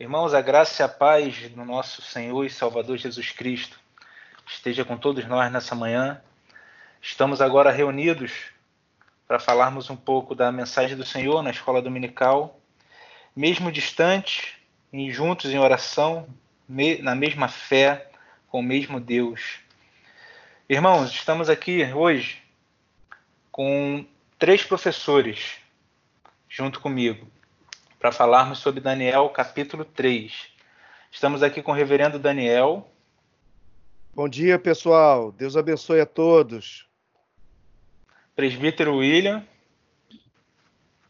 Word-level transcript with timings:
Irmãos, 0.00 0.32
a 0.32 0.40
graça 0.40 0.82
e 0.82 0.84
a 0.84 0.88
paz 0.88 1.50
do 1.50 1.62
nosso 1.62 2.00
Senhor 2.00 2.42
e 2.46 2.48
Salvador 2.48 2.96
Jesus 2.96 3.32
Cristo 3.32 3.78
esteja 4.46 4.82
com 4.82 4.96
todos 4.96 5.26
nós 5.26 5.52
nessa 5.52 5.74
manhã. 5.74 6.22
Estamos 7.02 7.42
agora 7.42 7.70
reunidos 7.70 8.32
para 9.28 9.38
falarmos 9.38 9.90
um 9.90 9.96
pouco 9.96 10.34
da 10.34 10.50
mensagem 10.50 10.96
do 10.96 11.04
Senhor 11.04 11.42
na 11.42 11.50
escola 11.50 11.82
dominical, 11.82 12.58
mesmo 13.36 13.70
distantes 13.70 14.54
e 14.90 15.12
juntos 15.12 15.50
em 15.50 15.58
oração, 15.58 16.26
na 16.66 17.14
mesma 17.14 17.46
fé, 17.46 18.10
com 18.48 18.60
o 18.60 18.62
mesmo 18.62 18.98
Deus. 18.98 19.58
Irmãos, 20.66 21.10
estamos 21.10 21.50
aqui 21.50 21.84
hoje 21.92 22.42
com 23.52 24.06
três 24.38 24.64
professores 24.64 25.58
junto 26.48 26.80
comigo 26.80 27.30
para 28.00 28.10
falarmos 28.10 28.60
sobre 28.60 28.80
Daniel 28.80 29.28
capítulo 29.28 29.84
3. 29.84 30.32
Estamos 31.10 31.42
aqui 31.42 31.62
com 31.62 31.70
o 31.70 31.74
reverendo 31.74 32.18
Daniel. 32.18 32.90
Bom 34.14 34.26
dia, 34.26 34.58
pessoal. 34.58 35.30
Deus 35.30 35.54
abençoe 35.54 36.00
a 36.00 36.06
todos. 36.06 36.88
Presbítero 38.34 38.96
William. 38.96 39.46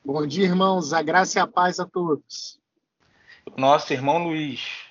Bom 0.05 0.27
dia, 0.27 0.47
irmãos. 0.47 0.93
A 0.93 1.01
graça 1.01 1.39
e 1.39 1.41
a 1.41 1.47
paz 1.47 1.79
a 1.79 1.87
todos. 1.87 2.59
Nosso 3.57 3.93
irmão 3.93 4.25
Luiz. 4.25 4.85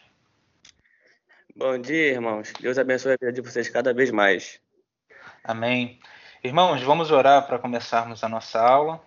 Bom 1.54 1.78
dia, 1.78 2.14
irmãos. 2.14 2.54
Deus 2.62 2.78
abençoe 2.78 3.12
a 3.12 3.18
vida 3.20 3.34
de 3.34 3.42
vocês 3.42 3.68
cada 3.68 3.94
vez 3.94 4.10
mais. 4.10 4.62
Amém. 5.44 6.00
Irmãos, 6.42 6.82
vamos 6.82 7.12
orar 7.12 7.46
para 7.46 7.60
começarmos 7.60 8.24
a 8.24 8.30
nossa 8.30 8.62
aula, 8.62 9.04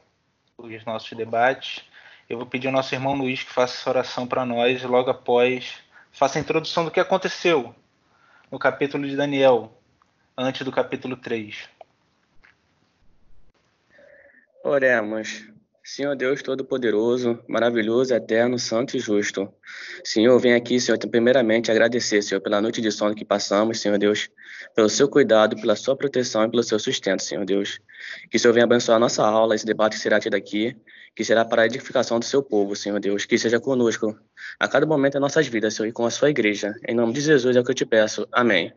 os 0.59 0.84
nossos 0.84 1.17
debates. 1.17 1.91
Eu 2.28 2.39
vou 2.39 2.47
pedir 2.47 2.69
ao 2.69 2.73
nosso 2.73 2.95
irmão 2.95 3.15
Luiz 3.15 3.42
que 3.42 3.53
faça 3.53 3.75
essa 3.75 3.91
oração 3.91 4.27
para 4.27 4.45
nós 4.47 4.83
logo 4.83 5.11
após 5.11 5.83
faça 6.12 6.39
a 6.39 6.41
introdução 6.41 6.84
do 6.84 6.91
que 6.91 7.01
aconteceu 7.01 7.75
no 8.51 8.59
capítulo 8.59 9.06
de 9.09 9.17
Daniel, 9.17 9.73
antes 10.37 10.62
do 10.62 10.70
capítulo 10.70 11.17
3. 11.17 11.69
Oremos. 14.62 15.51
Senhor 15.84 16.14
Deus 16.14 16.42
Todo-Poderoso, 16.42 17.42
maravilhoso, 17.48 18.14
eterno, 18.14 18.57
santo 18.57 18.97
e 18.97 19.01
justo. 19.01 19.53
Senhor, 20.05 20.39
vem 20.39 20.55
aqui, 20.55 20.79
Senhor, 20.79 20.97
primeiramente 20.98 21.73
agradecer, 21.73 22.23
Senhor, 22.23 22.41
pela 22.41 22.61
noite 22.61 22.81
de 22.81 22.92
sono 22.92 23.17
que 23.17 23.25
passamos, 23.25 23.81
Senhor 23.81 23.98
Deus, 23.98 24.31
pelo 24.77 24.89
seu 24.89 25.09
cuidado, 25.09 25.57
pela 25.57 25.75
sua 25.75 25.97
proteção 25.97 26.45
e 26.45 26.51
pelo 26.51 26.62
seu 26.62 26.79
sustento, 26.79 27.25
Senhor 27.25 27.45
Deus. 27.45 27.81
Que 28.31 28.36
o 28.36 28.41
Senhor 28.41 28.55
venha 28.55 28.64
abençoar 28.64 28.97
a 28.97 29.01
nossa 29.01 29.27
aula, 29.27 29.57
esse 29.57 29.67
debate 29.67 29.97
que 29.97 30.03
será 30.03 30.20
tido 30.20 30.34
aqui, 30.36 30.77
que 31.14 31.24
será 31.24 31.44
para 31.44 31.62
a 31.62 31.66
edificação 31.66 32.18
do 32.18 32.24
seu 32.24 32.42
povo, 32.42 32.74
Senhor 32.74 32.98
Deus. 32.98 33.24
Que 33.27 33.38
seja 33.38 33.60
conosco 33.60 34.18
a 34.58 34.68
cada 34.68 34.86
momento 34.86 35.14
das 35.14 35.22
nossas 35.22 35.46
vidas, 35.46 35.74
Senhor, 35.74 35.88
e 35.88 35.92
com 35.92 36.06
a 36.06 36.10
sua 36.10 36.30
igreja. 36.30 36.74
Em 36.88 36.94
nome 36.94 37.12
de 37.12 37.20
Jesus 37.20 37.56
é 37.56 37.60
o 37.60 37.64
que 37.64 37.70
eu 37.70 37.74
te 37.74 37.86
peço. 37.86 38.27
Amém. 38.32 38.72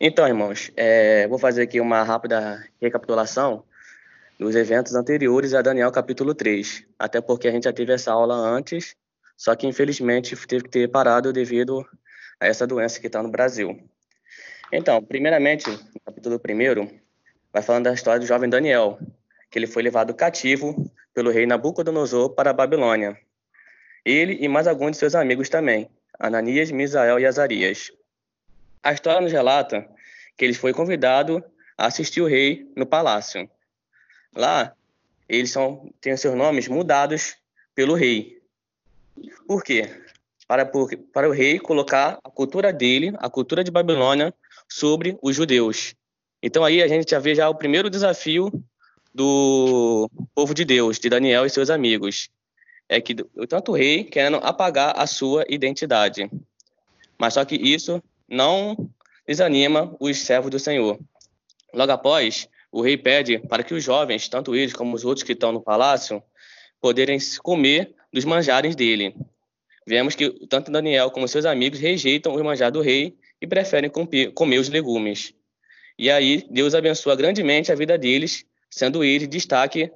Então, 0.00 0.26
irmãos, 0.28 0.70
é, 0.76 1.26
vou 1.26 1.38
fazer 1.38 1.62
aqui 1.62 1.80
uma 1.80 2.04
rápida 2.04 2.64
recapitulação 2.80 3.64
dos 4.38 4.54
eventos 4.54 4.94
anteriores 4.94 5.52
a 5.52 5.60
Daniel 5.60 5.90
capítulo 5.90 6.32
3, 6.32 6.84
até 6.96 7.20
porque 7.20 7.48
a 7.48 7.50
gente 7.50 7.64
já 7.64 7.72
teve 7.72 7.92
essa 7.92 8.12
aula 8.12 8.36
antes, 8.36 8.94
só 9.36 9.56
que 9.56 9.66
infelizmente 9.66 10.36
teve 10.46 10.62
que 10.64 10.70
ter 10.70 10.88
parado 10.88 11.32
devido 11.32 11.84
a 12.38 12.46
essa 12.46 12.64
doença 12.64 13.00
que 13.00 13.08
está 13.08 13.20
no 13.20 13.28
Brasil. 13.28 13.76
Então, 14.72 15.02
primeiramente, 15.02 15.68
no 15.68 16.00
capítulo 16.04 16.36
1, 16.36 17.00
vai 17.52 17.62
falando 17.62 17.84
da 17.84 17.92
história 17.92 18.20
do 18.20 18.26
jovem 18.26 18.48
Daniel, 18.48 19.00
que 19.50 19.58
ele 19.58 19.66
foi 19.66 19.82
levado 19.82 20.14
cativo 20.14 20.90
pelo 21.14 21.30
rei 21.30 21.46
Nabucodonosor 21.46 22.30
para 22.30 22.50
a 22.50 22.52
Babilônia. 22.52 23.18
Ele 24.04 24.38
e 24.40 24.48
mais 24.48 24.66
alguns 24.66 24.92
de 24.92 24.96
seus 24.98 25.14
amigos 25.14 25.48
também, 25.48 25.90
Ananias, 26.18 26.70
Misael 26.70 27.18
e 27.18 27.26
Azarias. 27.26 27.90
A 28.82 28.92
história 28.92 29.20
nos 29.20 29.32
relata 29.32 29.88
que 30.36 30.44
ele 30.44 30.54
foi 30.54 30.72
convidado 30.72 31.42
a 31.76 31.86
assistir 31.86 32.20
o 32.20 32.26
rei 32.26 32.70
no 32.76 32.86
palácio. 32.86 33.50
Lá, 34.34 34.72
eles 35.28 35.50
são, 35.50 35.92
têm 36.00 36.16
seus 36.16 36.34
nomes 36.34 36.68
mudados 36.68 37.36
pelo 37.74 37.94
rei. 37.94 38.40
Por 39.46 39.62
quê? 39.62 39.90
Para, 40.46 40.64
por, 40.64 40.96
para 41.12 41.28
o 41.28 41.32
rei 41.32 41.58
colocar 41.58 42.18
a 42.22 42.30
cultura 42.30 42.72
dele, 42.72 43.12
a 43.18 43.28
cultura 43.28 43.62
de 43.62 43.70
Babilônia, 43.70 44.32
sobre 44.68 45.18
os 45.22 45.34
judeus. 45.34 45.94
Então 46.42 46.64
aí 46.64 46.82
a 46.82 46.88
gente 46.88 47.10
já 47.10 47.18
vê 47.18 47.34
já 47.34 47.48
o 47.48 47.54
primeiro 47.54 47.90
desafio 47.90 48.50
do 49.18 50.08
povo 50.32 50.54
de 50.54 50.64
Deus, 50.64 51.00
de 51.00 51.08
Daniel 51.08 51.44
e 51.44 51.50
seus 51.50 51.70
amigos. 51.70 52.30
É 52.88 53.00
que 53.00 53.16
tanto 53.48 53.72
o 53.72 53.74
rei 53.74 54.04
querendo 54.04 54.36
apagar 54.36 54.94
a 54.96 55.08
sua 55.08 55.44
identidade. 55.48 56.30
Mas 57.18 57.34
só 57.34 57.44
que 57.44 57.56
isso 57.56 58.00
não 58.28 58.88
desanima 59.26 59.92
os 59.98 60.18
servos 60.18 60.52
do 60.52 60.58
Senhor. 60.60 61.00
Logo 61.74 61.90
após, 61.90 62.48
o 62.70 62.80
rei 62.80 62.96
pede 62.96 63.40
para 63.40 63.64
que 63.64 63.74
os 63.74 63.82
jovens, 63.82 64.28
tanto 64.28 64.54
eles 64.54 64.72
como 64.72 64.94
os 64.94 65.04
outros 65.04 65.24
que 65.24 65.32
estão 65.32 65.50
no 65.50 65.60
palácio, 65.60 66.22
poderem 66.80 67.18
comer 67.42 67.96
dos 68.12 68.24
manjares 68.24 68.76
dele. 68.76 69.16
Vemos 69.84 70.14
que 70.14 70.30
tanto 70.46 70.70
Daniel 70.70 71.10
como 71.10 71.26
seus 71.26 71.44
amigos 71.44 71.80
rejeitam 71.80 72.36
o 72.36 72.44
manjar 72.44 72.70
do 72.70 72.80
rei 72.80 73.18
e 73.40 73.48
preferem 73.48 73.90
comer 74.32 74.58
os 74.60 74.68
legumes. 74.68 75.34
E 75.98 76.08
aí 76.08 76.46
Deus 76.48 76.72
abençoa 76.72 77.16
grandemente 77.16 77.72
a 77.72 77.74
vida 77.74 77.98
deles, 77.98 78.46
sendo 78.70 79.02
eles 79.02 79.28
destaque 79.28 79.90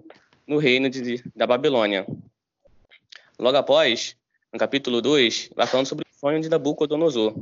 no 0.46 0.58
reino 0.58 0.88
de, 0.88 1.22
da 1.34 1.46
Babilônia. 1.46 2.06
Logo 3.38 3.56
após, 3.56 4.16
no 4.52 4.58
capítulo 4.58 5.00
2, 5.00 5.50
vai 5.54 5.66
falando 5.66 5.86
sobre 5.86 6.04
o 6.04 6.18
sonho 6.18 6.40
de 6.40 6.48
Nabucodonosor. 6.48 7.34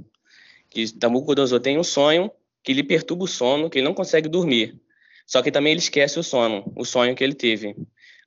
Que 0.69 0.85
Nabucodonosor 1.01 1.61
tem 1.61 1.79
um 1.79 1.85
sonho 1.85 2.31
que 2.63 2.73
lhe 2.73 2.83
perturba 2.83 3.25
o 3.25 3.29
sono, 3.29 3.69
que 3.69 3.79
ele 3.79 3.87
não 3.87 3.95
consegue 3.95 4.29
dormir. 4.29 4.81
Só 5.27 5.43
que 5.43 5.51
também 5.51 5.73
ele 5.73 5.81
esquece 5.81 6.19
o 6.19 6.23
sono, 6.23 6.73
o 6.77 6.85
sonho 6.85 7.15
que 7.15 7.23
ele 7.23 7.35
teve. 7.35 7.77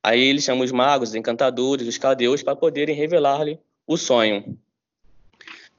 Aí 0.01 0.21
ele 0.21 0.41
chama 0.41 0.63
os 0.63 0.71
magos, 0.71 1.09
os 1.09 1.15
encantadores, 1.15 1.87
os 1.87 1.97
caldeus 1.97 2.43
para 2.43 2.55
poderem 2.55 2.95
revelar-lhe 2.95 3.59
o 3.85 3.97
sonho. 3.97 4.57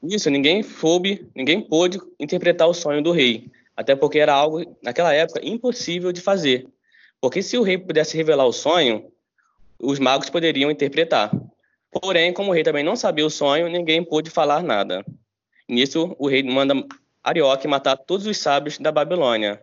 Isso, 0.02 0.28
ninguém 0.30 0.62
soube, 0.62 1.26
ninguém 1.34 1.60
pôde 1.60 1.98
interpretar 2.20 2.68
o 2.68 2.74
sonho 2.74 3.02
do 3.02 3.10
rei, 3.10 3.50
até 3.76 3.96
porque 3.96 4.18
era 4.18 4.34
algo, 4.34 4.76
naquela 4.82 5.12
época, 5.14 5.40
impossível 5.42 6.12
de 6.12 6.20
fazer. 6.20 6.66
Porque 7.24 7.42
se 7.42 7.56
o 7.56 7.62
rei 7.62 7.78
pudesse 7.78 8.18
revelar 8.18 8.44
o 8.44 8.52
sonho, 8.52 9.10
os 9.80 9.98
magos 9.98 10.28
poderiam 10.28 10.70
interpretar. 10.70 11.30
Porém, 11.90 12.34
como 12.34 12.50
o 12.50 12.52
rei 12.52 12.62
também 12.62 12.84
não 12.84 12.96
sabia 12.96 13.24
o 13.24 13.30
sonho, 13.30 13.66
ninguém 13.66 14.04
pôde 14.04 14.28
falar 14.28 14.62
nada. 14.62 15.02
Nisso, 15.66 16.14
o 16.18 16.28
rei 16.28 16.42
manda 16.42 16.74
Arioque 17.22 17.66
matar 17.66 17.96
todos 17.96 18.26
os 18.26 18.36
sábios 18.36 18.76
da 18.76 18.92
Babilônia, 18.92 19.58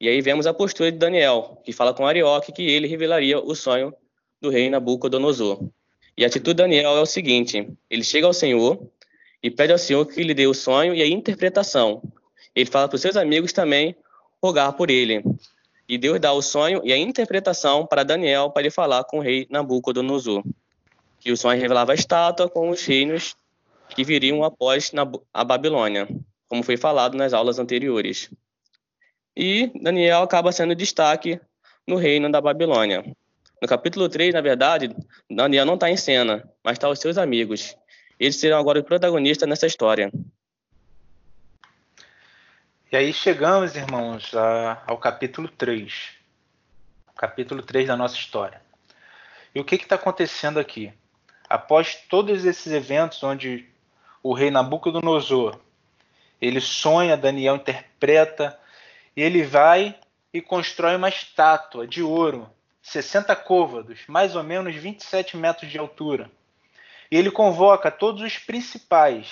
e 0.00 0.08
aí 0.08 0.20
vemos 0.20 0.46
a 0.46 0.54
postura 0.54 0.92
de 0.92 0.96
Daniel, 0.96 1.60
que 1.64 1.72
fala 1.72 1.92
com 1.92 2.06
Arioque 2.06 2.52
que 2.52 2.62
ele 2.62 2.86
revelaria 2.86 3.40
o 3.40 3.52
sonho 3.56 3.92
do 4.40 4.48
rei 4.48 4.70
Nabucodonosor. 4.70 5.68
E 6.16 6.22
a 6.22 6.28
atitude 6.28 6.54
de 6.54 6.62
Daniel 6.62 6.96
é 6.96 7.00
o 7.00 7.06
seguinte: 7.06 7.68
ele 7.90 8.04
chega 8.04 8.28
ao 8.28 8.32
Senhor 8.32 8.80
e 9.42 9.50
pede 9.50 9.72
ao 9.72 9.78
Senhor 9.78 10.06
que 10.06 10.22
lhe 10.22 10.34
dê 10.34 10.46
o 10.46 10.54
sonho 10.54 10.94
e 10.94 11.02
a 11.02 11.08
interpretação. 11.08 12.00
Ele 12.54 12.70
fala 12.70 12.86
para 12.86 12.94
os 12.94 13.02
seus 13.02 13.16
amigos 13.16 13.52
também 13.52 13.96
rogar 14.40 14.72
por 14.74 14.88
ele. 14.88 15.24
E 15.88 15.96
Deus 15.96 16.20
dá 16.20 16.32
o 16.32 16.42
sonho 16.42 16.80
e 16.84 16.92
a 16.92 16.98
interpretação 16.98 17.86
para 17.86 18.02
Daniel 18.02 18.50
para 18.50 18.62
ele 18.62 18.70
falar 18.70 19.04
com 19.04 19.18
o 19.18 19.20
rei 19.20 19.46
Nabucodonosor. 19.50 20.42
Que 21.20 21.30
o 21.30 21.36
sonho 21.36 21.60
revelava 21.60 21.92
a 21.92 21.94
estátua 21.94 22.48
com 22.48 22.70
os 22.70 22.84
reinos 22.84 23.36
que 23.90 24.02
viriam 24.04 24.42
após 24.42 24.90
a 25.32 25.44
Babilônia, 25.44 26.08
como 26.48 26.62
foi 26.62 26.76
falado 26.76 27.16
nas 27.16 27.32
aulas 27.32 27.58
anteriores. 27.58 28.30
E 29.36 29.70
Daniel 29.80 30.22
acaba 30.22 30.50
sendo 30.50 30.74
destaque 30.74 31.40
no 31.86 31.96
reino 31.96 32.30
da 32.30 32.40
Babilônia. 32.40 33.04
No 33.60 33.68
capítulo 33.68 34.08
3, 34.08 34.34
na 34.34 34.40
verdade, 34.40 34.94
Daniel 35.30 35.64
não 35.64 35.74
está 35.74 35.90
em 35.90 35.96
cena, 35.96 36.48
mas 36.64 36.74
está 36.74 36.88
os 36.88 36.98
seus 36.98 37.16
amigos. 37.16 37.76
Eles 38.18 38.36
serão 38.36 38.58
agora 38.58 38.80
os 38.80 38.84
protagonistas 38.84 39.48
nessa 39.48 39.66
história. 39.66 40.10
E 42.90 42.96
aí 42.96 43.12
chegamos, 43.12 43.74
irmãos, 43.74 44.32
a, 44.32 44.80
ao 44.86 44.96
capítulo 44.96 45.48
3. 45.48 46.10
Capítulo 47.16 47.60
3 47.60 47.88
da 47.88 47.96
nossa 47.96 48.14
história. 48.14 48.62
E 49.52 49.58
o 49.58 49.64
que 49.64 49.74
está 49.74 49.96
acontecendo 49.96 50.60
aqui? 50.60 50.92
Após 51.48 51.96
todos 52.08 52.44
esses 52.44 52.72
eventos 52.72 53.20
onde 53.24 53.68
o 54.22 54.32
rei 54.32 54.52
Nabucodonosor 54.52 55.58
ele 56.40 56.60
sonha, 56.60 57.16
Daniel 57.16 57.56
interpreta, 57.56 58.56
e 59.16 59.20
ele 59.20 59.42
vai 59.42 59.98
e 60.32 60.40
constrói 60.40 60.94
uma 60.94 61.08
estátua 61.08 61.88
de 61.88 62.04
ouro, 62.04 62.48
60 62.82 63.34
côvados, 63.34 64.04
mais 64.06 64.36
ou 64.36 64.44
menos 64.44 64.76
27 64.76 65.36
metros 65.36 65.68
de 65.68 65.76
altura. 65.76 66.30
E 67.10 67.16
ele 67.16 67.32
convoca 67.32 67.90
todos 67.90 68.22
os 68.22 68.38
principais 68.38 69.28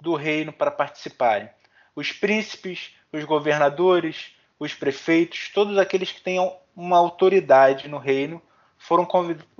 do 0.00 0.14
reino 0.14 0.54
para 0.54 0.70
participarem. 0.70 1.50
Os 1.96 2.12
príncipes, 2.12 2.94
os 3.10 3.24
governadores, 3.24 4.36
os 4.58 4.74
prefeitos, 4.74 5.50
todos 5.52 5.78
aqueles 5.78 6.12
que 6.12 6.20
tenham 6.20 6.54
uma 6.76 6.98
autoridade 6.98 7.88
no 7.88 7.96
reino 7.96 8.42
foram 8.76 9.06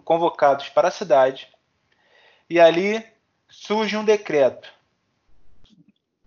convocados 0.05 0.69
para 0.69 0.89
a 0.89 0.91
cidade 0.91 1.49
E 2.49 2.61
ali 2.61 3.05
surge 3.49 3.97
um 3.97 4.05
decreto. 4.05 4.71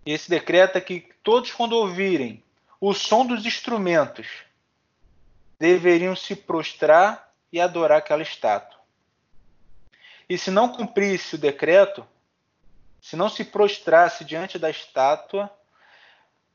Esse 0.03 0.27
decreto 0.29 0.77
é 0.77 0.81
que 0.81 1.07
todos, 1.23 1.51
quando 1.51 1.73
ouvirem 1.73 2.43
o 2.81 2.93
som 2.93 3.25
dos 3.25 3.45
instrumentos, 3.45 4.27
deveriam 5.59 6.15
se 6.15 6.35
prostrar 6.35 7.31
e 7.51 7.61
adorar 7.61 7.99
aquela 7.99 8.23
estátua. 8.23 8.79
E 10.27 10.37
se 10.37 10.49
não 10.49 10.69
cumprisse 10.69 11.35
o 11.35 11.39
decreto, 11.39 12.07
se 13.01 13.15
não 13.15 13.29
se 13.29 13.43
prostrasse 13.43 14.23
diante 14.23 14.57
da 14.57 14.69
estátua, 14.69 15.51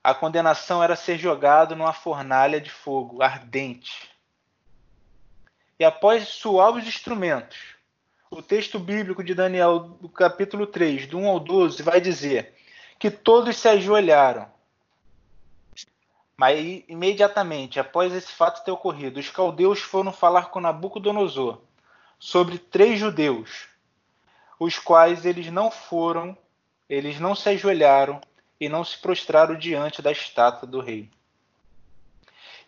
a 0.05 0.15
condenação 0.15 0.83
era 0.83 0.95
ser 0.95 1.17
jogado 1.17 1.75
numa 1.75 1.95
fornalha 1.95 2.61
de 2.61 2.69
fogo 2.69 3.23
ardente. 3.23 4.11
E 5.81 5.85
após 5.85 6.29
suar 6.29 6.73
os 6.73 6.87
instrumentos, 6.87 7.57
o 8.31 8.43
texto 8.43 8.79
bíblico 8.79 9.25
de 9.25 9.35
Daniel, 9.35 9.79
do 9.79 10.11
capítulo 10.11 10.67
3, 10.67 11.07
do 11.07 11.17
1 11.17 11.27
ao 11.27 11.41
12, 11.41 11.83
vai 11.83 12.03
dizer 12.03 12.55
que 12.99 13.11
todos 13.11 13.57
se 13.57 13.67
ajoelharam. 13.67 14.53
Mas 16.37 16.85
imediatamente 16.87 17.81
após 17.81 18.13
esse 18.13 18.31
fato 18.31 18.63
ter 18.63 18.73
ocorrido, 18.73 19.19
os 19.19 19.31
caldeus 19.31 19.81
foram 19.81 20.13
falar 20.13 20.51
com 20.51 20.61
Nabucodonosor 20.61 21.63
sobre 22.19 22.59
três 22.59 23.01
judeus, 23.01 23.69
os 24.61 24.79
quais 24.79 25.25
eles 25.25 25.51
não 25.51 25.71
foram, 25.71 26.37
eles 26.91 27.19
não 27.19 27.35
se 27.35 27.49
ajoelharam 27.49 28.21
e 28.61 28.69
não 28.69 28.85
se 28.85 28.99
prostraram 28.99 29.57
diante 29.57 30.01
da 30.01 30.13
estátua 30.13 30.69
do 30.69 30.81
rei. 30.81 31.11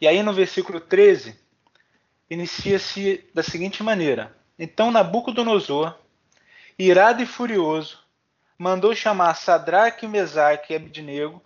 E 0.01 0.07
aí 0.07 0.23
no 0.23 0.33
versículo 0.33 0.81
13, 0.81 1.39
inicia-se 2.29 3.25
da 3.33 3.43
seguinte 3.43 3.83
maneira: 3.83 4.37
Então 4.59 4.91
Nabucodonosor, 4.91 5.99
irado 6.79 7.23
e 7.23 7.27
furioso, 7.27 7.99
mandou 8.59 8.95
chamar 8.95 9.35
Sadraque, 9.35 10.07
Mesaque 10.07 10.73
e 10.73 10.77
Abednego 10.77 11.43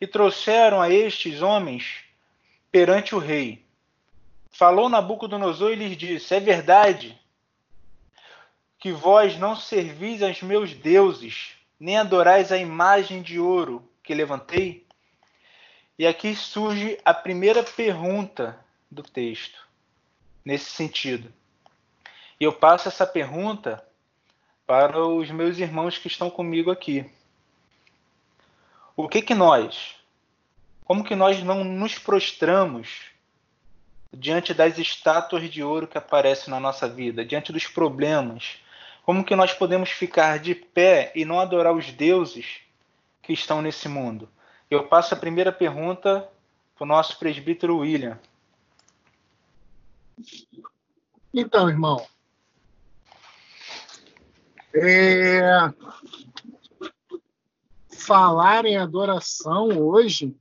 e 0.00 0.06
trouxeram 0.06 0.80
a 0.80 0.90
estes 0.90 1.40
homens 1.42 2.04
perante 2.70 3.14
o 3.14 3.18
rei. 3.18 3.64
Falou 4.50 4.88
Nabucodonosor 4.88 5.72
e 5.72 5.76
lhes 5.76 5.96
disse: 5.96 6.34
É 6.34 6.40
verdade 6.40 7.18
que 8.78 8.92
vós 8.92 9.38
não 9.38 9.56
servis 9.56 10.22
aos 10.22 10.42
meus 10.42 10.74
deuses, 10.74 11.52
nem 11.84 11.98
adorais 11.98 12.50
a 12.50 12.56
imagem 12.56 13.20
de 13.20 13.38
ouro 13.38 13.86
que 14.02 14.14
levantei? 14.14 14.86
E 15.98 16.06
aqui 16.06 16.34
surge 16.34 16.98
a 17.04 17.12
primeira 17.12 17.62
pergunta 17.62 18.58
do 18.90 19.02
texto, 19.02 19.68
nesse 20.42 20.70
sentido. 20.70 21.30
E 22.40 22.44
eu 22.44 22.54
passo 22.54 22.88
essa 22.88 23.06
pergunta 23.06 23.86
para 24.66 24.98
os 25.06 25.30
meus 25.30 25.58
irmãos 25.58 25.98
que 25.98 26.06
estão 26.06 26.30
comigo 26.30 26.70
aqui. 26.70 27.04
O 28.96 29.06
que 29.06 29.20
que 29.20 29.34
nós, 29.34 29.94
como 30.86 31.04
que 31.04 31.14
nós 31.14 31.42
não 31.42 31.62
nos 31.64 31.98
prostramos 31.98 33.10
diante 34.10 34.54
das 34.54 34.78
estátuas 34.78 35.50
de 35.50 35.62
ouro 35.62 35.86
que 35.86 35.98
aparecem 35.98 36.50
na 36.50 36.58
nossa 36.58 36.88
vida, 36.88 37.26
diante 37.26 37.52
dos 37.52 37.66
problemas, 37.66 38.63
como 39.04 39.24
que 39.24 39.36
nós 39.36 39.52
podemos 39.52 39.90
ficar 39.90 40.38
de 40.38 40.54
pé 40.54 41.12
e 41.14 41.24
não 41.24 41.38
adorar 41.38 41.74
os 41.74 41.92
deuses 41.92 42.60
que 43.22 43.34
estão 43.34 43.60
nesse 43.60 43.86
mundo? 43.86 44.28
Eu 44.70 44.88
passo 44.88 45.12
a 45.12 45.16
primeira 45.16 45.52
pergunta 45.52 46.26
para 46.74 46.84
o 46.84 46.88
nosso 46.88 47.18
presbítero 47.18 47.78
William. 47.78 48.18
Então, 51.32 51.68
irmão, 51.68 52.06
é... 54.74 55.42
falar 57.90 58.64
em 58.64 58.78
adoração 58.78 59.68
hoje, 59.78 60.34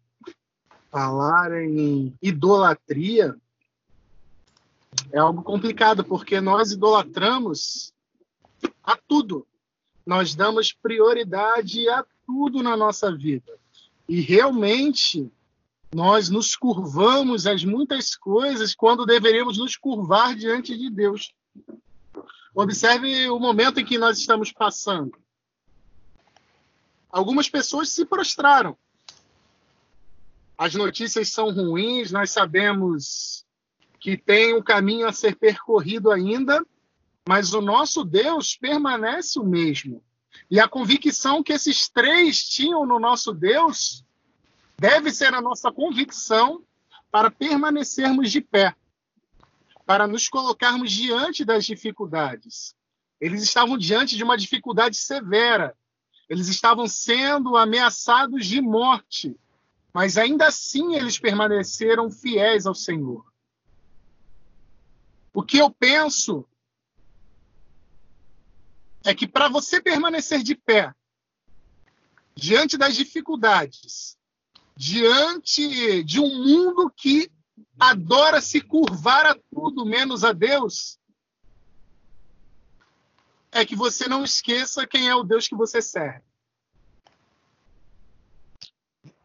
falar 0.90 1.52
em 1.52 2.16
idolatria, 2.22 3.36
é 5.12 5.20
algo 5.20 5.44
complicado, 5.44 6.04
porque 6.04 6.40
nós 6.40 6.72
idolatramos 6.72 7.93
a 8.84 8.98
tudo. 8.98 9.48
Nós 10.06 10.36
damos 10.36 10.74
prioridade 10.74 11.88
a 11.90 12.06
tudo 12.26 12.62
na 12.62 12.76
nossa 12.76 13.16
vida. 13.16 13.58
E 14.08 14.20
realmente 14.20 15.32
nós 15.94 16.30
nos 16.30 16.56
curvamos 16.56 17.46
às 17.46 17.64
muitas 17.64 18.16
coisas 18.16 18.76
quando 18.76 19.06
deveríamos 19.06 19.58
nos 19.58 19.78
curvar 19.78 20.36
diante 20.36 20.78
de 20.78 20.90
Deus. 20.90 21.34
Observe 22.54 23.30
o 23.30 23.40
momento 23.40 23.80
em 23.80 23.86
que 23.86 23.98
nós 23.98 24.18
estamos 24.18 24.52
passando. 24.52 25.18
Algumas 27.10 27.48
pessoas 27.48 27.90
se 27.90 28.06
prostraram. 28.06 28.76
As 30.58 30.74
notícias 30.76 31.30
são 31.30 31.52
ruins, 31.52 32.12
nós 32.12 32.32
sabemos 32.32 33.46
que 34.00 34.18
tem 34.18 34.54
um 34.54 34.62
caminho 34.62 35.08
a 35.08 35.14
ser 35.14 35.36
percorrido 35.36 36.12
ainda, 36.12 36.66
mas 37.28 37.54
o 37.54 37.62
nosso 37.62 38.04
Deus 38.04 38.56
permanece 38.56 39.40
o 39.40 39.46
mesmo. 39.46 40.04
E 40.50 40.60
a 40.60 40.68
convicção 40.68 41.42
que 41.42 41.54
esses 41.54 41.88
três 41.88 42.44
tinham 42.44 42.86
no 42.86 43.00
nosso 43.00 43.34
Deus 43.34 44.04
deve 44.78 45.12
ser 45.12 45.34
a 45.34 45.42
nossa 45.42 45.72
convicção 45.72 46.64
para 47.10 47.32
permanecermos 47.32 48.32
de 48.32 48.42
pé, 48.42 48.76
para 49.86 50.08
nos 50.08 50.28
colocarmos 50.28 50.92
diante 50.92 51.46
das 51.46 51.66
dificuldades. 51.66 52.76
Eles 53.22 53.42
estavam 53.42 53.78
diante 53.78 54.18
de 54.18 54.24
uma 54.24 54.38
dificuldade 54.38 54.98
severa. 54.98 55.78
Eles 56.28 56.50
estavam 56.50 56.88
sendo 56.88 57.56
ameaçados 57.56 58.46
de 58.46 58.60
morte, 58.60 59.38
mas 59.94 60.18
ainda 60.18 60.48
assim 60.48 60.96
eles 60.96 61.18
permaneceram 61.18 62.10
fiéis 62.10 62.66
ao 62.66 62.76
Senhor. 62.76 63.24
O 65.34 65.42
que 65.42 65.58
eu 65.58 65.70
penso 65.70 66.46
é 69.04 69.14
que 69.14 69.28
para 69.28 69.50
você 69.50 69.82
permanecer 69.82 70.42
de 70.42 70.56
pé 70.56 70.94
diante 72.36 72.78
das 72.78 72.96
dificuldades, 72.96 74.18
diante 74.76 76.04
de 76.04 76.20
um 76.20 76.30
mundo 76.30 76.92
que 76.96 77.32
adora 77.80 78.42
se 78.42 78.62
curvar 78.62 79.26
a 79.26 79.38
tudo 79.54 79.86
menos 79.86 80.24
a 80.24 80.32
Deus, 80.32 80.98
é 83.52 83.66
que 83.66 83.76
você 83.76 84.08
não 84.08 84.24
esqueça 84.24 84.88
quem 84.88 85.08
é 85.08 85.16
o 85.16 85.24
Deus 85.24 85.48
que 85.48 85.56
você 85.56 85.82
serve. 85.82 86.24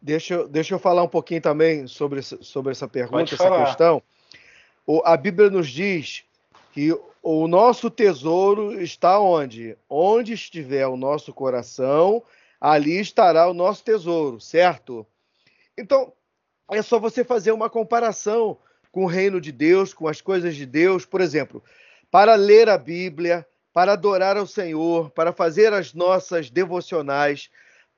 Deixa 0.01 0.35
eu, 0.35 0.47
deixa 0.47 0.73
eu 0.73 0.79
falar 0.79 1.03
um 1.03 1.09
pouquinho 1.09 1.41
também 1.41 1.87
sobre, 1.87 2.21
sobre 2.21 2.71
essa 2.71 2.87
pergunta, 2.87 3.33
essa 3.33 3.65
questão. 3.65 4.01
O, 4.85 5.01
a 5.03 5.17
Bíblia 5.17 5.49
nos 5.49 5.67
diz 5.69 6.23
que 6.71 6.97
o 7.21 7.47
nosso 7.47 7.89
tesouro 7.89 8.81
está 8.81 9.19
onde? 9.19 9.77
Onde 9.89 10.33
estiver 10.33 10.87
o 10.87 10.97
nosso 10.97 11.33
coração, 11.33 12.23
ali 12.59 12.99
estará 12.99 13.47
o 13.49 13.53
nosso 13.53 13.83
tesouro, 13.83 14.39
certo? 14.39 15.05
Então, 15.77 16.13
é 16.71 16.81
só 16.81 16.99
você 16.99 17.23
fazer 17.23 17.51
uma 17.51 17.69
comparação 17.69 18.57
com 18.91 19.03
o 19.03 19.07
reino 19.07 19.39
de 19.39 19.51
Deus, 19.51 19.93
com 19.93 20.07
as 20.07 20.21
coisas 20.21 20.55
de 20.55 20.65
Deus, 20.65 21.05
por 21.05 21.21
exemplo, 21.21 21.63
para 22.11 22.35
ler 22.35 22.69
a 22.69 22.77
Bíblia, 22.77 23.45
para 23.73 23.93
adorar 23.93 24.37
ao 24.37 24.47
Senhor, 24.47 25.11
para 25.11 25.31
fazer 25.31 25.73
as 25.73 25.93
nossas 25.93 26.49
devocionais, 26.49 27.49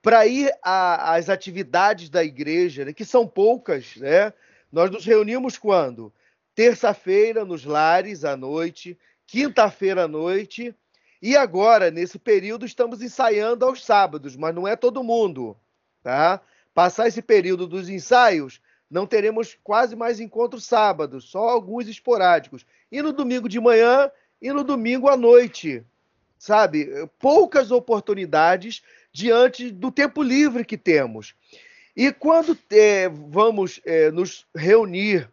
para 0.01 0.25
ir 0.25 0.51
às 0.63 1.29
atividades 1.29 2.09
da 2.09 2.23
igreja, 2.23 2.85
né, 2.85 2.93
que 2.93 3.05
são 3.05 3.27
poucas, 3.27 3.95
né? 3.97 4.33
Nós 4.71 4.89
nos 4.89 5.05
reunimos 5.05 5.57
quando? 5.57 6.11
Terça-feira 6.53 7.46
nos 7.46 7.63
lares 7.63 8.25
à 8.25 8.36
noite, 8.36 8.98
quinta-feira 9.25 10.03
à 10.03 10.08
noite. 10.08 10.75
E 11.22 11.36
agora, 11.36 11.91
nesse 11.91 12.17
período, 12.20 12.65
estamos 12.65 13.01
ensaiando 13.01 13.65
aos 13.65 13.86
sábados, 13.86 14.36
mas 14.36 14.53
não 14.53 14.67
é 14.67 14.75
todo 14.75 15.03
mundo, 15.03 15.55
tá? 16.03 16.41
Passar 16.74 17.08
esse 17.08 17.22
período 17.22 17.67
dos 17.67 17.89
ensaios, 17.89 18.60
não 18.89 19.05
teremos 19.05 19.58
quase 19.63 19.96
mais 19.96 20.20
encontros 20.20 20.65
sábados, 20.65 21.25
só 21.25 21.48
alguns 21.48 21.88
esporádicos. 21.88 22.65
E 22.91 23.01
no 23.01 23.13
domingo 23.13 23.48
de 23.48 23.60
manhã 23.60 24.12
e 24.41 24.51
no 24.51 24.63
domingo 24.63 25.08
à 25.08 25.15
noite, 25.15 25.86
sabe? 26.38 26.89
Poucas 27.20 27.72
oportunidades 27.72 28.81
diante 29.13 29.70
do 29.70 29.91
tempo 29.91 30.24
livre 30.24 30.65
que 30.65 30.77
temos. 30.77 31.36
E 31.96 32.12
quando 32.12 32.58
é, 32.72 33.08
vamos 33.08 33.79
é, 33.86 34.10
nos 34.12 34.46
reunir 34.55 35.29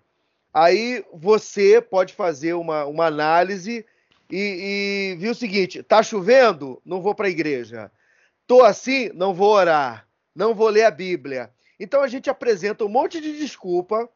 Aí 0.61 1.05
você 1.13 1.81
pode 1.81 2.13
fazer 2.15 2.55
uma, 2.55 2.85
uma 2.85 3.07
análise 3.07 3.87
e, 4.29 5.15
e 5.15 5.17
viu 5.17 5.31
o 5.31 5.35
seguinte: 5.35 5.85
tá 5.85 6.03
chovendo? 6.03 6.83
Não 6.85 7.01
vou 7.01 7.15
para 7.15 7.29
a 7.29 7.31
igreja. 7.31 7.93
Tô 8.45 8.65
assim? 8.65 9.09
Não 9.15 9.33
vou 9.33 9.53
orar. 9.53 10.09
Não 10.35 10.57
vou 10.57 10.69
ler 10.69 10.83
a 10.83 10.91
Bíblia. 10.91 11.53
Então 11.79 12.03
a 12.03 12.09
gente 12.09 12.29
apresenta 12.29 12.85
um 12.85 12.89
monte 12.89 13.21
de 13.21 13.39
desculpa, 13.39 14.09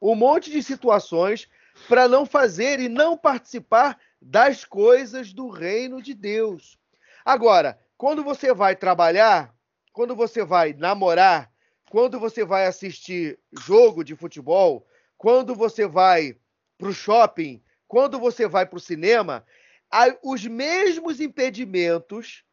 um 0.00 0.14
monte 0.14 0.52
de 0.52 0.62
situações 0.62 1.48
para 1.88 2.06
não 2.06 2.24
fazer 2.24 2.78
e 2.78 2.88
não 2.88 3.18
participar 3.18 3.98
das 4.22 4.64
coisas 4.64 5.32
do 5.32 5.48
reino 5.48 6.00
de 6.00 6.14
Deus. 6.14 6.78
Agora, 7.24 7.76
quando 7.96 8.22
você 8.22 8.54
vai 8.54 8.76
trabalhar, 8.76 9.52
quando 9.92 10.14
você 10.14 10.44
vai 10.44 10.72
namorar, 10.74 11.50
quando 11.90 12.20
você 12.20 12.44
vai 12.44 12.66
assistir 12.66 13.36
jogo 13.52 14.04
de 14.04 14.14
futebol, 14.14 14.86
quando 15.18 15.54
você 15.54 15.86
vai 15.86 16.36
para 16.78 16.88
o 16.88 16.94
shopping, 16.94 17.60
quando 17.88 18.18
você 18.18 18.46
vai 18.46 18.64
para 18.64 18.76
o 18.76 18.80
cinema, 18.80 19.44
os 20.22 20.46
mesmos 20.46 21.20
impedimentos 21.20 22.44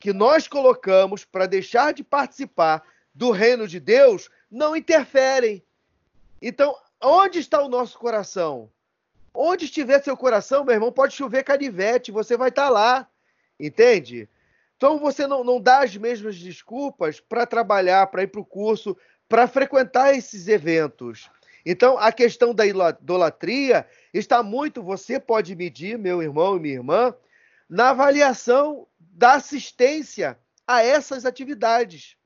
que 0.00 0.12
nós 0.12 0.48
colocamos 0.48 1.24
para 1.24 1.46
deixar 1.46 1.94
de 1.94 2.02
participar 2.02 2.82
do 3.14 3.30
reino 3.30 3.68
de 3.68 3.78
Deus 3.78 4.28
não 4.50 4.74
interferem. 4.74 5.62
Então, 6.40 6.76
onde 7.00 7.38
está 7.38 7.62
o 7.62 7.68
nosso 7.68 7.96
coração? 7.96 8.68
Onde 9.32 9.66
estiver 9.66 10.02
seu 10.02 10.16
coração, 10.16 10.64
meu 10.64 10.74
irmão, 10.74 10.90
pode 10.90 11.14
chover 11.14 11.44
canivete, 11.44 12.10
você 12.10 12.36
vai 12.36 12.48
estar 12.48 12.68
lá. 12.68 13.08
Entende? 13.60 14.28
Então 14.76 14.98
você 14.98 15.26
não, 15.28 15.44
não 15.44 15.60
dá 15.60 15.84
as 15.84 15.96
mesmas 15.96 16.36
desculpas 16.36 17.20
para 17.20 17.46
trabalhar, 17.46 18.08
para 18.08 18.24
ir 18.24 18.26
para 18.26 18.40
o 18.40 18.44
curso, 18.44 18.96
para 19.28 19.46
frequentar 19.46 20.12
esses 20.12 20.48
eventos. 20.48 21.30
Então 21.64 21.96
a 21.98 22.10
questão 22.10 22.54
da 22.54 22.66
idolatria 22.66 23.86
está 24.12 24.42
muito, 24.42 24.82
você 24.82 25.20
pode 25.20 25.54
medir, 25.54 25.98
meu 25.98 26.22
irmão 26.22 26.56
e 26.56 26.60
minha 26.60 26.74
irmã, 26.74 27.14
na 27.68 27.90
avaliação 27.90 28.86
da 28.98 29.34
assistência 29.34 30.38
a 30.66 30.82
essas 30.82 31.24
atividades. 31.24 32.16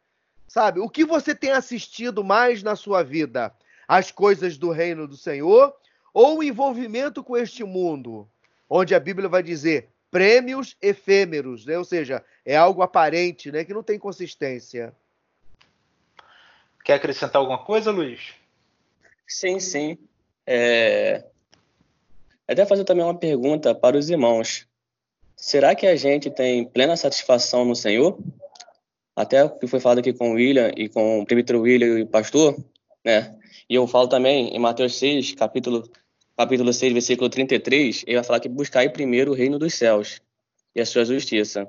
Sabe? 0.48 0.80
O 0.80 0.88
que 0.88 1.04
você 1.04 1.34
tem 1.34 1.50
assistido 1.50 2.24
mais 2.24 2.62
na 2.62 2.76
sua 2.76 3.02
vida? 3.02 3.54
As 3.86 4.10
coisas 4.10 4.56
do 4.56 4.70
reino 4.70 5.06
do 5.06 5.16
Senhor 5.16 5.74
ou 6.14 6.38
o 6.38 6.42
envolvimento 6.42 7.22
com 7.22 7.36
este 7.36 7.62
mundo? 7.62 8.28
Onde 8.68 8.94
a 8.94 9.00
Bíblia 9.00 9.28
vai 9.28 9.42
dizer: 9.42 9.90
prêmios 10.10 10.76
efêmeros, 10.80 11.66
né? 11.66 11.76
ou 11.76 11.84
seja, 11.84 12.24
é 12.44 12.56
algo 12.56 12.82
aparente, 12.82 13.52
né? 13.52 13.64
que 13.64 13.74
não 13.74 13.82
tem 13.82 13.98
consistência. 13.98 14.94
Quer 16.84 16.94
acrescentar 16.94 17.40
alguma 17.40 17.64
coisa, 17.64 17.90
Luiz? 17.90 18.34
Sim, 19.26 19.60
sim. 19.60 19.98
É... 20.46 21.24
Até 22.46 22.64
fazer 22.64 22.84
também 22.84 23.04
uma 23.04 23.18
pergunta 23.18 23.74
para 23.74 23.96
os 23.96 24.08
irmãos. 24.08 24.66
Será 25.36 25.74
que 25.74 25.86
a 25.86 25.96
gente 25.96 26.30
tem 26.30 26.64
plena 26.64 26.96
satisfação 26.96 27.64
no 27.64 27.74
Senhor? 27.74 28.18
Até 29.14 29.44
o 29.44 29.50
que 29.50 29.66
foi 29.66 29.80
falado 29.80 29.98
aqui 29.98 30.12
com 30.12 30.30
o 30.30 30.34
William 30.34 30.70
e 30.76 30.88
com 30.88 31.20
o 31.20 31.26
presbítero 31.26 31.62
William 31.62 31.98
e 31.98 32.02
o 32.02 32.06
pastor, 32.06 32.56
né? 33.04 33.36
E 33.68 33.74
eu 33.74 33.86
falo 33.86 34.08
também 34.08 34.54
em 34.54 34.58
Mateus 34.58 34.96
6, 34.96 35.34
capítulo 35.34 35.90
capítulo 36.36 36.72
6, 36.72 36.92
versículo 36.92 37.30
33, 37.30 38.04
ele 38.06 38.16
vai 38.16 38.24
falar 38.24 38.40
que 38.40 38.48
buscai 38.48 38.90
primeiro 38.90 39.32
o 39.32 39.34
reino 39.34 39.58
dos 39.58 39.74
céus 39.74 40.20
e 40.74 40.80
a 40.80 40.86
sua 40.86 41.04
justiça. 41.04 41.66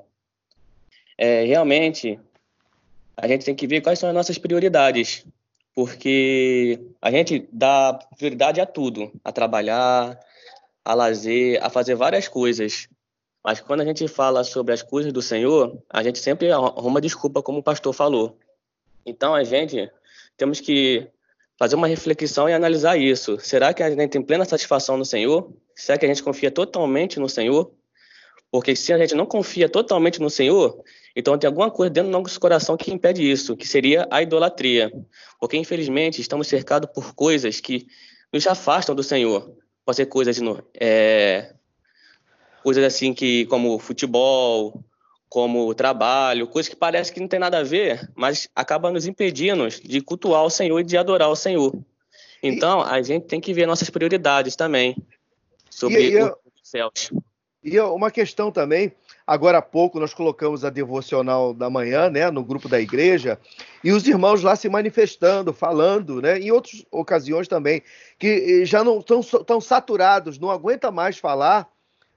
É, 1.16 1.44
realmente, 1.44 2.20
a 3.16 3.26
gente 3.26 3.46
tem 3.46 3.54
que 3.54 3.66
ver 3.66 3.80
quais 3.80 3.98
são 3.98 4.10
as 4.10 4.14
nossas 4.14 4.36
prioridades, 4.36 5.24
porque 5.78 6.80
a 7.00 7.08
gente 7.08 7.48
dá 7.52 7.96
prioridade 8.16 8.60
a 8.60 8.66
tudo, 8.66 9.12
a 9.22 9.30
trabalhar, 9.30 10.18
a 10.84 10.92
lazer, 10.92 11.64
a 11.64 11.70
fazer 11.70 11.94
várias 11.94 12.26
coisas. 12.26 12.88
Mas 13.44 13.60
quando 13.60 13.82
a 13.82 13.84
gente 13.84 14.08
fala 14.08 14.42
sobre 14.42 14.74
as 14.74 14.82
coisas 14.82 15.12
do 15.12 15.22
Senhor, 15.22 15.80
a 15.88 16.02
gente 16.02 16.18
sempre 16.18 16.50
arruma 16.50 17.00
desculpa, 17.00 17.44
como 17.44 17.60
o 17.60 17.62
pastor 17.62 17.92
falou. 17.92 18.36
Então, 19.06 19.36
a 19.36 19.44
gente 19.44 19.88
temos 20.36 20.58
que 20.58 21.06
fazer 21.56 21.76
uma 21.76 21.86
reflexão 21.86 22.48
e 22.48 22.52
analisar 22.52 22.96
isso. 22.96 23.38
Será 23.38 23.72
que 23.72 23.80
a 23.80 23.88
gente 23.88 24.08
tem 24.08 24.20
plena 24.20 24.44
satisfação 24.44 24.96
no 24.96 25.04
Senhor? 25.04 25.48
Será 25.76 25.96
que 25.96 26.04
a 26.04 26.08
gente 26.08 26.24
confia 26.24 26.50
totalmente 26.50 27.20
no 27.20 27.28
Senhor? 27.28 27.70
Porque 28.50 28.74
se 28.74 28.92
a 28.92 28.98
gente 28.98 29.14
não 29.14 29.26
confia 29.26 29.68
totalmente 29.68 30.20
no 30.20 30.28
Senhor, 30.28 30.82
então 31.14 31.36
tem 31.38 31.48
alguma 31.48 31.70
coisa 31.70 31.90
dentro 31.90 32.10
do 32.10 32.18
nosso 32.18 32.38
coração 32.38 32.76
que 32.76 32.92
impede 32.92 33.28
isso, 33.28 33.56
que 33.56 33.66
seria 33.66 34.06
a 34.10 34.22
idolatria. 34.22 34.92
Porque, 35.40 35.56
infelizmente, 35.56 36.20
estamos 36.20 36.46
cercados 36.46 36.90
por 36.94 37.14
coisas 37.14 37.60
que 37.60 37.86
nos 38.32 38.46
afastam 38.46 38.94
do 38.94 39.02
Senhor. 39.02 39.52
Pode 39.84 39.96
ser 39.96 40.06
coisas, 40.06 40.38
é, 40.78 41.54
coisas 42.62 42.84
assim 42.84 43.12
que, 43.14 43.46
como 43.46 43.78
futebol, 43.78 44.84
como 45.28 45.74
trabalho, 45.74 46.46
coisas 46.46 46.68
que 46.68 46.76
parece 46.76 47.12
que 47.12 47.20
não 47.20 47.28
tem 47.28 47.38
nada 47.38 47.58
a 47.58 47.62
ver, 47.62 48.10
mas 48.14 48.48
acaba 48.54 48.90
nos 48.90 49.06
impedindo 49.06 49.68
de 49.68 50.00
cultuar 50.00 50.44
o 50.44 50.50
Senhor 50.50 50.78
e 50.80 50.84
de 50.84 50.96
adorar 50.96 51.28
o 51.28 51.36
Senhor. 51.36 51.74
Então, 52.42 52.80
a 52.80 53.02
gente 53.02 53.26
tem 53.26 53.40
que 53.40 53.52
ver 53.52 53.66
nossas 53.66 53.90
prioridades 53.90 54.54
também 54.54 54.96
sobre 55.70 56.10
e, 56.10 56.12
e 56.14 56.22
os 56.22 56.34
céus. 56.62 57.10
E 57.62 57.78
uma 57.80 58.10
questão 58.10 58.50
também, 58.50 58.92
agora 59.28 59.58
há 59.58 59.62
pouco 59.62 60.00
nós 60.00 60.14
colocamos 60.14 60.64
a 60.64 60.70
devocional 60.70 61.52
da 61.52 61.68
manhã, 61.68 62.08
né, 62.08 62.30
no 62.30 62.42
grupo 62.42 62.66
da 62.66 62.80
igreja, 62.80 63.38
e 63.84 63.92
os 63.92 64.08
irmãos 64.08 64.42
lá 64.42 64.56
se 64.56 64.70
manifestando, 64.70 65.52
falando, 65.52 66.22
né, 66.22 66.38
em 66.38 66.50
outras 66.50 66.82
ocasiões 66.90 67.46
também, 67.46 67.82
que 68.18 68.64
já 68.64 68.82
não 68.82 69.00
estão 69.00 69.20
tão 69.22 69.60
saturados, 69.60 70.38
não 70.38 70.50
aguenta 70.50 70.90
mais 70.90 71.18
falar 71.18 71.68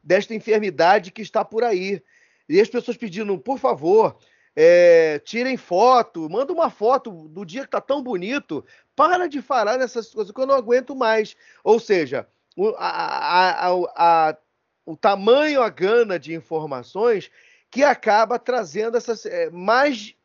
desta 0.02 0.34
enfermidade 0.34 1.12
que 1.12 1.22
está 1.22 1.44
por 1.44 1.66
aí 1.66 2.02
e 2.48 2.62
as 2.62 2.70
pessoas 2.70 2.96
pedindo, 2.96 3.38
por 3.38 3.60
favor, 3.60 4.18
é, 4.56 5.20
tirem 5.20 5.58
foto, 5.58 6.30
manda 6.30 6.54
uma 6.54 6.70
foto 6.70 7.28
do 7.28 7.46
dia 7.46 7.64
que 7.64 7.72
tá 7.72 7.82
tão 7.82 8.02
bonito, 8.02 8.64
para 8.96 9.28
de 9.28 9.42
falar 9.42 9.78
nessas 9.78 10.14
coisas 10.14 10.34
que 10.34 10.40
eu 10.40 10.46
não 10.46 10.56
aguento 10.56 10.96
mais. 10.96 11.36
Ou 11.62 11.78
seja, 11.78 12.26
o, 12.56 12.70
a, 12.78 13.68
a, 13.68 14.30
a, 14.30 14.38
o 14.86 14.96
tamanho, 14.96 15.62
a 15.62 15.70
gana 15.70 16.20
de 16.20 16.34
informações 16.34 17.30
que 17.70 17.84
acaba 17.84 18.38
trazendo 18.38 18.98
essas. 18.98 19.26
É, 19.26 19.50
mais 19.50 20.16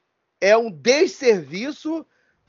é 0.41 0.57
um 0.57 0.71
desserviço 0.71 2.05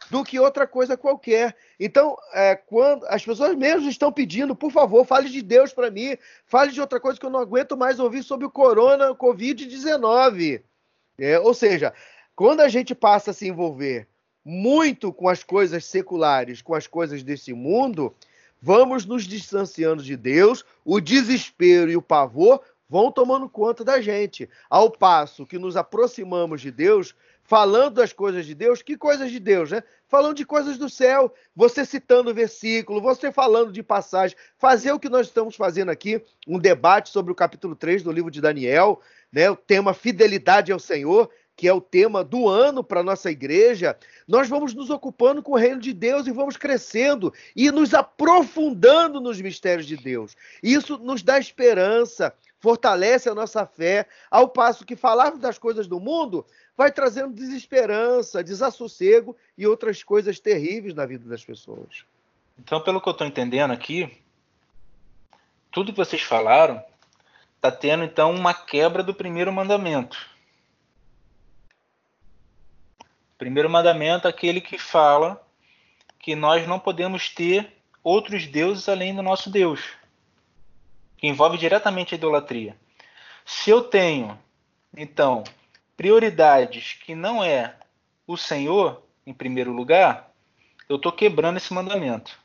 do 0.10 0.24
que 0.24 0.40
outra 0.40 0.68
coisa 0.68 0.96
qualquer. 0.96 1.56
Então, 1.80 2.16
é, 2.34 2.56
quando 2.56 3.06
as 3.08 3.26
pessoas 3.26 3.56
mesmo 3.56 3.90
estão 3.90 4.12
pedindo, 4.12 4.56
por 4.56 4.72
favor, 4.72 5.06
fale 5.06 5.30
de 5.30 5.42
Deus 5.42 5.74
para 5.74 5.92
mim, 5.92 6.18
fale 6.46 6.72
de 6.72 6.80
outra 6.80 7.00
coisa 7.00 7.20
que 7.20 7.26
eu 7.26 7.30
não 7.30 7.40
aguento 7.40 7.76
mais 7.76 8.00
ouvir 8.00 8.24
sobre 8.24 8.46
o 8.46 8.52
corona, 8.52 9.14
Covid-19. 9.16 10.62
É, 11.18 11.40
ou 11.40 11.54
seja, 11.54 11.94
quando 12.36 12.62
a 12.62 12.68
gente 12.68 12.94
passa 12.94 13.32
a 13.32 13.34
se 13.34 13.48
envolver 13.48 14.08
muito 14.46 15.12
com 15.12 15.28
as 15.28 15.44
coisas 15.44 15.84
seculares, 15.84 16.62
com 16.62 16.74
as 16.74 16.88
coisas 16.88 17.24
desse 17.24 17.52
mundo, 17.54 18.16
vamos 18.62 19.06
nos 19.06 19.24
distanciando 19.24 20.04
de 20.04 20.16
Deus, 20.16 20.64
o 20.84 21.00
desespero 21.00 21.92
e 21.92 21.98
o 21.98 22.02
pavor 22.02 22.62
vão 22.90 23.12
tomando 23.12 23.50
conta 23.50 23.84
da 23.84 24.02
gente. 24.02 24.50
Ao 24.70 24.90
passo 24.90 25.46
que 25.46 25.58
nos 25.58 25.76
aproximamos 25.76 26.62
de 26.62 26.72
Deus, 26.72 27.14
falando 27.44 27.96
das 27.96 28.12
coisas 28.12 28.46
de 28.46 28.54
Deus, 28.54 28.82
que 28.82 28.98
coisas 28.98 29.32
de 29.32 29.40
Deus, 29.40 29.72
né? 29.72 29.84
Falando 30.08 30.36
de 30.36 30.46
coisas 30.46 30.78
do 30.78 30.90
céu, 30.90 31.34
você 31.56 31.86
citando 31.86 32.34
versículo, 32.34 33.02
você 33.02 33.32
falando 33.32 33.72
de 33.72 33.84
passagem, 33.84 34.38
fazer 34.58 34.92
o 34.92 35.00
que 35.00 35.10
nós 35.10 35.28
estamos 35.28 35.56
fazendo 35.56 35.90
aqui, 35.90 36.22
um 36.48 36.60
debate 36.60 37.10
sobre 37.10 37.32
o 37.32 37.36
capítulo 37.36 37.76
3 37.76 38.04
do 38.04 38.12
livro 38.12 38.32
de 38.32 38.42
Daniel, 38.42 39.02
né? 39.32 39.50
O 39.50 39.56
tema 39.56 39.94
fidelidade 39.94 40.72
ao 40.72 40.80
Senhor, 40.80 41.30
que 41.58 41.68
é 41.68 41.74
o 41.74 41.82
tema 41.82 42.24
do 42.24 42.48
ano 42.48 42.84
para 42.84 43.04
nossa 43.04 43.32
igreja. 43.32 43.98
Nós 44.28 44.48
vamos 44.48 44.76
nos 44.76 44.92
ocupando 44.92 45.42
com 45.42 45.54
o 45.54 45.58
reino 45.58 45.82
de 45.82 45.92
Deus 45.92 46.28
e 46.28 46.32
vamos 46.32 46.56
crescendo 46.56 47.34
e 47.56 47.72
nos 47.72 47.96
aprofundando 47.96 49.20
nos 49.20 49.42
mistérios 49.42 49.88
de 49.88 49.98
Deus. 49.98 50.38
Isso 50.62 51.00
nos 51.00 51.24
dá 51.24 51.40
esperança, 51.40 52.32
fortalece 52.60 53.28
a 53.28 53.36
nossa 53.36 53.66
fé, 53.66 54.08
ao 54.30 54.48
passo 54.48 54.86
que 54.86 54.96
falarmos 54.96 55.40
das 55.40 55.58
coisas 55.58 55.88
do 55.88 56.00
mundo 56.00 56.46
vai 56.78 56.92
trazendo 56.92 57.34
desesperança, 57.34 58.44
desassossego 58.44 59.36
e 59.58 59.66
outras 59.66 60.04
coisas 60.04 60.40
terríveis 60.40 60.94
na 60.94 61.08
vida 61.08 61.28
das 61.28 61.44
pessoas. 61.44 62.06
Então, 62.60 62.80
pelo 62.82 63.02
que 63.02 63.10
eu 63.10 63.12
estou 63.12 63.26
entendendo 63.26 63.72
aqui, 63.72 64.16
tudo 65.72 65.92
que 65.92 65.98
vocês 65.98 66.22
falaram 66.22 66.84
está 67.56 67.72
tendo 67.72 68.04
então 68.04 68.32
uma 68.32 68.54
quebra 68.54 69.02
do 69.02 69.14
primeiro 69.14 69.52
mandamento. 69.52 70.18
O 73.27 73.27
primeiro 73.38 73.70
mandamento 73.70 74.28
aquele 74.28 74.60
que 74.60 74.78
fala 74.78 75.42
que 76.20 76.36
nós 76.36 76.68
não 76.68 76.80
podemos 76.80 77.30
ter 77.30 77.74
outros 78.04 78.48
deuses 78.48 78.90
além 78.90 79.14
do 79.16 79.22
nosso 79.22 79.50
Deus, 79.50 79.82
que 81.18 81.28
envolve 81.28 81.58
diretamente 81.58 82.16
a 82.16 82.18
idolatria. 82.18 82.76
Se 83.46 83.70
eu 83.70 83.82
tenho, 83.82 84.38
então, 84.96 85.44
prioridades 85.96 86.94
que 86.94 87.16
não 87.16 87.44
é 87.44 87.76
o 88.26 88.36
Senhor 88.36 89.04
em 89.26 89.34
primeiro 89.34 89.72
lugar, 89.72 90.32
eu 90.90 90.96
estou 90.96 91.12
quebrando 91.12 91.58
esse 91.58 91.74
mandamento. 91.74 92.40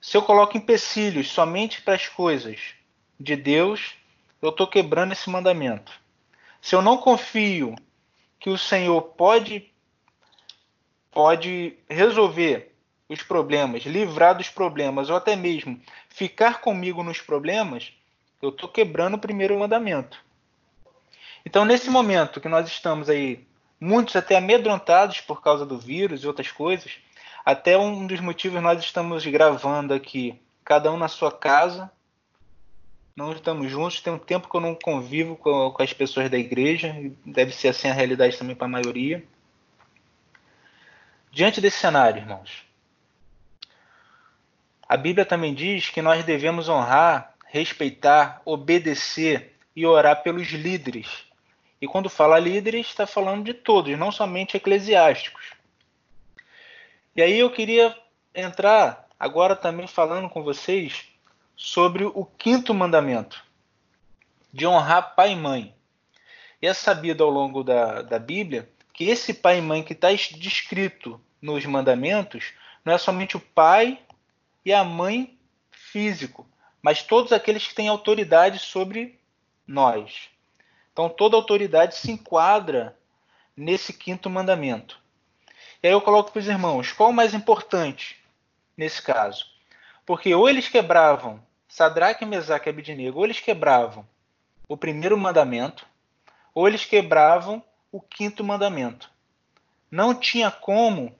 Se 0.00 0.16
eu 0.16 0.22
coloco 0.22 0.56
empecilhos 0.56 1.30
somente 1.30 1.82
para 1.82 1.94
as 1.94 2.08
coisas 2.08 2.74
de 3.18 3.36
Deus, 3.36 3.94
eu 4.40 4.50
estou 4.50 4.66
quebrando 4.66 5.12
esse 5.12 5.28
mandamento. 5.28 5.92
Se 6.60 6.74
eu 6.74 6.80
não 6.80 6.96
confio 6.96 7.74
que 8.38 8.48
o 8.48 8.56
Senhor 8.56 9.02
pode 9.02 9.69
pode 11.10 11.76
resolver 11.88 12.74
os 13.08 13.22
problemas, 13.22 13.82
livrar 13.84 14.36
dos 14.36 14.48
problemas 14.48 15.10
ou 15.10 15.16
até 15.16 15.34
mesmo 15.34 15.80
ficar 16.08 16.60
comigo 16.60 17.02
nos 17.02 17.20
problemas, 17.20 17.92
eu 18.40 18.50
estou 18.50 18.68
quebrando 18.68 19.14
o 19.14 19.18
primeiro 19.18 19.58
mandamento. 19.58 20.22
Então, 21.44 21.64
nesse 21.64 21.90
momento 21.90 22.40
que 22.40 22.48
nós 22.48 22.68
estamos 22.68 23.08
aí, 23.08 23.46
muitos 23.80 24.14
até 24.14 24.36
amedrontados 24.36 25.20
por 25.20 25.42
causa 25.42 25.66
do 25.66 25.78
vírus 25.78 26.22
e 26.22 26.26
outras 26.26 26.52
coisas, 26.52 26.98
até 27.44 27.76
um 27.76 28.06
dos 28.06 28.20
motivos 28.20 28.62
nós 28.62 28.82
estamos 28.82 29.26
gravando 29.26 29.92
aqui, 29.92 30.40
cada 30.64 30.92
um 30.92 30.96
na 30.96 31.08
sua 31.08 31.32
casa, 31.32 31.90
não 33.16 33.32
estamos 33.32 33.70
juntos, 33.70 34.00
tem 34.00 34.12
um 34.12 34.18
tempo 34.18 34.48
que 34.48 34.56
eu 34.56 34.60
não 34.60 34.74
convivo 34.74 35.36
com, 35.36 35.70
com 35.72 35.82
as 35.82 35.92
pessoas 35.92 36.30
da 36.30 36.38
igreja, 36.38 36.94
deve 37.26 37.52
ser 37.52 37.68
assim 37.68 37.88
a 37.88 37.92
realidade 37.92 38.38
também 38.38 38.54
para 38.54 38.66
a 38.66 38.70
maioria. 38.70 39.24
Diante 41.30 41.60
desse 41.60 41.78
cenário, 41.78 42.20
irmãos, 42.20 42.64
a 44.88 44.96
Bíblia 44.96 45.24
também 45.24 45.54
diz 45.54 45.88
que 45.88 46.02
nós 46.02 46.24
devemos 46.24 46.68
honrar, 46.68 47.34
respeitar, 47.46 48.42
obedecer 48.44 49.56
e 49.76 49.86
orar 49.86 50.22
pelos 50.24 50.48
líderes. 50.48 51.24
E 51.80 51.86
quando 51.86 52.10
fala 52.10 52.38
líderes, 52.38 52.88
está 52.88 53.06
falando 53.06 53.44
de 53.44 53.54
todos, 53.54 53.96
não 53.96 54.10
somente 54.10 54.56
eclesiásticos. 54.56 55.52
E 57.14 57.22
aí 57.22 57.38
eu 57.38 57.50
queria 57.50 57.96
entrar 58.34 59.08
agora 59.18 59.54
também 59.54 59.86
falando 59.86 60.28
com 60.28 60.42
vocês 60.42 61.04
sobre 61.56 62.04
o 62.04 62.24
quinto 62.24 62.74
mandamento, 62.74 63.44
de 64.52 64.66
honrar 64.66 65.14
pai 65.14 65.32
e 65.32 65.36
mãe. 65.36 65.74
E 66.60 66.66
é 66.66 66.74
sabido 66.74 67.22
ao 67.22 67.30
longo 67.30 67.62
da, 67.62 68.02
da 68.02 68.18
Bíblia 68.18 68.68
que 69.00 69.08
esse 69.08 69.32
pai 69.32 69.56
e 69.56 69.62
mãe 69.62 69.82
que 69.82 69.94
está 69.94 70.08
descrito 70.12 71.18
nos 71.40 71.64
mandamentos 71.64 72.52
não 72.84 72.92
é 72.92 72.98
somente 72.98 73.34
o 73.34 73.40
pai 73.40 73.98
e 74.62 74.74
a 74.74 74.84
mãe 74.84 75.38
físico, 75.70 76.46
mas 76.82 77.02
todos 77.02 77.32
aqueles 77.32 77.66
que 77.66 77.74
têm 77.74 77.88
autoridade 77.88 78.58
sobre 78.58 79.18
nós. 79.66 80.28
Então 80.92 81.08
toda 81.08 81.34
autoridade 81.34 81.96
se 81.96 82.12
enquadra 82.12 82.94
nesse 83.56 83.94
quinto 83.94 84.28
mandamento. 84.28 85.00
E 85.82 85.86
aí 85.86 85.94
eu 85.94 86.02
coloco 86.02 86.30
para 86.30 86.40
os 86.40 86.46
irmãos, 86.46 86.92
qual 86.92 87.08
o 87.08 87.14
mais 87.14 87.32
importante 87.32 88.22
nesse 88.76 89.00
caso? 89.00 89.46
Porque 90.04 90.34
ou 90.34 90.46
eles 90.46 90.68
quebravam, 90.68 91.42
Sadraque, 91.66 92.26
Mesaque 92.26 92.68
e 92.68 92.70
Abidnego, 92.70 93.20
ou 93.20 93.24
eles 93.24 93.40
quebravam 93.40 94.06
o 94.68 94.76
primeiro 94.76 95.16
mandamento, 95.16 95.86
ou 96.54 96.68
eles 96.68 96.84
quebravam 96.84 97.64
o 97.92 98.00
quinto 98.00 98.44
mandamento. 98.44 99.10
Não 99.90 100.14
tinha 100.14 100.50
como 100.50 101.14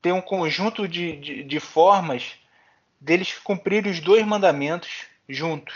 ter 0.00 0.12
um 0.12 0.20
conjunto 0.20 0.86
de, 0.86 1.16
de, 1.16 1.42
de 1.42 1.60
formas 1.60 2.38
deles 3.00 3.38
cumprirem 3.38 3.90
os 3.90 4.00
dois 4.00 4.24
mandamentos 4.26 5.06
juntos. 5.28 5.74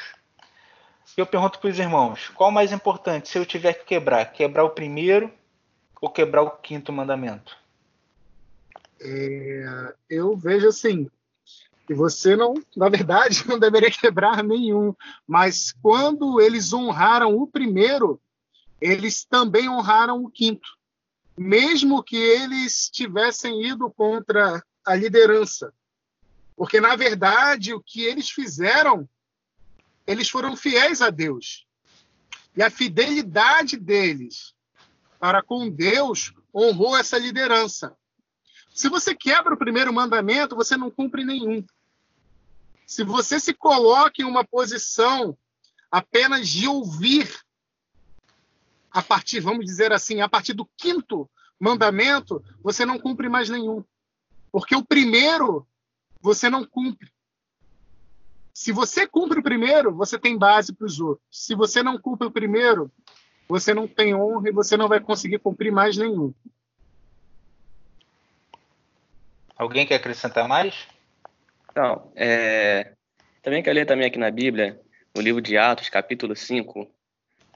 Eu 1.17 1.27
pergunto 1.27 1.59
para 1.59 1.71
os 1.71 1.79
irmãos: 1.79 2.29
qual 2.29 2.51
mais 2.51 2.73
importante 2.73 3.29
se 3.29 3.39
eu 3.39 3.45
tiver 3.45 3.75
que 3.75 3.85
quebrar? 3.85 4.33
Quebrar 4.33 4.65
o 4.65 4.71
primeiro 4.71 5.33
ou 6.01 6.09
quebrar 6.09 6.43
o 6.43 6.51
quinto 6.51 6.93
mandamento? 6.93 7.57
É, 9.01 9.95
eu 10.09 10.37
vejo 10.37 10.69
assim, 10.69 11.11
que 11.87 11.95
você 11.95 12.37
não, 12.37 12.55
na 12.77 12.89
verdade, 12.89 13.43
não 13.49 13.59
deveria 13.59 13.91
quebrar 13.91 14.45
nenhum, 14.45 14.95
mas 15.27 15.73
quando 15.83 16.41
eles 16.41 16.73
honraram 16.73 17.37
o 17.37 17.47
primeiro, 17.47 18.21
eles 18.81 19.25
também 19.25 19.69
honraram 19.69 20.25
o 20.25 20.31
quinto, 20.31 20.69
mesmo 21.37 22.03
que 22.03 22.17
eles 22.17 22.89
tivessem 22.89 23.67
ido 23.67 23.91
contra 23.91 24.65
a 24.85 24.95
liderança. 24.95 25.73
Porque, 26.57 26.81
na 26.81 26.97
verdade, 26.97 27.75
o 27.75 27.83
que 27.83 28.03
eles 28.03 28.31
fizeram, 28.31 29.09
eles 30.07 30.29
foram 30.29 30.57
fiéis 30.57 31.01
a 31.03 31.11
Deus. 31.11 31.67
E 32.57 32.63
a 32.63 32.71
fidelidade 32.71 33.77
deles 33.77 34.55
para 35.19 35.43
com 35.43 35.71
Deus 35.71 36.33
honrou 36.55 36.97
essa 36.97 37.19
liderança. 37.19 37.97
Se 38.75 38.89
você 38.89 39.15
quebra 39.15 39.55
o 39.55 39.59
primeiro 39.59 39.93
mandamento, 39.93 40.57
você 40.57 40.77
não 40.77 40.91
cumpre 40.91 41.25
nenhum. 41.25 41.65
Se 42.87 43.05
você 43.05 43.39
se 43.39 43.53
coloca 43.53 44.21
em 44.21 44.25
uma 44.25 44.45
posição 44.45 45.37
apenas 45.91 46.49
de 46.49 46.67
ouvir 46.67 47.31
a 48.91 49.03
partir, 49.03 49.41
vamos 49.41 49.65
dizer 49.65 49.93
assim, 49.93 50.21
a 50.21 50.29
partir 50.29 50.53
do 50.53 50.69
quinto 50.77 51.31
mandamento, 51.59 52.43
você 52.63 52.85
não 52.85 52.99
cumpre 52.99 53.29
mais 53.29 53.49
nenhum. 53.49 53.85
Porque 54.51 54.75
o 54.75 54.85
primeiro 54.85 55.67
você 56.21 56.51
não 56.51 56.65
cumpre. 56.65 57.11
Se 58.53 58.73
você 58.73 59.07
cumpre 59.07 59.39
o 59.39 59.43
primeiro, 59.43 59.95
você 59.95 60.19
tem 60.19 60.37
base 60.37 60.73
para 60.75 60.87
os 60.87 61.01
outros. 61.01 61.27
Se 61.31 61.55
você 61.55 61.83
não 61.83 61.99
cumpre 61.99 62.27
o 62.27 62.31
primeiro, 62.31 62.91
você 63.49 63.73
não 63.73 63.87
tem 63.87 64.15
honra 64.15 64.49
e 64.49 64.53
você 64.53 64.77
não 64.77 64.89
vai 64.89 65.01
conseguir 65.01 65.39
cumprir 65.39 65.73
mais 65.73 65.97
nenhum. 65.97 66.35
Alguém 69.57 69.87
quer 69.87 69.97
acrescentar 69.97 70.49
mais? 70.49 70.89
Então, 71.71 72.11
é, 72.17 72.95
também 73.43 73.63
quero 73.63 73.77
ler 73.77 73.87
também 73.87 74.07
aqui 74.07 74.19
na 74.19 74.31
Bíblia, 74.31 74.81
no 75.15 75.23
livro 75.23 75.41
de 75.41 75.57
Atos, 75.57 75.89
capítulo 75.89 76.35
5, 76.35 76.91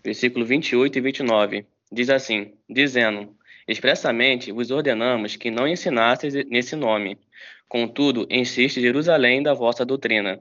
versículo 0.04 0.44
28 0.44 0.98
e 0.98 1.00
29. 1.00 1.66
Diz 1.90 2.10
assim, 2.10 2.52
dizendo, 2.68 3.34
expressamente 3.66 4.52
vos 4.52 4.70
ordenamos 4.70 5.36
que 5.36 5.50
não 5.50 5.66
ensinasseis 5.66 6.34
nesse 6.46 6.76
nome, 6.76 7.18
contudo, 7.68 8.26
insiste 8.30 8.80
Jerusalém 8.80 9.42
da 9.42 9.54
vossa 9.54 9.84
doutrina, 9.84 10.38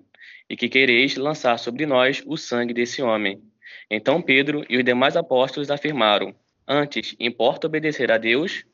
e 0.49 0.58
que 0.58 0.67
quereis 0.67 1.15
lançar 1.15 1.58
sobre 1.58 1.86
nós 1.86 2.21
o 2.26 2.36
sangue 2.36 2.73
desse 2.73 3.02
homem. 3.02 3.41
Então 3.89 4.21
Pedro 4.21 4.65
e 4.69 4.78
os 4.78 4.84
demais 4.84 5.15
apóstolos 5.15 5.71
afirmaram, 5.71 6.36
antes 6.67 7.15
importa 7.19 7.67
obedecer 7.67 8.12
a 8.12 8.17
Deus 8.17 8.65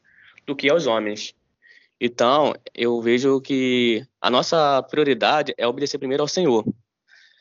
do 0.46 0.56
que 0.56 0.70
aos 0.70 0.88
homens. 0.88 1.36
Então, 2.02 2.56
eu 2.74 3.02
vejo 3.02 3.42
que 3.42 4.06
a 4.22 4.30
nossa 4.30 4.82
prioridade 4.84 5.54
é 5.58 5.68
obedecer 5.68 5.98
primeiro 5.98 6.24
ao 6.24 6.30
Senhor. 6.30 6.66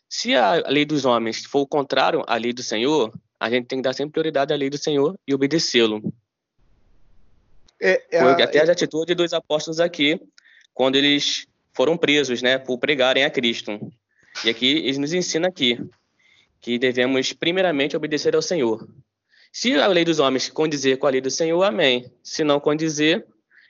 Se 0.08 0.34
a 0.34 0.54
lei 0.68 0.84
dos 0.84 1.04
homens 1.04 1.44
for 1.44 1.60
o 1.60 1.66
contrário 1.66 2.24
à 2.26 2.36
lei 2.36 2.52
do 2.52 2.62
Senhor, 2.62 3.12
a 3.38 3.50
gente 3.50 3.66
tem 3.66 3.78
que 3.78 3.82
dar 3.82 3.92
sempre 3.92 4.12
prioridade 4.12 4.52
à 4.52 4.56
lei 4.56 4.70
do 4.70 4.78
Senhor 4.78 5.18
e 5.26 5.34
obedecê-lo. 5.34 6.12
É, 7.80 8.02
é 8.10 8.20
até 8.20 8.60
a 8.60 8.72
atitude 8.72 9.14
dos 9.14 9.32
apóstolos 9.32 9.78
aqui, 9.78 10.20
quando 10.74 10.96
eles 10.96 11.46
foram 11.72 11.96
presos, 11.96 12.42
né, 12.42 12.58
por 12.58 12.78
pregarem 12.78 13.24
a 13.24 13.30
Cristo. 13.30 13.78
E 14.44 14.50
aqui 14.50 14.78
eles 14.78 14.98
nos 14.98 15.12
ensinam 15.12 15.48
aqui 15.48 15.78
que 16.60 16.78
devemos 16.78 17.32
primeiramente 17.32 17.96
obedecer 17.96 18.34
ao 18.34 18.42
Senhor. 18.42 18.88
Se 19.52 19.74
a 19.74 19.86
lei 19.86 20.04
dos 20.04 20.18
homens 20.18 20.48
condizer 20.48 20.98
com 20.98 21.06
a 21.06 21.10
lei 21.10 21.20
do 21.20 21.30
Senhor, 21.30 21.62
amém. 21.62 22.10
Se 22.22 22.42
não 22.44 22.60
condizer, 22.60 23.24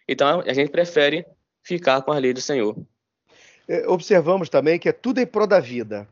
então, 0.08 0.40
a 0.40 0.52
gente 0.54 0.70
prefere 0.70 1.26
ficar 1.62 2.00
com 2.00 2.12
a 2.12 2.18
lei 2.18 2.32
do 2.32 2.40
Senhor. 2.40 2.74
É, 3.68 3.86
observamos 3.86 4.48
também 4.48 4.78
que 4.78 4.88
é 4.88 4.92
tudo 4.92 5.20
em 5.20 5.26
prol 5.26 5.46
da 5.46 5.60
vida. 5.60 6.08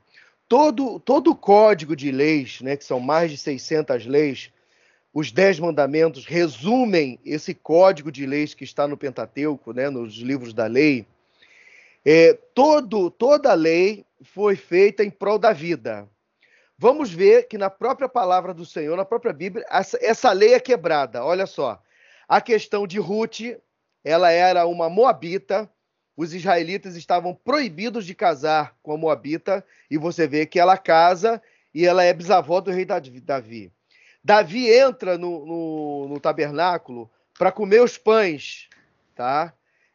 Todo, 0.49 1.01
todo 1.01 1.33
o 1.33 1.37
código 1.37 1.97
de 1.97 2.11
leis, 2.13 2.61
né, 2.61 2.77
que 2.77 2.85
são 2.85 3.01
mais 3.01 3.31
de 3.31 3.37
600 3.37 4.07
leis, 4.07 4.53
os 5.13 5.33
Dez 5.33 5.59
Mandamentos 5.59 6.27
resumem 6.27 7.19
esse 7.25 7.55
código 7.55 8.13
de 8.13 8.27
leis 8.27 8.55
que 8.55 8.65
está 8.65 8.87
no 8.87 8.97
Pentateuco, 8.97 9.73
né, 9.73 9.89
nos 9.89 10.15
livros 10.15 10.53
da 10.53 10.67
lei. 10.67 11.07
É, 12.05 12.35
todo, 12.55 13.11
toda 13.11 13.51
a 13.51 13.55
lei 13.55 14.05
foi 14.23 14.55
feita 14.55 15.03
em 15.03 15.11
prol 15.11 15.39
da 15.39 15.53
vida. 15.53 16.09
Vamos 16.79 17.11
ver 17.11 17.49
que 17.49 17.57
na 17.57 17.71
própria 17.71 18.09
palavra 18.09 18.53
do 18.53 18.67
Senhor, 18.67 18.97
na 18.97 19.05
própria 19.05 19.33
Bíblia, 19.33 19.65
essa, 19.71 19.99
essa 20.03 20.31
lei 20.33 20.53
é 20.53 20.61
quebrada. 20.61 21.25
Olha 21.25 21.47
só. 21.47 21.83
A 22.29 22.41
questão 22.41 22.87
de 22.87 22.99
Ruth, 22.99 23.41
ela 24.05 24.31
era 24.31 24.67
uma 24.67 24.91
moabita. 24.91 25.71
Os 26.17 26.33
israelitas 26.33 26.97
estavam 26.97 27.35
proibidos 27.35 28.07
de 28.07 28.15
casar 28.15 28.75
com 28.83 28.93
a 28.93 28.97
moabita, 28.97 29.65
e 29.91 29.99
você 29.99 30.27
vê 30.27 30.47
que 30.47 30.59
ela 30.59 30.79
casa 30.79 31.43
e 31.75 31.85
ela 31.85 32.03
é 32.03 32.13
bisavó 32.13 32.61
do 32.61 32.71
rei 32.71 32.87
Davi. 32.87 33.71
Davi 34.25 34.69
entra 34.69 35.19
no, 35.19 35.45
no, 35.45 36.09
no 36.09 36.21
tabernáculo 36.21 37.11
para 37.39 37.53
comer 37.53 37.83
os 37.83 37.99
pães, 37.99 38.69
tá? 39.15 39.53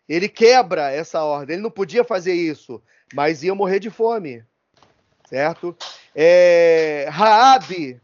Ele 0.07 0.29
quebra 0.29 0.91
essa 0.91 1.23
ordem. 1.23 1.55
Ele 1.55 1.63
não 1.63 1.71
podia 1.71 2.03
fazer 2.03 2.33
isso, 2.33 2.81
mas 3.13 3.43
ia 3.43 3.55
morrer 3.55 3.79
de 3.79 3.89
fome, 3.89 4.43
certo? 5.27 5.75
É, 6.15 7.07
Raabe, 7.09 7.99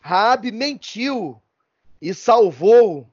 Raabe 0.00 0.50
mentiu 0.50 1.40
e 2.00 2.12
salvou 2.12 3.08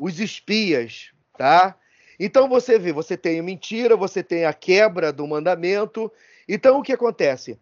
os 0.00 0.18
espias, 0.18 1.12
tá? 1.38 1.76
Então 2.18 2.48
você 2.48 2.78
vê, 2.78 2.92
você 2.92 3.16
tem 3.16 3.40
a 3.40 3.42
mentira, 3.42 3.96
você 3.96 4.22
tem 4.22 4.44
a 4.44 4.52
quebra 4.52 5.12
do 5.12 5.26
mandamento. 5.26 6.10
Então 6.48 6.78
o 6.78 6.82
que 6.82 6.92
acontece? 6.92 7.58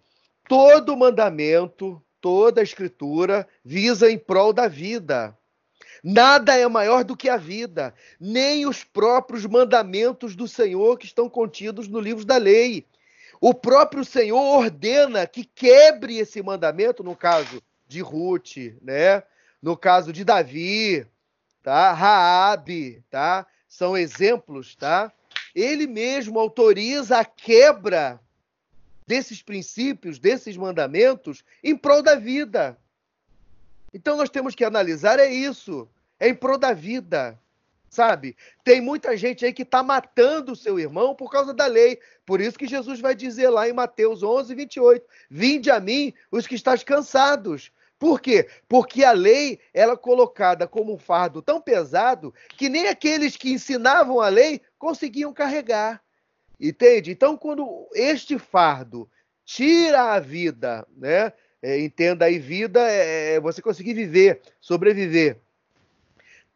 Todo 0.49 0.97
mandamento, 0.97 2.01
toda 2.21 2.61
a 2.61 2.65
escritura 2.65 3.47
visa 3.65 4.11
em 4.11 4.19
prol 4.19 4.53
da 4.53 4.69
vida. 4.69 5.37
Nada 6.03 6.57
é 6.57 6.69
maior 6.69 7.03
do 7.03 7.17
que 7.17 7.31
a 7.31 7.37
vida, 7.37 7.95
nem 8.21 8.67
os 8.67 8.85
próprios 8.85 9.47
mandamentos 9.47 10.37
do 10.37 10.47
Senhor 10.47 10.99
que 10.99 11.07
estão 11.07 11.31
contidos 11.31 11.89
no 11.89 11.99
livro 11.99 12.25
da 12.25 12.37
lei. 12.37 12.87
O 13.41 13.55
próprio 13.55 14.05
Senhor 14.05 14.39
ordena 14.39 15.27
que 15.27 15.45
quebre 15.45 16.19
esse 16.19 16.43
mandamento, 16.43 17.03
no 17.03 17.17
caso 17.17 17.63
de 17.89 18.01
Ruth, 18.01 18.57
né? 18.83 19.23
no 19.65 19.79
caso 19.79 20.13
de 20.13 20.25
Davi, 20.27 21.07
tá? 21.63 21.91
Raabe, 21.95 23.03
tá? 23.09 23.47
São 23.75 23.97
exemplos, 23.97 24.77
tá? 24.77 25.13
Ele 25.53 25.89
mesmo 25.89 26.39
autoriza 26.39 27.19
a 27.19 27.25
quebra 27.25 28.21
desses 29.05 29.43
princípios, 29.43 30.17
desses 30.17 30.57
mandamentos 30.57 31.45
em 31.61 31.77
prol 31.77 32.01
da 32.01 32.15
vida. 32.15 32.79
Então 33.93 34.17
nós 34.17 34.31
temos 34.31 34.55
que 34.55 34.65
analisar 34.65 35.19
é 35.19 35.27
isso, 35.27 35.89
é 36.21 36.29
em 36.29 36.35
prol 36.37 36.57
da 36.57 36.73
vida 36.73 37.37
sabe? 37.91 38.37
Tem 38.65 38.81
muita 38.81 39.17
gente 39.17 39.45
aí 39.45 39.53
que 39.53 39.63
está 39.63 39.81
matando 39.81 40.51
o 40.51 40.57
seu 40.57 40.81
irmão 40.81 41.15
por 41.15 41.31
causa 41.31 41.55
da 41.55 41.67
lei. 41.67 42.01
Por 42.27 42.41
isso 42.41 42.59
que 42.59 42.67
Jesus 42.67 42.99
vai 42.99 43.15
dizer 43.15 43.49
lá 43.51 43.69
em 43.69 43.73
Mateus 43.73 44.21
11, 44.21 44.53
28, 44.53 45.07
Vinde 45.31 45.71
a 45.71 45.79
mim 45.79 46.13
os 46.29 46.45
que 46.45 46.57
estás 46.57 46.83
cansados. 46.83 47.71
Por 47.99 48.21
quê? 48.21 48.49
Porque 48.69 49.05
a 49.05 49.13
lei 49.13 49.59
ela 49.73 49.95
é 49.95 49.97
colocada 49.97 50.67
como 50.67 50.93
um 50.93 50.99
fardo 50.99 51.41
tão 51.41 51.61
pesado 51.61 52.35
que 52.57 52.69
nem 52.69 52.89
aqueles 52.89 53.37
que 53.37 53.53
ensinavam 53.53 54.21
a 54.21 54.29
lei 54.29 54.61
conseguiam 54.79 55.33
carregar. 55.33 56.03
Entende? 56.61 57.11
Então, 57.11 57.37
quando 57.37 57.89
este 57.95 58.39
fardo 58.39 59.09
tira 59.45 60.15
a 60.15 60.21
vida, 60.21 60.87
né? 60.97 61.33
É, 61.63 61.81
entenda 61.81 62.27
aí, 62.27 62.39
vida 62.39 62.81
é, 62.91 63.35
é 63.35 63.41
você 63.41 63.63
conseguir 63.63 63.95
viver, 63.95 64.43
sobreviver 64.61 65.41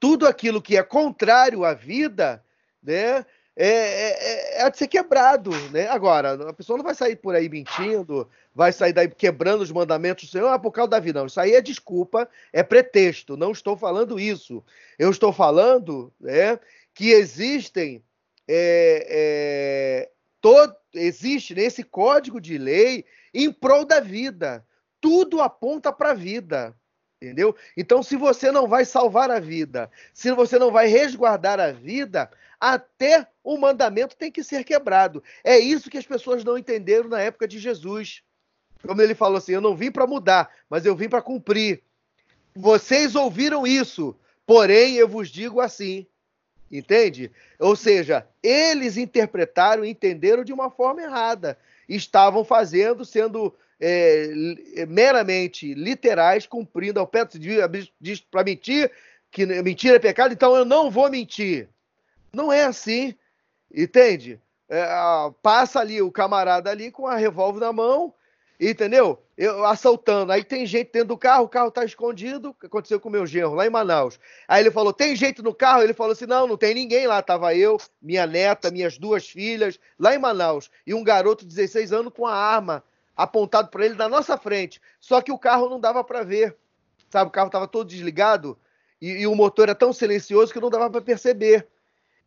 tudo 0.01 0.27
aquilo 0.27 0.63
que 0.63 0.77
é 0.77 0.83
contrário 0.83 1.65
à 1.65 1.75
vida, 1.75 2.45
né? 2.83 3.25
É, 3.61 3.67
é, 3.67 4.63
é, 4.63 4.71
de 4.71 4.79
ser 4.79 4.87
quebrado, 4.87 5.51
né? 5.73 5.89
Agora, 5.89 6.49
a 6.49 6.53
pessoa 6.53 6.77
não 6.77 6.85
vai 6.85 6.95
sair 6.95 7.17
por 7.17 7.35
aí 7.35 7.49
mentindo, 7.49 8.31
vai 8.55 8.71
sair 8.71 8.93
daí 8.93 9.09
quebrando 9.09 9.63
os 9.63 9.73
mandamentos 9.73 10.27
do 10.29 10.31
Senhor 10.31 10.47
ah, 10.47 10.61
por 10.61 10.71
causa 10.71 10.91
da 10.91 11.01
vida. 11.01 11.19
Não, 11.19 11.27
isso 11.27 11.41
aí 11.41 11.55
é 11.55 11.61
desculpa, 11.61 12.29
é 12.53 12.63
pretexto. 12.63 13.37
Não 13.37 13.51
estou 13.51 13.77
falando 13.77 14.21
isso. 14.21 14.63
Eu 14.97 15.11
estou 15.11 15.33
falando 15.33 16.13
né, 16.21 16.57
que 16.95 17.11
existem. 17.11 18.01
É, 18.47 19.07
é, 19.11 20.11
todo, 20.41 20.77
existe 20.95 21.53
nesse 21.53 21.83
código 21.83 22.41
de 22.41 22.57
lei 22.59 23.05
em 23.35 23.53
prol 23.53 23.85
da 23.85 23.99
vida. 23.99 24.65
Tudo 25.01 25.41
aponta 25.41 25.93
para 25.93 26.13
a 26.13 26.15
vida. 26.15 26.77
Entendeu? 27.21 27.55
Então, 27.77 28.01
se 28.01 28.17
você 28.17 28.53
não 28.53 28.69
vai 28.69 28.85
salvar 28.85 29.29
a 29.29 29.41
vida, 29.41 29.91
se 30.15 30.31
você 30.33 30.57
não 30.57 30.71
vai 30.71 30.87
resguardar 30.87 31.59
a 31.59 31.73
vida, 31.73 32.31
até 32.61 33.27
o 33.43 33.59
mandamento 33.59 34.17
tem 34.17 34.31
que 34.31 34.45
ser 34.45 34.63
quebrado. 34.63 35.23
É 35.43 35.59
isso 35.59 35.91
que 35.91 35.99
as 35.99 36.07
pessoas 36.07 36.45
não 36.45 36.57
entenderam 36.57 37.09
na 37.09 37.21
época 37.21 37.49
de 37.49 37.59
Jesus. 37.59 38.23
Como 38.87 39.03
ele 39.03 39.17
falou 39.17 39.39
assim: 39.39 39.53
Eu 39.53 39.61
não 39.61 39.75
vim 39.75 39.91
para 39.91 40.07
mudar, 40.07 40.49
mas 40.71 40.87
eu 40.87 40.95
vim 40.95 41.09
para 41.09 41.21
cumprir. 41.21 41.83
Vocês 42.55 43.17
ouviram 43.17 43.67
isso, 43.67 44.17
porém 44.47 44.95
eu 44.95 45.09
vos 45.09 45.29
digo 45.29 45.61
assim. 45.61 46.07
Entende? 46.71 47.33
Ou 47.59 47.75
seja, 47.75 48.27
eles 48.43 48.97
interpretaram 48.97 49.85
e 49.85 49.91
entenderam 49.91 50.45
de 50.45 50.53
uma 50.53 50.71
forma 50.71 51.03
errada. 51.03 51.59
Estavam 51.89 52.45
fazendo, 52.45 53.05
sendo 53.05 53.55
é, 53.81 54.87
meramente 54.89 55.73
literais, 55.75 56.47
cumprindo 56.47 56.99
ao 56.99 57.07
pé 57.07 57.27
diz 58.01 58.21
para 58.21 58.45
mentir, 58.45 58.91
que 59.31 59.47
mentira 59.47 59.97
é 59.97 60.01
pecado, 60.01 60.33
então 60.33 60.57
eu 60.57 60.65
não 60.65 60.91
vou 60.91 61.11
mentir. 61.11 61.69
Não 62.33 62.53
é 62.53 62.65
assim, 62.65 63.15
entende? 63.73 64.41
É, 64.69 64.87
passa 65.43 65.81
ali 65.81 66.03
o 66.03 66.11
camarada 66.11 66.71
ali 66.71 66.91
com 66.91 67.07
a 67.07 67.17
revólver 67.17 67.61
na 67.61 67.73
mão, 67.73 68.13
entendeu? 68.61 69.23
Eu, 69.37 69.65
assaltando. 69.65 70.33
Aí 70.33 70.43
tem 70.43 70.67
gente 70.67 70.91
dentro 70.93 71.09
do 71.09 71.17
carro, 71.17 71.45
o 71.45 71.49
carro 71.49 71.71
tá 71.71 71.85
escondido. 71.85 72.55
Aconteceu 72.63 72.99
com 72.99 73.09
o 73.09 73.13
meu 73.13 73.25
genro, 73.25 73.55
lá 73.55 73.67
em 73.67 73.71
Manaus. 73.71 74.19
Aí 74.49 74.63
ele 74.63 74.71
falou: 74.71 74.93
tem 74.93 75.15
gente 75.15 75.41
no 75.41 75.55
carro? 75.55 75.83
Ele 75.83 75.95
falou 75.95 76.13
assim: 76.13 76.27
não, 76.27 76.47
não 76.47 76.57
tem 76.57 76.75
ninguém 76.75 77.07
lá. 77.07 77.23
Tava 77.23 77.55
eu, 77.55 77.79
minha 78.03 78.27
neta, 78.27 78.71
minhas 78.71 78.99
duas 78.99 79.29
filhas, 79.29 79.79
lá 79.99 80.15
em 80.15 80.19
Manaus. 80.19 80.71
E 80.87 80.93
um 80.93 81.05
garoto 81.05 81.47
de 81.47 81.55
16 81.55 81.93
anos 81.93 82.13
com 82.13 82.27
a 82.27 82.35
arma 82.35 82.83
apontado 83.19 83.69
para 83.69 83.85
ele 83.85 83.97
na 83.97 84.09
nossa 84.09 84.39
frente. 84.39 84.81
Só 85.01 85.21
que 85.21 85.33
o 85.33 85.39
carro 85.39 85.69
não 85.69 85.81
dava 85.81 86.05
para 86.05 86.23
ver. 86.23 86.57
Sabe, 87.11 87.29
o 87.29 87.33
carro 87.33 87.49
estava 87.49 87.67
todo 87.67 87.89
desligado 87.89 88.57
e, 89.03 89.23
e, 89.23 89.27
o 89.27 89.35
motor 89.35 89.65
era 89.65 89.75
tão 89.75 89.93
silencioso 89.93 90.53
que 90.53 90.61
não 90.61 90.71
dava 90.71 90.89
para 90.89 91.01
perceber. 91.01 91.67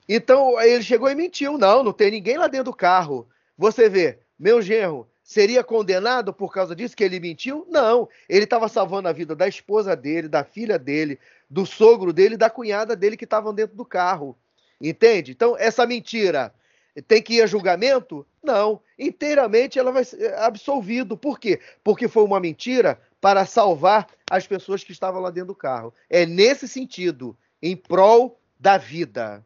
Então 0.09 0.59
ele 0.59 0.83
chegou 0.83 1.09
e 1.09 1.15
mentiu: 1.15 1.57
não, 1.57 1.81
não 1.81 1.93
tem 1.93 2.11
ninguém 2.11 2.37
lá 2.37 2.47
dentro 2.47 2.65
do 2.65 2.75
carro. 2.75 3.27
Você 3.57 3.87
vê, 3.87 4.19
meu 4.37 4.61
genro 4.61 5.07
seria 5.23 5.63
condenado 5.63 6.33
por 6.33 6.51
causa 6.51 6.75
disso 6.75 6.97
que 6.97 7.03
ele 7.03 7.19
mentiu? 7.19 7.65
Não, 7.69 8.09
ele 8.27 8.43
estava 8.43 8.67
salvando 8.67 9.07
a 9.07 9.13
vida 9.13 9.33
da 9.33 9.47
esposa 9.47 9.95
dele, 9.95 10.27
da 10.27 10.43
filha 10.43 10.77
dele, 10.77 11.17
do 11.49 11.65
sogro 11.65 12.11
dele, 12.11 12.35
da 12.35 12.49
cunhada 12.49 12.97
dele 12.97 13.15
que 13.15 13.23
estavam 13.23 13.53
dentro 13.53 13.77
do 13.77 13.85
carro. 13.85 14.35
Entende? 14.81 15.31
Então 15.31 15.55
essa 15.57 15.85
mentira 15.85 16.53
tem 16.99 17.21
que 17.21 17.35
ir 17.35 17.43
a 17.43 17.47
julgamento? 17.47 18.25
Não. 18.43 18.81
Inteiramente 18.97 19.79
ela 19.79 19.91
vai 19.91 20.03
ser 20.03 20.33
absolvido. 20.33 21.15
Por 21.15 21.39
quê? 21.39 21.61
Porque 21.83 22.07
foi 22.07 22.23
uma 22.23 22.39
mentira 22.39 22.99
para 23.21 23.45
salvar 23.45 24.07
as 24.29 24.47
pessoas 24.47 24.83
que 24.83 24.91
estavam 24.91 25.21
lá 25.21 25.29
dentro 25.29 25.49
do 25.49 25.55
carro. 25.55 25.93
É 26.09 26.25
nesse 26.25 26.67
sentido, 26.67 27.37
em 27.61 27.75
prol 27.75 28.39
da 28.59 28.77
vida. 28.77 29.45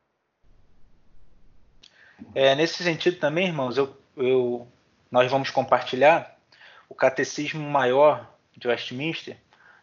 É 2.33 2.55
nesse 2.55 2.83
sentido 2.83 3.17
também, 3.17 3.47
irmãos, 3.47 3.77
eu, 3.77 3.95
eu, 4.15 4.67
nós 5.11 5.29
vamos 5.29 5.49
compartilhar 5.49 6.37
o 6.87 6.95
Catecismo 6.95 7.69
Maior 7.69 8.33
de 8.55 8.67
Westminster, 8.67 9.37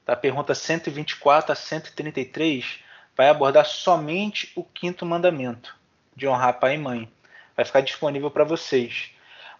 da 0.06 0.16
pergunta 0.16 0.54
124 0.54 1.52
a 1.52 1.54
133, 1.54 2.80
vai 3.14 3.28
abordar 3.28 3.66
somente 3.66 4.50
o 4.56 4.64
quinto 4.64 5.04
mandamento, 5.04 5.76
de 6.16 6.26
honrar 6.26 6.58
pai 6.58 6.74
e 6.74 6.78
mãe 6.78 7.12
vai 7.56 7.64
ficar 7.64 7.80
disponível 7.80 8.30
para 8.30 8.44
vocês. 8.44 9.10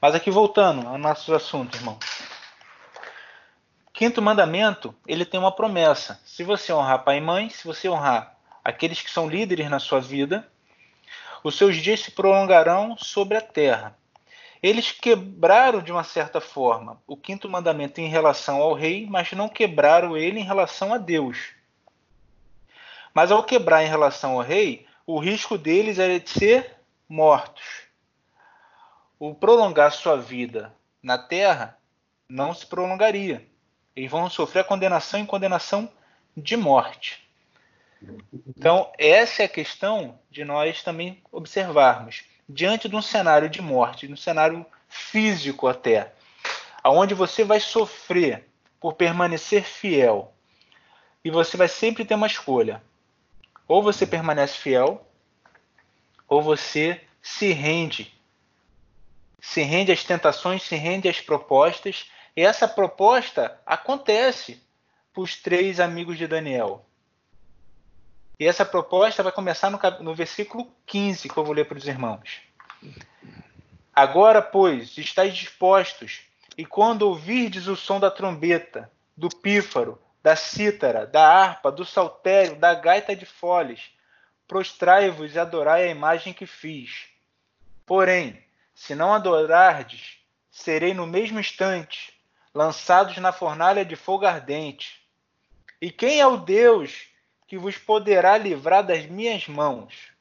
Mas 0.01 0.15
aqui 0.15 0.31
voltando 0.31 0.87
ao 0.89 0.99
nosso 0.99 1.35
assunto, 1.35 1.77
irmão. 1.77 1.99
Quinto 3.93 4.21
mandamento, 4.21 4.95
ele 5.07 5.25
tem 5.25 5.39
uma 5.39 5.53
promessa. 5.53 6.21
Se 6.25 6.43
você 6.43 6.73
honrar 6.73 7.05
pai 7.05 7.19
e 7.19 7.21
mãe, 7.21 7.51
se 7.51 7.65
você 7.65 7.89
honrar 7.89 8.37
aqueles 8.65 9.01
que 9.01 9.11
são 9.11 9.29
líderes 9.29 9.69
na 9.71 9.79
sua 9.79 10.01
vida, 10.01 10.49
os 11.45 11.57
seus 11.57 11.77
dias 11.77 12.01
se 12.01 12.11
prolongarão 12.11 12.97
sobre 12.97 13.37
a 13.37 13.41
terra. 13.41 13.97
Eles 14.63 14.93
quebraram 14.93 15.83
de 15.83 15.91
uma 15.91 16.05
certa 16.05 16.41
forma 16.41 17.03
o 17.07 17.17
quinto 17.17 17.49
mandamento 17.49 18.01
em 18.01 18.09
relação 18.09 18.63
ao 18.63 18.73
rei, 18.75 19.07
mas 19.11 19.33
não 19.33 19.49
quebraram 19.49 20.17
ele 20.17 20.39
em 20.39 20.45
relação 20.45 20.95
a 20.95 20.99
Deus. 20.99 21.51
Mas 23.13 23.31
ao 23.31 23.43
quebrar 23.43 23.85
em 23.85 23.89
relação 23.89 24.33
ao 24.33 24.41
rei, 24.41 24.87
o 25.07 25.19
risco 25.19 25.59
deles 25.59 25.99
era 25.99 26.19
de 26.19 26.31
ser 26.31 26.77
mortos 27.13 27.93
o 29.25 29.33
prolongar 29.33 29.93
sua 29.93 30.17
vida 30.17 30.75
na 31.01 31.17
terra 31.17 31.79
não 32.29 32.53
se 32.53 32.67
prolongaria. 32.67 33.47
Eles 33.95 34.11
vão 34.11 34.29
sofrer 34.29 34.65
condenação 34.65 35.21
em 35.21 35.25
condenação 35.25 35.89
de 36.37 36.57
morte. 36.57 37.25
Então, 38.49 38.91
essa 38.99 39.43
é 39.43 39.45
a 39.45 39.49
questão 39.49 40.19
de 40.29 40.45
nós 40.45 40.83
também 40.83 41.23
observarmos. 41.31 42.25
Diante 42.49 42.89
de 42.89 42.97
um 42.97 43.01
cenário 43.01 43.49
de 43.49 43.63
morte, 43.63 44.09
de 44.09 44.13
um 44.13 44.17
cenário 44.17 44.67
físico 44.89 45.69
até, 45.69 46.13
aonde 46.83 47.15
você 47.15 47.45
vai 47.45 47.61
sofrer 47.61 48.49
por 48.81 48.95
permanecer 48.95 49.63
fiel, 49.63 50.35
e 51.25 51.31
você 51.31 51.57
vai 51.57 51.69
sempre 51.69 52.05
ter 52.05 52.17
uma 52.17 52.27
escolha. 52.27 52.83
Ou 53.69 53.85
você 53.85 54.05
permanece 54.05 54.59
fiel, 54.59 55.07
ou 56.29 56.43
você 56.43 57.01
se 57.21 57.53
rende 57.53 58.13
se 59.43 59.61
rende 59.63 59.91
às 59.91 60.05
tentações, 60.05 60.63
se 60.63 60.77
rende 60.77 61.09
às 61.09 61.21
propostas. 61.21 62.09
E 62.35 62.43
essa 62.43 62.69
proposta 62.69 63.61
acontece 63.67 64.63
para 65.13 65.23
os 65.23 65.37
três 65.37 65.81
amigos 65.81 66.17
de 66.17 66.29
Daniel. 66.29 66.87
E 68.39 68.47
essa 68.47 68.65
proposta 68.65 69.23
vai 69.23 69.33
começar 69.33 69.69
no, 69.69 69.79
no 70.01 70.15
versículo 70.15 70.73
15, 70.87 71.29
que 71.29 71.37
eu 71.37 71.45
vou 71.45 71.53
ler 71.53 71.67
para 71.67 71.77
os 71.77 71.87
irmãos. 71.87 72.41
Agora, 73.93 74.41
pois, 74.41 74.97
estáis 74.97 75.35
dispostos, 75.35 76.23
e 76.57 76.65
quando 76.65 77.03
ouvirdes 77.03 77.67
o 77.67 77.77
som 77.77 78.01
da 78.01 78.11
trombeta, 78.11 78.91
do 79.15 79.29
pífaro, 79.29 80.01
da 80.23 80.35
cítara, 80.35 81.07
da 81.07 81.29
harpa, 81.29 81.71
do 81.71 81.85
saltério, 81.85 82.57
da 82.57 82.75
gaita 82.75 83.15
de 83.15 83.27
foles, 83.27 83.91
prostrai-vos 84.53 85.35
e 85.35 85.39
adorai 85.39 85.85
a 85.85 85.91
imagem 85.91 86.35
que 86.35 86.45
fiz. 86.45 87.07
Porém, 87.87 88.45
se 88.75 88.95
não 88.95 89.15
adorardes, 89.15 90.19
serei 90.51 90.93
no 90.93 91.07
mesmo 91.07 91.41
instante 91.41 92.13
lançados 92.53 93.17
na 93.17 93.33
fornalha 93.33 93.83
de 93.83 93.97
fogo 93.97 94.27
ardente. 94.27 95.03
E 95.81 95.91
quem 95.91 96.21
é 96.21 96.27
o 96.27 96.37
Deus 96.37 97.07
que 97.49 97.57
vos 97.57 97.79
poderá 97.79 98.37
livrar 98.37 98.85
das 98.85 99.07
minhas 99.07 99.49
mãos? 99.49 100.13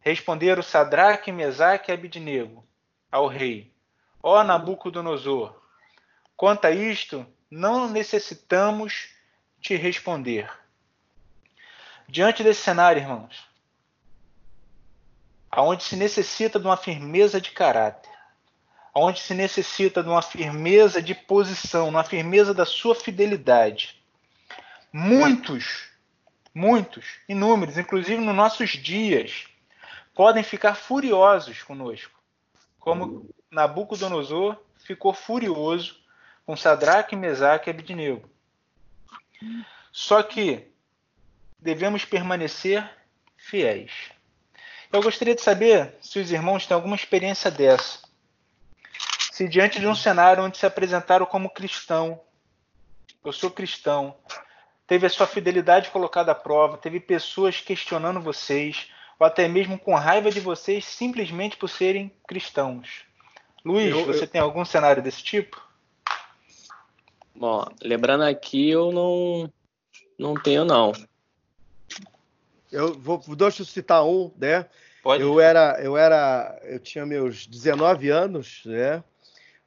Responderam 0.00 0.62
Sadraque, 0.62 1.30
Mesaque 1.30 1.90
e 1.90 1.94
Abidnego 1.94 2.66
ao 3.12 3.26
rei: 3.26 3.70
Ó 4.22 4.42
Nabucodonosor, 4.42 5.54
quanto 6.34 6.64
a 6.64 6.70
isto, 6.70 7.26
não 7.50 7.86
necessitamos 7.86 9.10
te 9.60 9.76
responder. 9.76 10.50
Diante 12.10 12.42
desse 12.42 12.62
cenário, 12.62 13.00
irmãos, 13.00 13.48
aonde 15.48 15.84
se 15.84 15.94
necessita 15.94 16.58
de 16.58 16.66
uma 16.66 16.76
firmeza 16.76 17.40
de 17.40 17.52
caráter, 17.52 18.10
aonde 18.92 19.20
se 19.20 19.32
necessita 19.32 20.02
de 20.02 20.08
uma 20.08 20.20
firmeza 20.20 21.00
de 21.00 21.14
posição, 21.14 21.88
uma 21.88 22.02
firmeza 22.02 22.52
da 22.52 22.66
sua 22.66 22.96
fidelidade. 22.96 24.02
Muitos, 24.92 25.88
muitos, 26.52 27.04
inúmeros, 27.28 27.78
inclusive 27.78 28.20
nos 28.20 28.34
nossos 28.34 28.70
dias, 28.70 29.46
podem 30.12 30.42
ficar 30.42 30.74
furiosos 30.74 31.62
conosco, 31.62 32.20
como 32.80 33.30
Nabucodonosor 33.48 34.56
ficou 34.78 35.14
furioso 35.14 35.96
com 36.44 36.56
Sadraque, 36.56 37.14
Mesaque 37.14 37.68
e 37.68 37.72
Abidnego. 37.72 38.28
Só 39.92 40.24
que 40.24 40.69
devemos 41.60 42.04
permanecer 42.04 42.88
fiéis. 43.36 44.10
Eu 44.92 45.02
gostaria 45.02 45.34
de 45.34 45.40
saber 45.40 45.94
se 46.00 46.18
os 46.18 46.32
irmãos 46.32 46.66
têm 46.66 46.74
alguma 46.74 46.96
experiência 46.96 47.50
dessa. 47.50 48.00
Se 49.32 49.48
diante 49.48 49.78
de 49.78 49.86
um 49.86 49.94
cenário 49.94 50.42
onde 50.42 50.58
se 50.58 50.66
apresentaram 50.66 51.24
como 51.24 51.50
cristão, 51.50 52.20
eu 53.24 53.32
sou 53.32 53.50
cristão, 53.50 54.16
teve 54.86 55.06
a 55.06 55.10
sua 55.10 55.26
fidelidade 55.26 55.90
colocada 55.90 56.32
à 56.32 56.34
prova, 56.34 56.76
teve 56.76 56.98
pessoas 56.98 57.60
questionando 57.60 58.20
vocês, 58.20 58.88
ou 59.18 59.26
até 59.26 59.46
mesmo 59.46 59.78
com 59.78 59.94
raiva 59.94 60.30
de 60.30 60.40
vocês 60.40 60.84
simplesmente 60.84 61.56
por 61.56 61.68
serem 61.68 62.12
cristãos. 62.26 63.04
Luiz, 63.64 63.90
eu, 63.90 64.04
você 64.06 64.24
eu... 64.24 64.28
tem 64.28 64.40
algum 64.40 64.64
cenário 64.64 65.02
desse 65.02 65.22
tipo? 65.22 65.62
Bom, 67.34 67.64
lembrando 67.82 68.24
aqui, 68.24 68.70
eu 68.70 68.90
não, 68.90 69.52
não 70.18 70.34
tenho, 70.34 70.64
não. 70.64 70.92
Eu 72.70 72.94
vou, 72.94 73.22
deixa 73.36 73.62
eu 73.62 73.66
citar 73.66 74.04
um, 74.04 74.30
né? 74.38 74.66
Pode. 75.02 75.22
Eu 75.22 75.40
era, 75.40 75.80
eu 75.82 75.96
era, 75.96 76.60
eu 76.64 76.78
tinha 76.78 77.06
meus 77.06 77.46
19 77.46 78.10
anos, 78.10 78.62
né? 78.66 79.02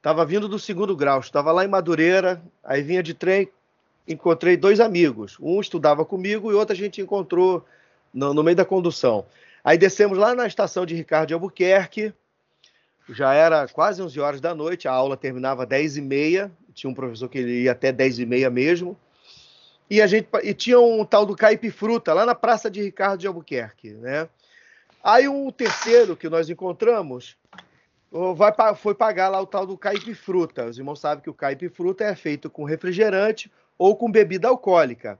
Tava 0.00 0.24
vindo 0.24 0.48
do 0.48 0.58
segundo 0.58 0.94
grau, 0.94 1.20
estava 1.20 1.50
lá 1.50 1.64
em 1.64 1.68
Madureira, 1.68 2.42
aí 2.62 2.82
vinha 2.82 3.02
de 3.02 3.14
trem, 3.14 3.48
encontrei 4.06 4.56
dois 4.56 4.78
amigos. 4.78 5.36
Um 5.40 5.60
estudava 5.60 6.04
comigo 6.04 6.52
e 6.52 6.54
outro 6.54 6.74
a 6.74 6.76
gente 6.76 7.00
encontrou 7.00 7.64
no, 8.12 8.34
no 8.34 8.42
meio 8.42 8.56
da 8.56 8.64
condução. 8.64 9.26
Aí 9.64 9.78
descemos 9.78 10.18
lá 10.18 10.34
na 10.34 10.46
estação 10.46 10.84
de 10.84 10.94
Ricardo 10.94 11.28
de 11.28 11.34
Albuquerque, 11.34 12.12
já 13.08 13.34
era 13.34 13.66
quase 13.68 14.02
11 14.02 14.20
horas 14.20 14.40
da 14.40 14.54
noite, 14.54 14.88
a 14.88 14.92
aula 14.92 15.16
terminava 15.16 15.66
10 15.66 15.96
e 15.96 16.00
meia, 16.00 16.52
tinha 16.72 16.90
um 16.90 16.94
professor 16.94 17.28
que 17.28 17.40
ia 17.40 17.72
até 17.72 17.92
10 17.92 18.20
e 18.20 18.26
meia 18.26 18.50
mesmo, 18.50 18.96
e 19.90 20.00
a 20.00 20.06
gente 20.06 20.28
e 20.42 20.54
tinha 20.54 20.80
um 20.80 21.04
tal 21.04 21.26
do 21.26 21.36
caipifruta 21.36 22.12
lá 22.12 22.24
na 22.24 22.34
Praça 22.34 22.70
de 22.70 22.82
Ricardo 22.82 23.20
de 23.20 23.26
Albuquerque, 23.26 23.90
né? 23.90 24.28
Aí 25.02 25.28
um 25.28 25.50
terceiro 25.50 26.16
que 26.16 26.28
nós 26.28 26.48
encontramos 26.48 27.36
vai, 28.34 28.74
foi 28.74 28.94
pagar 28.94 29.28
lá 29.28 29.40
o 29.40 29.46
tal 29.46 29.66
do 29.66 29.76
caipifruta. 29.76 30.66
Os 30.66 30.78
irmãos 30.78 31.00
sabem 31.00 31.22
que 31.22 31.30
o 31.30 31.34
caipifruta 31.34 32.04
é 32.04 32.14
feito 32.14 32.48
com 32.48 32.64
refrigerante 32.64 33.50
ou 33.76 33.96
com 33.96 34.10
bebida 34.10 34.48
alcoólica. 34.48 35.18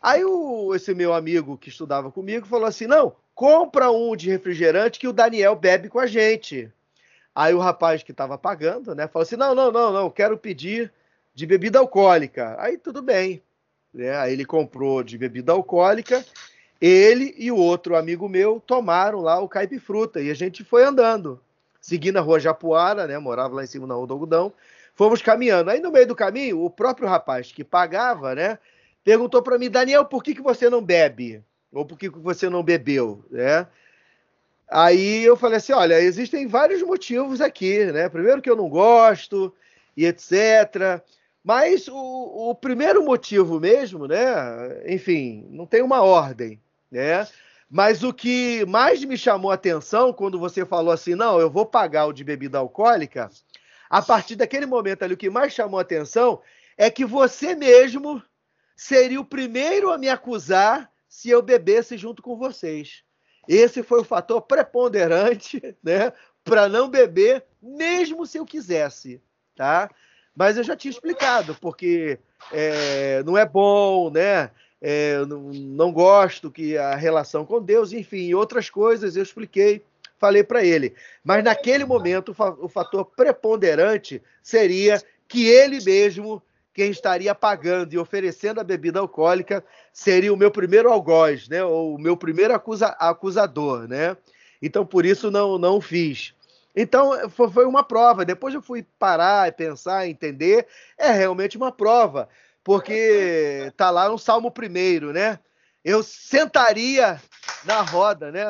Aí 0.00 0.24
o, 0.24 0.74
esse 0.74 0.94
meu 0.94 1.12
amigo 1.12 1.58
que 1.58 1.68
estudava 1.68 2.10
comigo 2.10 2.46
falou 2.46 2.66
assim: 2.66 2.86
não, 2.86 3.14
compra 3.34 3.90
um 3.90 4.16
de 4.16 4.30
refrigerante 4.30 4.98
que 4.98 5.08
o 5.08 5.12
Daniel 5.12 5.56
bebe 5.56 5.88
com 5.88 5.98
a 5.98 6.06
gente. 6.06 6.72
Aí 7.34 7.52
o 7.52 7.58
rapaz 7.58 8.02
que 8.02 8.12
estava 8.12 8.38
pagando, 8.38 8.94
né, 8.94 9.06
falou 9.08 9.24
assim: 9.24 9.36
não, 9.36 9.54
não, 9.54 9.70
não, 9.70 9.92
não, 9.92 10.10
quero 10.10 10.38
pedir 10.38 10.92
de 11.34 11.46
bebida 11.46 11.78
alcoólica. 11.78 12.56
Aí 12.58 12.78
tudo 12.78 13.02
bem. 13.02 13.42
Né? 13.92 14.16
Aí 14.16 14.32
ele 14.32 14.44
comprou 14.44 15.02
de 15.02 15.18
bebida 15.18 15.52
alcoólica. 15.52 16.24
Ele 16.80 17.34
e 17.36 17.50
o 17.50 17.56
outro 17.56 17.96
amigo 17.96 18.28
meu 18.28 18.60
tomaram 18.60 19.20
lá 19.20 19.38
o 19.38 19.48
caipifruta 19.48 20.20
e 20.20 20.30
a 20.30 20.34
gente 20.34 20.64
foi 20.64 20.82
andando, 20.82 21.38
seguindo 21.80 22.16
a 22.16 22.22
rua 22.22 22.40
Japuara, 22.40 23.06
né? 23.06 23.18
Morava 23.18 23.54
lá 23.56 23.64
em 23.64 23.66
cima 23.66 23.86
na 23.86 23.94
rua 23.94 24.06
do 24.06 24.14
algodão. 24.14 24.52
Fomos 24.94 25.20
caminhando. 25.20 25.70
Aí 25.70 25.80
no 25.80 25.90
meio 25.90 26.06
do 26.06 26.16
caminho, 26.16 26.64
o 26.64 26.70
próprio 26.70 27.08
rapaz 27.08 27.52
que 27.52 27.62
pagava, 27.62 28.34
né? 28.34 28.58
Perguntou 29.04 29.42
para 29.42 29.58
mim, 29.58 29.70
Daniel, 29.70 30.04
por 30.04 30.22
que, 30.22 30.34
que 30.34 30.42
você 30.42 30.70
não 30.70 30.82
bebe? 30.82 31.42
Ou 31.72 31.84
por 31.84 31.98
que, 31.98 32.10
que 32.10 32.18
você 32.18 32.48
não 32.48 32.62
bebeu, 32.62 33.24
né? 33.30 33.66
Aí 34.68 35.24
eu 35.24 35.36
falei 35.36 35.56
assim: 35.56 35.72
olha, 35.72 36.00
existem 36.00 36.46
vários 36.46 36.82
motivos 36.82 37.40
aqui, 37.40 37.84
né? 37.86 38.08
Primeiro 38.08 38.40
que 38.40 38.48
eu 38.48 38.56
não 38.56 38.68
gosto 38.68 39.52
e 39.96 40.06
etc. 40.06 41.02
Mas 41.42 41.88
o, 41.88 41.96
o 42.50 42.54
primeiro 42.54 43.04
motivo 43.04 43.58
mesmo, 43.58 44.06
né? 44.06 44.18
Enfim, 44.86 45.46
não 45.50 45.66
tem 45.66 45.82
uma 45.82 46.02
ordem, 46.02 46.60
né? 46.90 47.26
Mas 47.70 48.02
o 48.02 48.12
que 48.12 48.64
mais 48.66 49.04
me 49.04 49.16
chamou 49.16 49.50
a 49.50 49.54
atenção 49.54 50.12
quando 50.12 50.38
você 50.38 50.66
falou 50.66 50.92
assim, 50.92 51.14
não, 51.14 51.38
eu 51.38 51.48
vou 51.48 51.64
pagar 51.64 52.06
o 52.06 52.12
de 52.12 52.24
bebida 52.24 52.58
alcoólica, 52.58 53.30
a 53.88 54.02
partir 54.02 54.36
daquele 54.36 54.66
momento 54.66 55.02
ali, 55.02 55.14
o 55.14 55.16
que 55.16 55.30
mais 55.30 55.52
chamou 55.52 55.78
a 55.78 55.82
atenção 55.82 56.40
é 56.76 56.90
que 56.90 57.04
você 57.04 57.54
mesmo 57.54 58.22
seria 58.76 59.20
o 59.20 59.24
primeiro 59.24 59.92
a 59.92 59.98
me 59.98 60.08
acusar 60.08 60.90
se 61.08 61.28
eu 61.28 61.42
bebesse 61.42 61.96
junto 61.96 62.22
com 62.22 62.36
vocês. 62.36 63.04
Esse 63.48 63.82
foi 63.82 64.00
o 64.00 64.04
fator 64.04 64.42
preponderante, 64.42 65.60
né, 65.82 66.12
para 66.42 66.68
não 66.68 66.88
beber, 66.88 67.44
mesmo 67.62 68.26
se 68.26 68.38
eu 68.38 68.44
quisesse, 68.44 69.22
tá? 69.54 69.90
Mas 70.40 70.56
eu 70.56 70.64
já 70.64 70.74
tinha 70.74 70.90
explicado, 70.90 71.54
porque 71.60 72.18
é, 72.50 73.22
não 73.24 73.36
é 73.36 73.44
bom, 73.44 74.08
né? 74.08 74.50
É, 74.80 75.18
não, 75.26 75.50
não, 75.52 75.92
gosto 75.92 76.50
que 76.50 76.78
a 76.78 76.94
relação 76.94 77.44
com 77.44 77.60
Deus, 77.60 77.92
enfim, 77.92 78.32
outras 78.32 78.70
coisas 78.70 79.16
eu 79.16 79.22
expliquei, 79.22 79.84
falei 80.18 80.42
para 80.42 80.64
ele. 80.64 80.94
Mas 81.22 81.44
naquele 81.44 81.84
momento 81.84 82.34
o 82.58 82.68
fator 82.70 83.04
preponderante 83.04 84.22
seria 84.42 85.02
que 85.28 85.46
ele 85.46 85.78
mesmo 85.84 86.42
quem 86.72 86.90
estaria 86.90 87.34
pagando 87.34 87.92
e 87.92 87.98
oferecendo 87.98 88.62
a 88.62 88.64
bebida 88.64 88.98
alcoólica 88.98 89.62
seria 89.92 90.32
o 90.32 90.38
meu 90.38 90.50
primeiro 90.50 90.90
algoz, 90.90 91.50
né? 91.50 91.62
Ou 91.62 91.96
o 91.96 92.00
meu 92.00 92.16
primeiro 92.16 92.54
acusa, 92.54 92.86
acusador, 92.98 93.86
né? 93.86 94.16
Então, 94.62 94.86
por 94.86 95.04
isso, 95.04 95.30
não, 95.30 95.58
não 95.58 95.82
fiz. 95.82 96.32
Então, 96.74 97.28
foi 97.30 97.64
uma 97.66 97.82
prova. 97.82 98.24
Depois 98.24 98.54
eu 98.54 98.62
fui 98.62 98.84
parar 98.98 99.48
e 99.48 99.52
pensar, 99.52 100.08
entender. 100.08 100.66
É 100.96 101.10
realmente 101.10 101.56
uma 101.56 101.72
prova. 101.72 102.28
Porque 102.62 103.72
tá 103.76 103.90
lá 103.90 104.08
no 104.08 104.18
Salmo 104.18 104.50
primeiro, 104.50 105.12
né? 105.12 105.38
Eu 105.84 106.02
sentaria 106.02 107.20
na 107.64 107.80
roda, 107.80 108.30
né? 108.30 108.44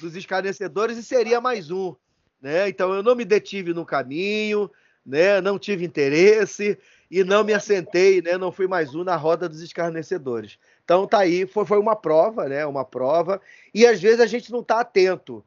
Dos 0.00 0.16
escarnecedores 0.16 0.98
e 0.98 1.02
seria 1.02 1.40
mais 1.40 1.70
um. 1.70 1.94
Né? 2.40 2.68
Então, 2.68 2.92
eu 2.92 3.02
não 3.02 3.14
me 3.14 3.24
detive 3.24 3.72
no 3.72 3.86
caminho, 3.86 4.68
né? 5.06 5.40
não 5.40 5.58
tive 5.58 5.84
interesse 5.84 6.76
e 7.12 7.22
não 7.22 7.44
me 7.44 7.52
assentei, 7.52 8.22
né? 8.22 8.38
Não 8.38 8.50
fui 8.50 8.66
mais 8.66 8.94
um 8.94 9.04
na 9.04 9.16
roda 9.16 9.46
dos 9.46 9.60
escarnecedores. 9.60 10.58
Então 10.82 11.06
tá 11.06 11.18
aí, 11.18 11.46
foi, 11.46 11.66
foi 11.66 11.78
uma 11.78 11.94
prova, 11.94 12.48
né? 12.48 12.64
Uma 12.64 12.86
prova. 12.86 13.38
E 13.74 13.86
às 13.86 14.00
vezes 14.00 14.18
a 14.20 14.26
gente 14.26 14.50
não 14.50 14.60
está 14.60 14.80
atento. 14.80 15.44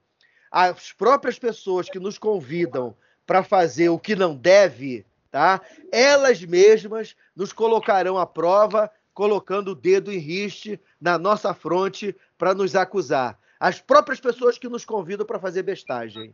As 0.58 0.94
próprias 0.94 1.38
pessoas 1.38 1.90
que 1.90 2.00
nos 2.00 2.18
convidam 2.18 2.96
para 3.28 3.44
fazer 3.44 3.90
o 3.90 4.00
que 4.00 4.16
não 4.16 4.34
deve, 4.34 5.06
tá? 5.30 5.60
Elas 5.92 6.42
mesmas 6.46 7.14
nos 7.36 7.52
colocarão 7.52 8.18
à 8.18 8.26
prova, 8.26 8.90
colocando 9.14 9.72
o 9.72 9.76
dedo 9.76 10.14
em 10.14 10.18
riste 10.18 10.80
na 11.02 11.18
nossa 11.18 11.54
fronte 11.54 12.16
para 12.38 12.54
nos 12.54 12.74
acusar. 12.74 13.38
As 13.60 13.82
próprias 13.82 14.22
pessoas 14.22 14.58
que 14.58 14.70
nos 14.70 14.86
convidam 14.86 15.26
para 15.26 15.42
fazer 15.42 15.62
bestagem. 15.62 16.32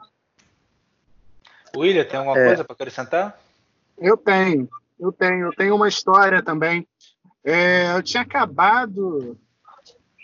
William, 1.75 2.05
tem 2.05 2.19
alguma 2.19 2.37
é. 2.37 2.45
coisa 2.45 2.63
para 2.63 2.73
acrescentar? 2.75 3.41
Eu 3.97 4.15
tenho. 4.15 4.69
Eu 4.99 5.11
tenho, 5.11 5.47
eu 5.47 5.51
tenho 5.53 5.75
uma 5.75 5.87
história 5.87 6.43
também. 6.43 6.87
É, 7.43 7.91
eu 7.95 8.03
tinha 8.03 8.21
acabado. 8.21 9.35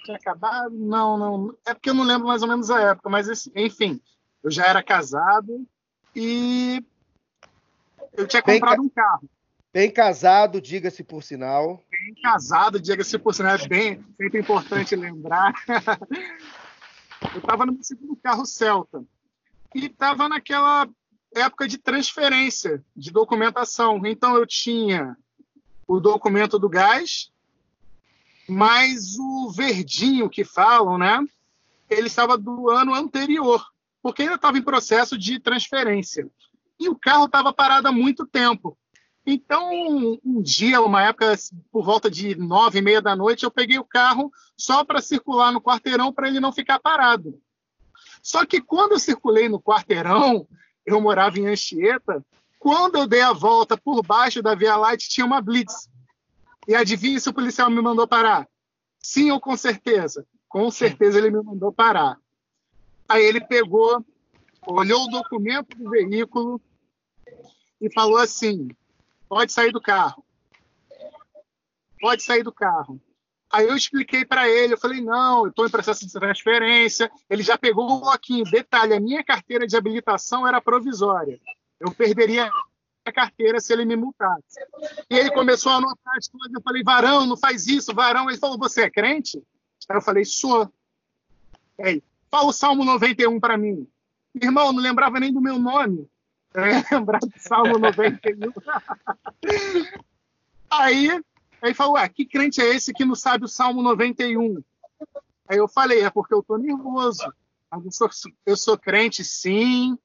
Tinha 0.07 0.15
acabado? 0.15 0.73
Não, 0.73 1.17
não. 1.17 1.57
É 1.65 1.73
porque 1.73 1.89
eu 1.89 1.93
não 1.93 2.05
lembro 2.05 2.29
mais 2.29 2.41
ou 2.41 2.47
menos 2.47 2.71
a 2.71 2.79
época, 2.79 3.09
mas 3.09 3.27
enfim, 3.53 3.99
eu 4.41 4.49
já 4.49 4.65
era 4.65 4.81
casado 4.81 5.67
e 6.15 6.81
eu 8.13 8.25
tinha 8.25 8.41
bem 8.41 8.57
comprado 8.57 8.81
um 8.81 8.87
carro. 8.87 9.29
Bem 9.73 9.91
casado, 9.91 10.61
diga-se 10.61 11.03
por 11.03 11.21
sinal. 11.23 11.83
Bem 11.91 12.15
casado, 12.23 12.79
diga-se 12.79 13.19
por 13.19 13.33
sinal, 13.33 13.55
é 13.55 13.67
bem, 13.67 14.01
sempre 14.15 14.39
importante 14.39 14.95
lembrar. 14.95 15.53
eu 17.35 17.39
estava 17.39 17.65
no 17.65 17.77
segundo 17.83 18.15
carro 18.15 18.45
Celta 18.45 19.03
e 19.75 19.87
estava 19.87 20.29
naquela 20.29 20.87
época 21.35 21.67
de 21.67 21.77
transferência 21.77 22.81
de 22.95 23.11
documentação. 23.11 24.01
Então 24.05 24.37
eu 24.37 24.47
tinha 24.47 25.17
o 25.85 25.99
documento 25.99 26.57
do 26.57 26.69
gás, 26.69 27.29
mas 28.47 29.17
o 29.17 29.49
verdinho 29.49 30.29
que 30.29 30.43
falam, 30.43 30.97
né? 30.97 31.23
Ele 31.89 32.07
estava 32.07 32.37
do 32.37 32.69
ano 32.69 32.93
anterior, 32.93 33.65
porque 34.01 34.23
ainda 34.23 34.35
estava 34.35 34.57
em 34.57 34.61
processo 34.61 35.17
de 35.17 35.39
transferência. 35.39 36.29
E 36.79 36.89
o 36.89 36.95
carro 36.95 37.25
estava 37.25 37.51
parado 37.51 37.87
há 37.87 37.91
muito 37.91 38.25
tempo. 38.25 38.77
Então, 39.25 39.69
um 40.23 40.41
dia, 40.41 40.79
uma 40.81 41.03
época, 41.03 41.35
por 41.69 41.83
volta 41.83 42.09
de 42.09 42.33
nove 42.35 42.79
e 42.79 42.81
meia 42.81 43.01
da 43.01 43.13
noite, 43.13 43.43
eu 43.43 43.51
peguei 43.51 43.77
o 43.77 43.83
carro 43.83 44.31
só 44.55 44.85
para 44.85 45.01
circular 45.01 45.51
no 45.51 45.61
quarteirão 45.61 46.13
para 46.13 46.29
ele 46.29 46.39
não 46.39 46.53
ficar 46.53 46.79
parado. 46.79 47.37
Só 48.21 48.45
que 48.45 48.61
quando 48.61 48.93
eu 48.93 48.99
circulei 48.99 49.49
no 49.49 49.59
quarteirão, 49.59 50.47
eu 50.85 51.01
morava 51.01 51.39
em 51.39 51.47
Anchieta, 51.47 52.25
quando 52.57 52.97
eu 52.97 53.05
dei 53.05 53.21
a 53.21 53.33
volta 53.33 53.77
por 53.77 54.01
baixo 54.01 54.41
da 54.41 54.55
Via 54.55 54.77
Light, 54.77 55.09
tinha 55.09 55.25
uma 55.25 55.41
blitz. 55.41 55.89
E 56.67 56.75
adivinha 56.75 57.19
se 57.19 57.29
o 57.29 57.33
policial 57.33 57.69
me 57.69 57.81
mandou 57.81 58.07
parar? 58.07 58.47
Sim 58.99 59.31
ou 59.31 59.39
com 59.39 59.55
certeza? 59.55 60.27
Com 60.49 60.69
certeza 60.69 61.17
ele 61.17 61.31
me 61.31 61.41
mandou 61.41 61.71
parar. 61.71 62.19
Aí 63.07 63.23
ele 63.23 63.39
pegou, 63.39 64.05
olhou 64.65 65.05
o 65.05 65.09
documento 65.09 65.77
do 65.77 65.89
veículo 65.89 66.61
e 67.79 67.91
falou 67.93 68.17
assim: 68.17 68.67
pode 69.29 69.53
sair 69.53 69.71
do 69.71 69.81
carro. 69.81 70.25
Pode 71.99 72.21
sair 72.21 72.43
do 72.43 72.51
carro. 72.51 73.01
Aí 73.49 73.65
eu 73.65 73.75
expliquei 73.75 74.25
para 74.25 74.49
ele, 74.49 74.73
eu 74.73 74.77
falei, 74.77 75.01
não, 75.01 75.45
eu 75.45 75.49
estou 75.49 75.65
em 75.65 75.71
processo 75.71 76.05
de 76.05 76.11
transferência. 76.11 77.09
Ele 77.29 77.41
já 77.41 77.57
pegou 77.57 77.89
o 77.89 78.01
bloquinho. 78.01 78.43
Detalhe, 78.43 78.93
a 78.93 78.99
minha 78.99 79.23
carteira 79.23 79.65
de 79.65 79.77
habilitação 79.77 80.45
era 80.45 80.59
provisória. 80.59 81.39
Eu 81.79 81.91
perderia 81.93 82.51
carteira 83.11 83.59
se 83.59 83.73
ele 83.73 83.85
me 83.85 83.95
multasse. 83.95 84.59
E 85.09 85.15
ele 85.15 85.31
começou 85.31 85.71
a 85.71 85.75
anotar 85.75 86.17
as 86.17 86.27
coisas. 86.27 86.53
Eu 86.53 86.61
falei, 86.61 86.83
varão, 86.83 87.25
não 87.25 87.37
faz 87.37 87.67
isso, 87.67 87.93
varão. 87.93 88.29
Ele 88.29 88.37
falou, 88.37 88.57
você 88.57 88.83
é 88.83 88.89
crente? 88.89 89.41
Aí 89.89 89.97
eu 89.97 90.01
falei, 90.01 90.25
sou. 90.25 90.71
Aí, 91.79 92.03
fala 92.29 92.49
o 92.49 92.53
Salmo 92.53 92.83
91 92.83 93.39
para 93.39 93.57
mim. 93.57 93.87
Irmão, 94.35 94.73
não 94.73 94.81
lembrava 94.81 95.19
nem 95.19 95.31
do 95.31 95.41
meu 95.41 95.57
nome. 95.57 96.07
Lembrar 96.91 97.19
do 97.19 97.33
Salmo 97.37 97.77
91. 97.77 98.51
Aí 100.69 101.21
Aí 101.61 101.73
falou, 101.73 101.93
ué, 101.93 102.07
que 102.07 102.25
crente 102.25 102.61
é 102.61 102.75
esse 102.75 102.93
que 102.93 103.05
não 103.05 103.15
sabe 103.15 103.45
o 103.45 103.47
Salmo 103.47 103.81
91? 103.81 104.61
Aí 105.47 105.57
eu 105.57 105.67
falei, 105.67 106.01
é 106.01 106.09
porque 106.09 106.33
eu 106.33 106.43
tô 106.43 106.57
nervoso. 106.57 107.23
Eu 107.71 107.91
sou, 107.91 108.09
eu 108.45 108.55
sou 108.55 108.77
crente, 108.77 109.23
sim, 109.23 109.97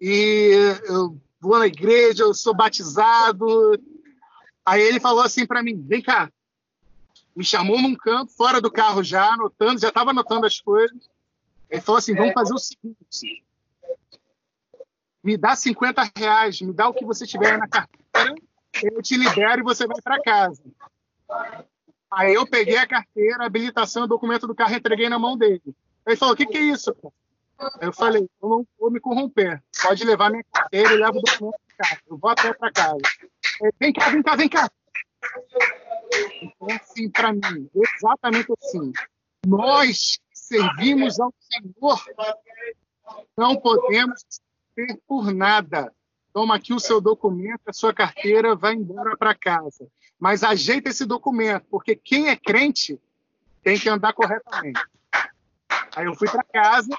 e 0.00 0.74
eu 0.84 1.18
vou 1.46 1.58
na 1.58 1.66
igreja, 1.66 2.24
eu 2.24 2.34
sou 2.34 2.54
batizado. 2.54 3.46
Aí 4.64 4.82
ele 4.82 5.00
falou 5.00 5.22
assim 5.22 5.46
para 5.46 5.62
mim, 5.62 5.80
vem 5.86 6.02
cá. 6.02 6.30
Me 7.34 7.44
chamou 7.44 7.80
num 7.80 7.94
canto, 7.94 8.32
fora 8.32 8.60
do 8.60 8.70
carro 8.70 9.02
já, 9.02 9.32
anotando, 9.32 9.80
já 9.80 9.88
estava 9.88 10.10
anotando 10.10 10.46
as 10.46 10.60
coisas. 10.60 11.08
Ele 11.70 11.80
falou 11.80 11.98
assim, 11.98 12.14
vamos 12.14 12.32
fazer 12.32 12.54
o 12.54 12.58
seguinte. 12.58 13.44
Me 15.22 15.36
dá 15.36 15.54
50 15.54 16.10
reais, 16.16 16.60
me 16.60 16.72
dá 16.72 16.88
o 16.88 16.94
que 16.94 17.04
você 17.04 17.26
tiver 17.26 17.58
na 17.58 17.68
carteira, 17.68 18.34
eu 18.82 19.02
te 19.02 19.16
libero 19.16 19.60
e 19.60 19.64
você 19.64 19.86
vai 19.86 20.00
para 20.00 20.22
casa. 20.22 20.62
Aí 22.10 22.34
eu 22.34 22.46
peguei 22.46 22.76
a 22.76 22.86
carteira, 22.86 23.44
habilitação, 23.44 24.06
documento 24.06 24.46
do 24.46 24.54
carro 24.54 24.74
entreguei 24.74 25.08
na 25.08 25.18
mão 25.18 25.36
dele. 25.36 25.74
Ele 26.06 26.16
falou: 26.16 26.34
O 26.34 26.36
que, 26.36 26.46
que 26.46 26.56
é 26.56 26.62
isso? 26.62 26.94
Eu 27.80 27.92
falei: 27.92 28.28
Eu 28.42 28.48
não 28.48 28.66
vou 28.78 28.90
me 28.90 29.00
corromper. 29.00 29.62
Pode 29.82 30.04
levar 30.04 30.30
minha 30.30 30.44
carteira 30.52 30.92
e 30.92 30.96
leva 30.96 31.18
o 31.18 31.22
documento 31.22 31.58
para 31.76 31.88
casa. 31.88 32.00
Eu 32.06 32.18
vou 32.18 32.30
até 32.30 32.52
para 32.52 32.72
casa. 32.72 33.00
Vem 33.80 33.92
cá, 33.92 34.08
vem 34.10 34.22
cá, 34.22 34.36
vem 34.36 34.48
cá. 34.48 34.70
Então, 36.42 36.68
assim, 36.76 37.10
para 37.10 37.32
mim, 37.32 37.70
exatamente 37.74 38.52
assim. 38.60 38.92
Nós 39.46 40.18
que 40.30 40.38
servimos 40.38 41.18
ao 41.18 41.32
Senhor 41.40 42.04
não 43.36 43.56
podemos 43.56 44.24
ser 44.74 45.00
por 45.06 45.32
nada. 45.32 45.92
Toma 46.32 46.56
aqui 46.56 46.74
o 46.74 46.80
seu 46.80 47.00
documento, 47.00 47.62
a 47.66 47.72
sua 47.72 47.94
carteira, 47.94 48.54
vai 48.54 48.74
embora 48.74 49.16
para 49.16 49.34
casa 49.34 49.88
mas 50.18 50.42
ajeita 50.42 50.90
esse 50.90 51.04
documento, 51.04 51.66
porque 51.70 51.94
quem 51.94 52.28
é 52.28 52.36
crente 52.36 52.98
tem 53.62 53.78
que 53.78 53.88
andar 53.88 54.12
corretamente. 54.12 54.80
Aí 55.94 56.06
eu 56.06 56.14
fui 56.14 56.28
para 56.28 56.44
casa 56.44 56.96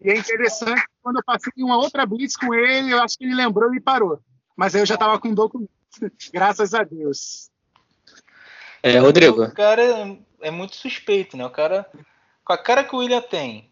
e 0.00 0.10
é 0.10 0.18
interessante 0.18 0.82
quando 1.02 1.16
eu 1.16 1.24
passei 1.24 1.52
uma 1.58 1.76
outra 1.76 2.06
blitz 2.06 2.36
com 2.36 2.54
ele, 2.54 2.92
eu 2.92 3.02
acho 3.02 3.16
que 3.18 3.24
ele 3.24 3.34
lembrou 3.34 3.74
e 3.74 3.80
parou. 3.80 4.20
Mas 4.56 4.74
aí 4.74 4.82
eu 4.82 4.86
já 4.86 4.94
estava 4.94 5.18
com 5.18 5.34
documento, 5.34 5.70
graças 6.32 6.74
a 6.74 6.82
Deus. 6.82 7.50
É, 8.82 8.98
Rodrigo. 8.98 9.44
O 9.44 9.54
cara 9.54 9.82
é, 9.82 10.18
é 10.42 10.50
muito 10.50 10.76
suspeito, 10.76 11.36
né? 11.36 11.44
O 11.44 11.50
cara, 11.50 11.86
com 12.44 12.52
a 12.52 12.58
cara 12.58 12.84
que 12.84 12.94
o 12.94 12.98
William 12.98 13.20
tem, 13.20 13.68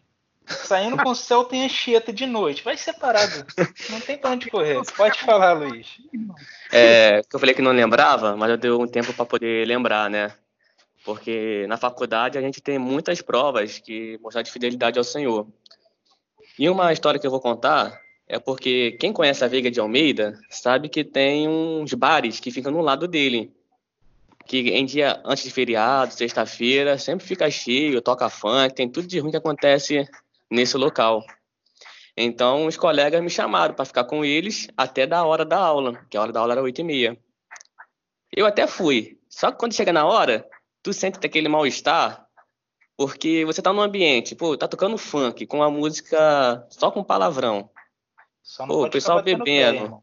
Saindo 0.47 0.97
com 0.97 1.09
o 1.09 1.15
céu 1.15 1.43
tem 1.43 1.65
Anchieta 1.65 2.13
de 2.13 2.25
noite. 2.25 2.63
Vai 2.63 2.77
separado. 2.77 3.45
Não 3.89 3.99
tem 3.99 4.17
pra 4.17 4.31
onde 4.31 4.49
correr. 4.49 4.79
Pode 4.95 5.19
falar, 5.19 5.51
Luiz. 5.53 5.97
É, 6.71 7.21
que 7.21 7.35
eu 7.35 7.39
falei 7.39 7.53
que 7.53 7.61
não 7.61 7.73
lembrava, 7.73 8.35
mas 8.37 8.49
eu 8.49 8.57
dei 8.57 8.71
um 8.71 8.87
tempo 8.87 9.13
para 9.13 9.25
poder 9.25 9.67
lembrar, 9.67 10.09
né? 10.09 10.31
Porque 11.03 11.65
na 11.67 11.75
faculdade 11.75 12.37
a 12.37 12.41
gente 12.41 12.61
tem 12.61 12.79
muitas 12.79 13.21
provas 13.21 13.77
que 13.77 14.17
mostram 14.21 14.41
de 14.41 14.51
fidelidade 14.51 14.97
ao 14.97 15.03
Senhor. 15.03 15.47
E 16.59 16.69
uma 16.69 16.91
história 16.91 17.19
que 17.19 17.27
eu 17.27 17.31
vou 17.31 17.39
contar 17.39 18.01
é 18.27 18.39
porque 18.39 18.93
quem 18.99 19.13
conhece 19.13 19.43
a 19.43 19.47
Veiga 19.47 19.69
de 19.69 19.79
Almeida 19.79 20.39
sabe 20.49 20.89
que 20.89 21.03
tem 21.03 21.47
uns 21.47 21.93
bares 21.93 22.39
que 22.39 22.51
ficam 22.51 22.71
no 22.71 22.81
lado 22.81 23.07
dele. 23.07 23.53
Que 24.45 24.71
em 24.71 24.85
dia 24.85 25.21
antes 25.23 25.43
de 25.43 25.51
feriado, 25.51 26.13
sexta-feira, 26.13 26.97
sempre 26.97 27.25
fica 27.25 27.49
cheio, 27.51 28.01
toca 28.01 28.29
funk, 28.29 28.73
tem 28.73 28.89
tudo 28.89 29.07
de 29.07 29.19
ruim 29.19 29.31
que 29.31 29.37
acontece 29.37 30.07
nesse 30.49 30.77
local. 30.77 31.23
Então, 32.17 32.65
os 32.65 32.75
colegas 32.75 33.21
me 33.21 33.29
chamaram 33.29 33.75
para 33.75 33.85
ficar 33.85 34.05
com 34.05 34.25
eles 34.25 34.67
até 34.75 35.05
da 35.05 35.23
hora 35.23 35.45
da 35.45 35.59
aula, 35.59 36.03
que 36.09 36.17
a 36.17 36.21
hora 36.21 36.31
da 36.31 36.39
aula 36.39 36.53
era 36.53 36.63
oito 36.63 36.81
e 36.81 36.83
meia. 36.83 37.17
Eu 38.35 38.47
até 38.47 38.65
fui, 38.65 39.19
só 39.29 39.51
que 39.51 39.59
quando 39.59 39.73
chega 39.73 39.93
na 39.93 40.05
hora, 40.05 40.43
tu 40.81 40.91
sente 40.91 41.19
aquele 41.23 41.47
mal-estar, 41.47 42.26
porque 42.97 43.45
você 43.45 43.61
tá 43.61 43.71
num 43.71 43.81
ambiente, 43.81 44.35
pô, 44.35 44.57
tá 44.57 44.67
tocando 44.67 44.97
funk 44.97 45.45
com 45.45 45.61
a 45.61 45.69
música 45.69 46.65
só 46.69 46.89
com 46.89 47.03
palavrão. 47.03 47.69
Só 48.41 48.65
não 48.65 48.75
pô, 48.75 48.85
o 48.85 48.89
pessoal 48.89 49.21
bebendo. 49.21 49.89
Pé, 49.89 49.97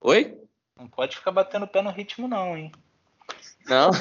Oi? 0.00 0.38
Não 0.78 0.88
pode 0.88 1.16
ficar 1.16 1.30
batendo 1.30 1.66
pé 1.66 1.82
no 1.82 1.90
ritmo, 1.90 2.26
não, 2.26 2.56
hein? 2.56 2.72
Não. 3.66 3.90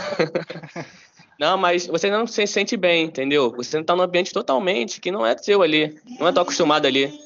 Não, 1.39 1.57
mas 1.57 1.87
você 1.87 2.11
não 2.11 2.27
se 2.27 2.45
sente 2.45 2.77
bem, 2.77 3.05
entendeu? 3.05 3.51
Você 3.57 3.75
não 3.75 3.83
tá 3.83 3.95
num 3.95 4.03
ambiente 4.03 4.31
totalmente 4.31 5.01
que 5.01 5.11
não 5.11 5.25
é 5.25 5.35
seu 5.35 5.63
ali, 5.63 5.99
não 6.19 6.27
é 6.27 6.31
tão 6.31 6.43
acostumado 6.43 6.85
ali. 6.85 7.19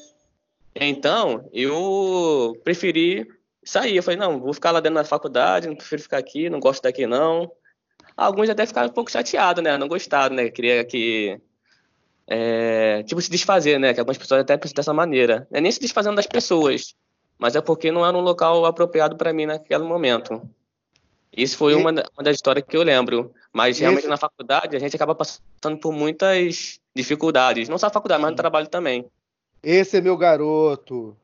Então, 0.74 1.48
eu 1.52 2.58
preferi 2.64 3.28
sair. 3.62 3.96
Eu 3.96 4.02
falei, 4.02 4.18
não, 4.18 4.40
vou 4.40 4.54
ficar 4.54 4.70
lá 4.70 4.80
dentro 4.80 4.96
da 4.96 5.04
faculdade, 5.04 5.68
não 5.68 5.76
prefiro 5.76 6.02
ficar 6.02 6.18
aqui, 6.18 6.48
não 6.48 6.58
gosto 6.58 6.82
daqui 6.82 7.06
não. 7.06 7.52
Alguns 8.18 8.50
até 8.50 8.66
ficaram 8.66 8.88
um 8.88 8.92
pouco 8.92 9.12
chateados, 9.12 9.62
né? 9.62 9.78
Não 9.78 9.86
gostaram, 9.86 10.34
né? 10.34 10.50
Queria 10.50 10.84
que. 10.84 11.40
É, 12.26 13.04
tipo, 13.04 13.22
se 13.22 13.30
desfazer, 13.30 13.78
né? 13.78 13.94
Que 13.94 14.00
algumas 14.00 14.18
pessoas 14.18 14.40
até 14.40 14.56
pensam 14.56 14.74
dessa 14.74 14.92
maneira. 14.92 15.46
Não 15.48 15.58
é 15.58 15.60
nem 15.60 15.70
se 15.70 15.78
desfazendo 15.78 16.16
das 16.16 16.26
pessoas, 16.26 16.96
mas 17.38 17.54
é 17.54 17.60
porque 17.60 17.92
não 17.92 18.04
era 18.04 18.16
um 18.16 18.20
local 18.20 18.66
apropriado 18.66 19.16
para 19.16 19.32
mim 19.32 19.46
naquele 19.46 19.84
momento. 19.84 20.42
Isso 21.32 21.56
foi 21.56 21.74
e... 21.74 21.76
uma, 21.76 21.90
uma 21.90 22.24
das 22.24 22.34
histórias 22.34 22.64
que 22.68 22.76
eu 22.76 22.82
lembro. 22.82 23.32
Mas 23.52 23.78
realmente 23.78 24.00
Esse... 24.00 24.10
na 24.10 24.16
faculdade 24.16 24.74
a 24.74 24.80
gente 24.80 24.96
acaba 24.96 25.14
passando 25.14 25.78
por 25.80 25.92
muitas 25.92 26.80
dificuldades. 26.92 27.68
Não 27.68 27.78
só 27.78 27.86
na 27.86 27.92
faculdade, 27.92 28.20
mas 28.20 28.32
no 28.32 28.36
trabalho 28.36 28.66
também. 28.66 29.06
Esse 29.62 29.98
é 29.98 30.00
meu 30.00 30.16
garoto. 30.16 31.16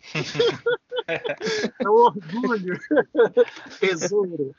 é 1.06 1.88
um 1.88 1.92
orgulho. 1.92 2.76
Tesouro. 3.78 4.52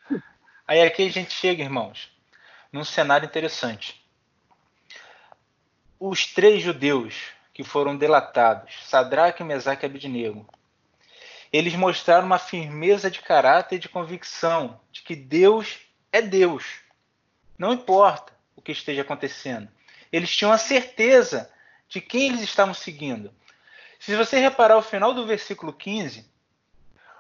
Aí 0.68 0.82
aqui 0.82 1.08
a 1.08 1.12
gente 1.12 1.34
chega, 1.34 1.64
irmãos, 1.64 2.12
num 2.72 2.84
cenário 2.84 3.26
interessante. 3.26 4.02
Os 6.00 6.26
três 6.26 6.62
judeus 6.62 7.30
que 7.54 7.64
foram 7.64 7.98
delatados, 7.98 8.74
Sadraque, 8.86 9.44
Mesaque 9.44 9.86
e 9.86 9.88
Abidnego, 9.88 10.48
eles 11.52 11.76
mostraram 11.76 12.26
uma 12.26 12.40
firmeza 12.40 13.12
de 13.12 13.22
caráter 13.22 13.76
e 13.76 13.80
de 13.80 13.90
convicção 13.90 14.80
de 14.92 15.02
que 15.02 15.16
Deus 15.16 15.80
é 16.12 16.22
Deus. 16.22 16.80
Não 17.58 17.74
importa 17.74 18.34
o 18.56 18.62
que 18.62 18.72
esteja 18.72 19.02
acontecendo. 19.02 19.68
Eles 20.12 20.36
tinham 20.36 20.52
a 20.52 20.58
certeza 20.58 21.52
de 21.90 22.00
quem 22.00 22.28
eles 22.28 22.42
estavam 22.42 22.74
seguindo. 22.74 23.34
Se 24.00 24.16
você 24.16 24.40
reparar 24.40 24.78
o 24.78 24.82
final 24.82 25.14
do 25.14 25.28
versículo 25.28 25.74
15, 25.74 26.26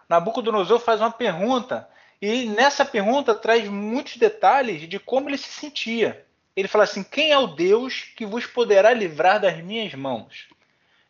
Nabucodonosor 0.07 0.79
faz 0.79 0.99
uma 0.99 1.11
pergunta 1.11 1.87
e 2.21 2.45
nessa 2.45 2.85
pergunta 2.85 3.33
traz 3.33 3.67
muitos 3.67 4.17
detalhes 4.17 4.87
de 4.87 4.99
como 4.99 5.27
ele 5.27 5.37
se 5.37 5.49
sentia. 5.49 6.23
Ele 6.55 6.67
fala 6.67 6.83
assim: 6.83 7.03
Quem 7.03 7.31
é 7.31 7.37
o 7.37 7.47
Deus 7.47 8.03
que 8.15 8.25
vos 8.25 8.45
poderá 8.45 8.93
livrar 8.93 9.41
das 9.41 9.57
minhas 9.63 9.93
mãos? 9.95 10.49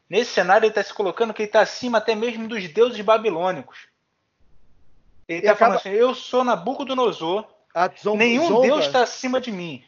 Nesse 0.09 0.31
cenário, 0.31 0.65
ele 0.65 0.71
está 0.71 0.83
se 0.83 0.93
colocando 0.93 1.33
que 1.33 1.41
ele 1.41 1.49
está 1.49 1.61
acima 1.61 1.97
até 1.97 2.15
mesmo 2.15 2.47
dos 2.47 2.67
deuses 2.69 3.01
babilônicos. 3.01 3.87
Ele 5.27 5.39
está 5.39 5.51
acaba... 5.51 5.79
falando 5.79 5.79
assim: 5.79 5.89
eu 5.89 6.15
sou 6.15 6.43
Nabucodonosor, 6.43 7.45
zomba, 8.01 8.17
nenhum 8.17 8.47
zomba. 8.47 8.61
deus 8.67 8.85
está 8.85 9.03
acima 9.03 9.41
de 9.41 9.51
mim. 9.51 9.83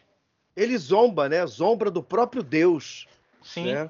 Ele 0.55 0.77
zomba, 0.77 1.29
né? 1.29 1.45
Zombra 1.45 1.89
do 1.89 2.03
próprio 2.03 2.43
Deus. 2.43 3.07
Sim. 3.41 3.73
Né? 3.73 3.89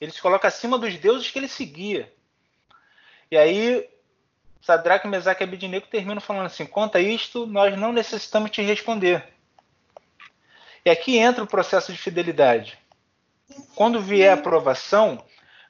Ele 0.00 0.12
se 0.12 0.20
coloca 0.20 0.48
acima 0.48 0.78
dos 0.78 0.96
deuses 0.96 1.30
que 1.30 1.38
ele 1.38 1.48
seguia. 1.48 2.12
E 3.30 3.36
aí, 3.36 3.88
Sadraque, 4.62 5.08
Mesaque 5.08 5.42
e 5.42 5.44
Abednego 5.44 5.88
terminam 5.88 6.20
falando 6.20 6.46
assim: 6.46 6.64
conta 6.64 7.00
isto, 7.00 7.46
nós 7.46 7.76
não 7.76 7.92
necessitamos 7.92 8.50
te 8.50 8.62
responder. 8.62 9.34
E 10.84 10.90
aqui 10.90 11.18
entra 11.18 11.42
o 11.42 11.48
processo 11.48 11.92
de 11.92 11.98
fidelidade. 11.98 12.78
Quando 13.74 14.00
vier 14.00 14.30
a 14.30 14.34
aprovação, 14.34 15.22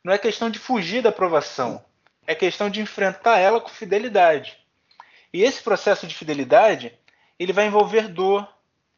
não 0.05 0.13
é 0.13 0.19
questão 0.19 0.51
de 0.51 0.59
fugir 0.59 1.03
da 1.03 1.09
aprovação, 1.09 1.83
é 2.27 2.35
questão 2.35 2.69
de 2.69 2.81
enfrentar 2.83 3.39
ela 3.39 3.61
com 3.61 3.69
fidelidade. 3.71 4.59
E 5.33 5.43
esse 5.43 5.63
processo 5.63 6.07
de 6.07 6.15
fidelidade, 6.15 6.97
ele 7.39 7.53
vai 7.53 7.67
envolver 7.67 8.09
dor, 8.09 8.47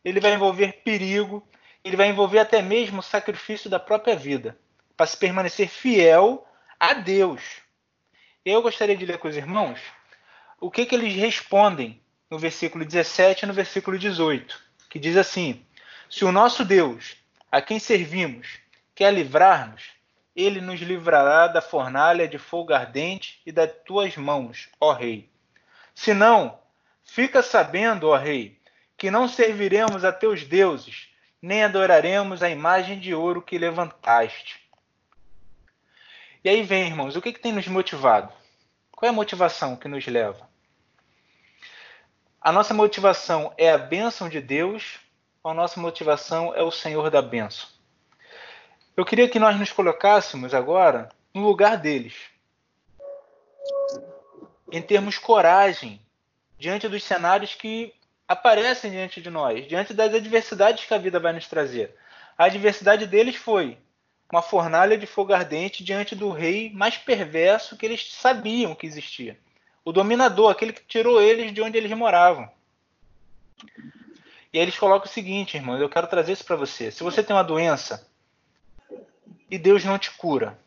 ele 0.05 0.19
vai 0.19 0.35
envolver 0.35 0.83
perigo, 0.85 1.47
ele 1.85 1.97
vai 1.97 2.09
envolver 2.09 2.41
até 2.41 2.61
mesmo 2.61 2.99
o 2.99 3.03
sacrifício 3.03 3.71
da 3.71 3.79
própria 3.79 4.17
vida, 4.17 4.59
para 4.97 5.07
se 5.07 5.17
permanecer 5.17 5.69
fiel 5.69 6.47
a 6.81 6.95
Deus. 6.95 7.64
Eu 8.45 8.61
gostaria 8.61 8.95
de 8.95 9.07
ler 9.07 9.17
com 9.17 9.27
os 9.27 9.37
irmãos 9.37 9.81
o 10.61 10.71
que, 10.71 10.85
que 10.85 10.95
eles 10.95 11.15
respondem 11.15 11.99
no 12.31 12.39
versículo 12.39 12.85
17 12.85 13.45
e 13.45 13.49
no 13.49 13.55
versículo 13.55 13.99
18, 13.99 14.61
que 14.91 14.99
diz 14.99 15.17
assim: 15.17 15.65
Se 16.11 16.27
o 16.27 16.33
nosso 16.33 16.63
Deus, 16.63 17.17
a 17.51 17.63
quem 17.63 17.79
servimos, 17.79 18.59
quer 18.95 19.15
livrar-nos, 19.15 19.85
ele 20.37 20.61
nos 20.61 20.79
livrará 20.81 21.47
da 21.47 21.63
fornalha 21.63 22.29
de 22.29 22.37
fogo 22.37 22.75
ardente 22.75 23.41
e 23.47 23.53
das 23.53 23.71
tuas 23.87 24.15
mãos, 24.17 24.69
ó 24.79 24.93
Rei. 24.93 25.31
Se 25.95 26.13
não, 26.13 26.59
fica 27.03 27.43
sabendo, 27.43 28.09
ó 28.09 28.17
Rei, 28.17 28.59
que 28.99 29.11
não 29.11 29.27
serviremos 29.27 30.05
a 30.05 30.13
teus 30.13 30.45
deuses, 30.45 31.09
nem 31.41 31.65
adoraremos 31.65 32.43
a 32.43 32.51
imagem 32.51 32.99
de 32.99 33.15
ouro 33.15 33.41
que 33.41 33.57
levantaste. 33.57 34.64
E 36.45 36.49
aí 36.51 36.63
vem, 36.63 36.87
irmãos, 36.87 37.17
o 37.17 37.23
que, 37.23 37.33
que 37.33 37.41
tem 37.41 37.53
nos 37.53 37.67
motivado? 37.67 38.31
Qual 38.93 39.07
é 39.07 39.11
a 39.11 39.15
motivação 39.15 39.77
que 39.77 39.89
nos 39.89 40.07
leva? 40.07 40.47
A 42.39 42.53
nossa 42.53 42.75
motivação 42.75 43.55
é 43.57 43.71
a 43.71 43.79
bênção 43.79 44.29
de 44.29 44.43
Deus, 44.43 45.01
ou 45.43 45.53
a 45.53 45.55
nossa 45.55 45.81
motivação 45.81 46.55
é 46.55 46.63
o 46.63 46.71
Senhor 46.71 47.11
da 47.11 47.23
bênção? 47.23 47.67
Eu 48.95 49.07
queria 49.07 49.27
que 49.27 49.39
nós 49.39 49.59
nos 49.59 49.73
colocássemos 49.73 50.53
agora 50.53 51.09
no 51.33 51.43
lugar 51.43 51.79
deles. 51.79 52.15
Em 54.71 54.83
termos 54.83 55.17
coragem 55.17 55.99
diante 56.59 56.87
dos 56.89 57.03
cenários 57.03 57.55
que 57.55 57.95
aparecem 58.29 58.91
diante 58.91 59.23
de 59.23 59.31
nós, 59.31 59.67
diante 59.67 59.95
das 59.95 60.13
adversidades 60.13 60.85
que 60.85 60.93
a 60.93 60.99
vida 60.99 61.19
vai 61.19 61.33
nos 61.33 61.49
trazer. 61.49 61.97
A 62.37 62.45
adversidade 62.45 63.07
deles 63.07 63.37
foi 63.37 63.79
uma 64.35 64.43
fornalha 64.43 64.99
de 64.99 65.07
fogo 65.07 65.33
ardente 65.33 65.85
diante 65.85 66.17
do 66.17 66.31
rei 66.31 66.69
mais 66.75 66.99
perverso 66.99 67.77
que 67.77 67.87
eles 67.87 68.13
sabiam 68.13 68.75
que 68.75 68.85
existia. 68.85 69.39
O 69.85 69.93
dominador, 69.93 70.51
aquele 70.51 70.73
que 70.73 70.83
tirou 70.83 71.23
eles 71.23 71.55
de 71.55 71.63
onde 71.63 71.79
eles 71.79 71.93
moravam. 71.93 72.51
E 74.53 74.59
aí 74.59 74.61
eles 74.61 74.77
colocam 74.77 75.09
o 75.09 75.13
seguinte, 75.13 75.57
irmão, 75.57 75.79
eu 75.79 75.89
quero 75.89 76.09
trazer 76.09 76.33
isso 76.33 76.45
para 76.45 76.57
você. 76.57 76.91
Se 76.91 77.05
você 77.05 77.23
tem 77.23 77.35
uma 77.35 77.45
doença, 77.45 78.09
e 79.49 79.57
Deus 79.57 79.85
não 79.85 79.99
te 79.99 80.11
cura, 80.11 80.59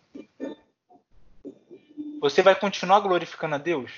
você 2.21 2.41
vai 2.41 2.55
continuar 2.55 3.01
glorificando 3.01 3.55
a 3.55 3.57
Deus? 3.57 3.91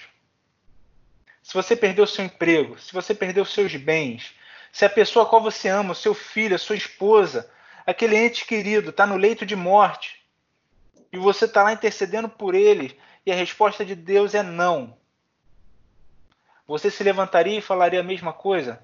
Se 1.43 1.53
você 1.53 1.75
perdeu 1.75 2.07
seu 2.07 2.25
emprego, 2.25 2.79
se 2.79 2.91
você 2.91 3.13
perdeu 3.13 3.45
seus 3.45 3.75
bens, 3.75 4.33
se 4.71 4.83
a 4.83 4.89
pessoa 4.89 5.25
a 5.25 5.29
qual 5.29 5.43
você 5.43 5.69
ama, 5.69 5.91
o 5.91 5.95
seu 5.95 6.15
filho, 6.15 6.55
a 6.55 6.59
sua 6.59 6.75
esposa, 6.75 7.51
aquele 7.89 8.15
ente 8.15 8.45
querido 8.45 8.89
está 8.89 9.05
no 9.05 9.17
leito 9.17 9.45
de 9.45 9.55
morte 9.55 10.19
e 11.11 11.17
você 11.17 11.45
está 11.45 11.63
lá 11.63 11.73
intercedendo 11.73 12.29
por 12.29 12.53
ele 12.53 12.97
e 13.25 13.31
a 13.31 13.35
resposta 13.35 13.83
de 13.83 13.95
Deus 13.95 14.33
é 14.33 14.43
não. 14.43 14.97
Você 16.67 16.91
se 16.91 17.03
levantaria 17.03 17.57
e 17.57 17.61
falaria 17.61 17.99
a 17.99 18.03
mesma 18.03 18.31
coisa? 18.31 18.81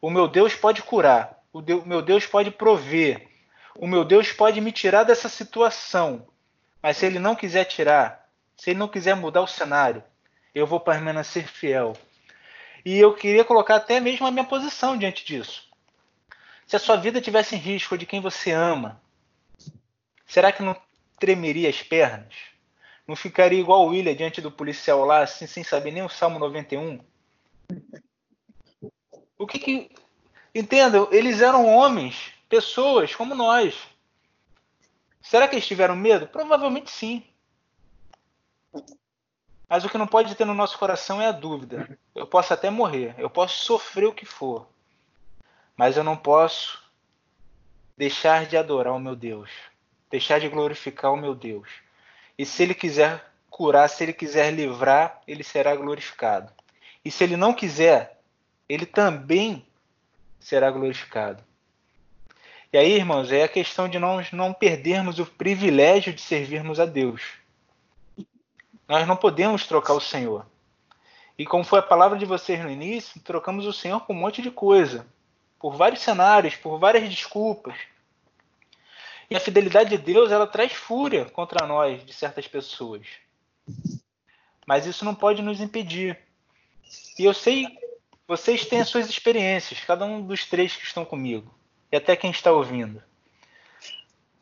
O 0.00 0.10
meu 0.10 0.26
Deus 0.26 0.54
pode 0.54 0.82
curar, 0.82 1.38
o 1.52 1.60
meu 1.84 2.00
Deus 2.00 2.26
pode 2.26 2.50
prover, 2.50 3.28
o 3.76 3.86
meu 3.86 4.04
Deus 4.04 4.32
pode 4.32 4.60
me 4.60 4.72
tirar 4.72 5.04
dessa 5.04 5.28
situação, 5.28 6.26
mas 6.82 6.96
se 6.96 7.06
ele 7.06 7.18
não 7.18 7.34
quiser 7.34 7.64
tirar, 7.64 8.28
se 8.56 8.70
ele 8.70 8.78
não 8.78 8.88
quiser 8.88 9.14
mudar 9.16 9.42
o 9.42 9.46
cenário, 9.46 10.02
eu 10.54 10.66
vou 10.66 10.80
permanecer 10.80 11.46
fiel. 11.46 11.94
E 12.84 12.98
eu 12.98 13.14
queria 13.14 13.44
colocar 13.44 13.76
até 13.76 13.98
mesmo 13.98 14.26
a 14.26 14.30
minha 14.30 14.44
posição 14.44 14.96
diante 14.96 15.24
disso. 15.24 15.73
Se 16.66 16.76
a 16.76 16.78
sua 16.78 16.96
vida 16.96 17.20
tivesse 17.20 17.54
em 17.54 17.58
risco 17.58 17.96
de 17.98 18.06
quem 18.06 18.20
você 18.20 18.50
ama, 18.50 19.00
será 20.26 20.50
que 20.50 20.62
não 20.62 20.76
tremeria 21.18 21.68
as 21.68 21.82
pernas? 21.82 22.34
Não 23.06 23.14
ficaria 23.14 23.60
igual 23.60 23.82
o 23.84 23.88
William 23.88 24.14
diante 24.14 24.40
do 24.40 24.50
policial 24.50 25.04
lá, 25.04 25.22
assim, 25.22 25.46
sem 25.46 25.62
saber 25.62 25.90
nem 25.90 26.02
o 26.02 26.08
Salmo 26.08 26.38
91? 26.38 27.00
O 29.38 29.46
que 29.46 29.58
que. 29.58 29.90
Entenda, 30.54 31.08
eles 31.10 31.42
eram 31.42 31.66
homens 31.66 32.32
pessoas 32.48 33.14
como 33.14 33.34
nós. 33.34 33.74
Será 35.20 35.48
que 35.48 35.56
eles 35.56 35.66
tiveram 35.66 35.96
medo? 35.96 36.26
Provavelmente 36.26 36.90
sim. 36.90 37.24
Mas 39.68 39.84
o 39.84 39.88
que 39.88 39.98
não 39.98 40.06
pode 40.06 40.34
ter 40.34 40.44
no 40.44 40.54
nosso 40.54 40.78
coração 40.78 41.20
é 41.20 41.26
a 41.26 41.32
dúvida. 41.32 41.98
Eu 42.14 42.26
posso 42.26 42.54
até 42.54 42.70
morrer, 42.70 43.14
eu 43.18 43.28
posso 43.28 43.64
sofrer 43.64 44.06
o 44.06 44.12
que 44.12 44.24
for, 44.24 44.68
mas 45.76 45.96
eu 45.96 46.04
não 46.04 46.16
posso 46.16 46.82
deixar 47.96 48.46
de 48.46 48.56
adorar 48.56 48.94
o 48.94 49.00
meu 49.00 49.16
Deus, 49.16 49.50
deixar 50.10 50.40
de 50.40 50.48
glorificar 50.48 51.12
o 51.12 51.16
meu 51.16 51.34
Deus. 51.34 51.68
E 52.38 52.44
se 52.44 52.62
ele 52.62 52.74
quiser 52.74 53.24
curar, 53.48 53.88
se 53.88 54.02
ele 54.02 54.12
quiser 54.12 54.52
livrar, 54.52 55.20
ele 55.26 55.44
será 55.44 55.74
glorificado. 55.76 56.52
E 57.04 57.10
se 57.10 57.22
ele 57.22 57.36
não 57.36 57.52
quiser, 57.52 58.20
ele 58.68 58.86
também 58.86 59.64
será 60.40 60.70
glorificado. 60.70 61.42
E 62.72 62.76
aí, 62.76 62.92
irmãos, 62.92 63.30
é 63.30 63.44
a 63.44 63.48
questão 63.48 63.88
de 63.88 63.98
nós 64.00 64.32
não 64.32 64.52
perdermos 64.52 65.20
o 65.20 65.26
privilégio 65.26 66.12
de 66.12 66.20
servirmos 66.20 66.80
a 66.80 66.84
Deus. 66.84 67.22
Nós 68.88 69.06
não 69.06 69.16
podemos 69.16 69.66
trocar 69.66 69.94
o 69.94 70.00
Senhor. 70.00 70.44
E 71.38 71.46
como 71.46 71.64
foi 71.64 71.78
a 71.78 71.82
palavra 71.82 72.18
de 72.18 72.26
vocês 72.26 72.60
no 72.60 72.70
início, 72.70 73.20
trocamos 73.20 73.66
o 73.66 73.72
Senhor 73.72 74.00
por 74.00 74.12
um 74.12 74.18
monte 74.18 74.42
de 74.42 74.50
coisa. 74.50 75.06
Por 75.58 75.76
vários 75.76 76.00
cenários, 76.00 76.56
por 76.56 76.78
várias 76.78 77.08
desculpas. 77.08 77.76
E 79.30 79.36
a 79.36 79.40
fidelidade 79.40 79.90
de 79.90 79.98
Deus, 79.98 80.30
ela 80.30 80.46
traz 80.46 80.72
fúria 80.72 81.24
contra 81.24 81.66
nós, 81.66 82.04
de 82.04 82.12
certas 82.12 82.46
pessoas. 82.46 83.06
Mas 84.66 84.86
isso 84.86 85.04
não 85.04 85.14
pode 85.14 85.42
nos 85.42 85.60
impedir. 85.60 86.18
E 87.18 87.24
eu 87.24 87.32
sei, 87.32 87.66
vocês 88.26 88.66
têm 88.66 88.80
as 88.80 88.88
suas 88.88 89.08
experiências, 89.08 89.80
cada 89.80 90.04
um 90.04 90.20
dos 90.26 90.44
três 90.46 90.76
que 90.76 90.84
estão 90.84 91.04
comigo 91.04 91.54
e 91.90 91.96
até 91.96 92.16
quem 92.16 92.30
está 92.30 92.52
ouvindo. 92.52 93.02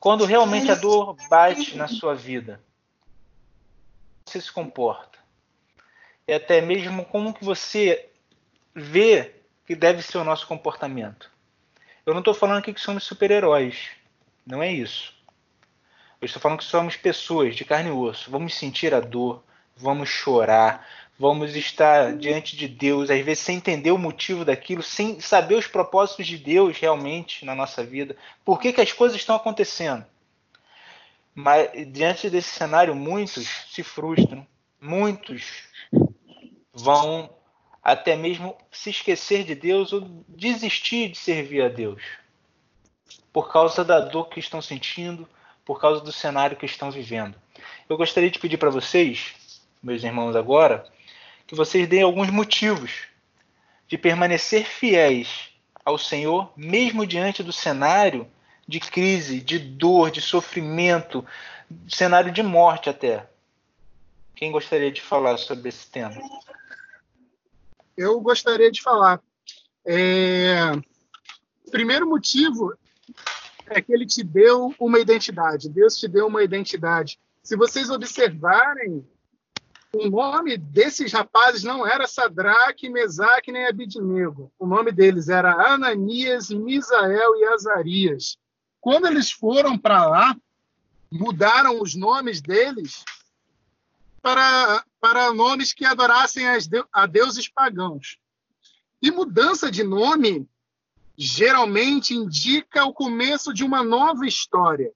Quando 0.00 0.24
realmente 0.24 0.70
a 0.70 0.74
dor 0.74 1.16
bate 1.28 1.76
na 1.76 1.86
sua 1.86 2.14
vida, 2.14 2.60
você 4.24 4.40
se 4.40 4.50
comporta. 4.50 5.18
E 6.26 6.32
até 6.32 6.60
mesmo 6.60 7.04
como 7.04 7.34
que 7.34 7.44
você 7.44 8.08
vê 8.74 9.41
deve 9.74 10.02
ser 10.02 10.18
o 10.18 10.24
nosso 10.24 10.46
comportamento. 10.46 11.30
Eu 12.04 12.12
não 12.12 12.20
estou 12.20 12.34
falando 12.34 12.58
aqui 12.58 12.72
que 12.72 12.80
somos 12.80 13.04
super-heróis. 13.04 13.90
Não 14.44 14.62
é 14.62 14.72
isso. 14.72 15.14
Eu 16.20 16.26
estou 16.26 16.40
falando 16.40 16.58
que 16.58 16.64
somos 16.64 16.96
pessoas 16.96 17.54
de 17.54 17.64
carne 17.64 17.90
e 17.90 17.92
osso. 17.92 18.30
Vamos 18.30 18.54
sentir 18.54 18.94
a 18.94 19.00
dor, 19.00 19.42
vamos 19.76 20.08
chorar, 20.08 20.86
vamos 21.18 21.54
estar 21.54 22.16
diante 22.16 22.56
de 22.56 22.66
Deus, 22.66 23.10
às 23.10 23.24
vezes 23.24 23.44
sem 23.44 23.56
entender 23.56 23.92
o 23.92 23.98
motivo 23.98 24.44
daquilo, 24.44 24.82
sem 24.82 25.20
saber 25.20 25.54
os 25.54 25.66
propósitos 25.66 26.26
de 26.26 26.36
Deus 26.36 26.78
realmente 26.78 27.44
na 27.44 27.54
nossa 27.54 27.84
vida, 27.84 28.16
por 28.44 28.60
que, 28.60 28.72
que 28.72 28.80
as 28.80 28.92
coisas 28.92 29.16
estão 29.16 29.36
acontecendo. 29.36 30.04
Mas 31.34 31.70
diante 31.92 32.28
desse 32.28 32.50
cenário, 32.50 32.94
muitos 32.94 33.46
se 33.70 33.82
frustram, 33.82 34.46
muitos 34.80 35.64
vão 36.72 37.30
até 37.82 38.14
mesmo 38.16 38.56
se 38.70 38.90
esquecer 38.90 39.44
de 39.44 39.54
Deus 39.54 39.92
ou 39.92 40.02
desistir 40.28 41.08
de 41.08 41.18
servir 41.18 41.62
a 41.62 41.68
Deus, 41.68 42.02
por 43.32 43.50
causa 43.50 43.84
da 43.84 43.98
dor 43.98 44.28
que 44.28 44.38
estão 44.38 44.62
sentindo, 44.62 45.28
por 45.64 45.80
causa 45.80 46.00
do 46.00 46.12
cenário 46.12 46.56
que 46.56 46.66
estão 46.66 46.90
vivendo. 46.90 47.34
Eu 47.88 47.96
gostaria 47.96 48.30
de 48.30 48.38
pedir 48.38 48.56
para 48.56 48.70
vocês, 48.70 49.34
meus 49.82 50.04
irmãos, 50.04 50.36
agora, 50.36 50.86
que 51.46 51.54
vocês 51.54 51.88
deem 51.88 52.02
alguns 52.02 52.30
motivos 52.30 53.04
de 53.88 53.98
permanecer 53.98 54.64
fiéis 54.64 55.50
ao 55.84 55.98
Senhor, 55.98 56.52
mesmo 56.56 57.06
diante 57.06 57.42
do 57.42 57.52
cenário 57.52 58.30
de 58.66 58.78
crise, 58.78 59.40
de 59.40 59.58
dor, 59.58 60.10
de 60.10 60.20
sofrimento, 60.20 61.26
cenário 61.88 62.30
de 62.30 62.42
morte 62.42 62.88
até. 62.88 63.26
Quem 64.34 64.52
gostaria 64.52 64.90
de 64.90 65.02
falar 65.02 65.36
sobre 65.36 65.68
esse 65.68 65.90
tema? 65.90 66.14
Eu 67.96 68.20
gostaria 68.20 68.70
de 68.70 68.82
falar. 68.82 69.20
É... 69.84 70.72
Primeiro 71.70 72.08
motivo 72.08 72.74
é 73.66 73.80
que 73.80 73.92
ele 73.92 74.06
te 74.06 74.22
deu 74.22 74.74
uma 74.78 74.98
identidade. 74.98 75.68
Deus 75.68 75.96
te 75.96 76.06
deu 76.08 76.26
uma 76.26 76.42
identidade. 76.42 77.18
Se 77.42 77.56
vocês 77.56 77.90
observarem 77.90 79.04
o 79.94 80.08
nome 80.08 80.56
desses 80.56 81.12
rapazes 81.12 81.62
não 81.62 81.86
era 81.86 82.06
Sadraque, 82.06 82.88
Mesaque 82.88 83.52
nem 83.52 83.66
Abidnego. 83.66 84.50
O 84.58 84.66
nome 84.66 84.90
deles 84.90 85.28
era 85.28 85.52
Ananias, 85.52 86.48
Misael 86.48 87.36
e 87.36 87.44
Azarias. 87.44 88.38
Quando 88.80 89.06
eles 89.06 89.30
foram 89.30 89.76
para 89.76 90.06
lá, 90.06 90.36
mudaram 91.10 91.80
os 91.80 91.94
nomes 91.94 92.40
deles 92.40 93.04
para, 94.22 94.84
para 95.00 95.34
nomes 95.34 95.74
que 95.74 95.84
adorassem 95.84 96.44
a 96.92 97.06
deuses 97.06 97.48
pagãos. 97.48 98.18
E 99.02 99.10
mudança 99.10 99.70
de 99.70 99.82
nome 99.82 100.48
geralmente 101.18 102.14
indica 102.14 102.84
o 102.84 102.94
começo 102.94 103.52
de 103.52 103.64
uma 103.64 103.82
nova 103.82 104.26
história. 104.26 104.92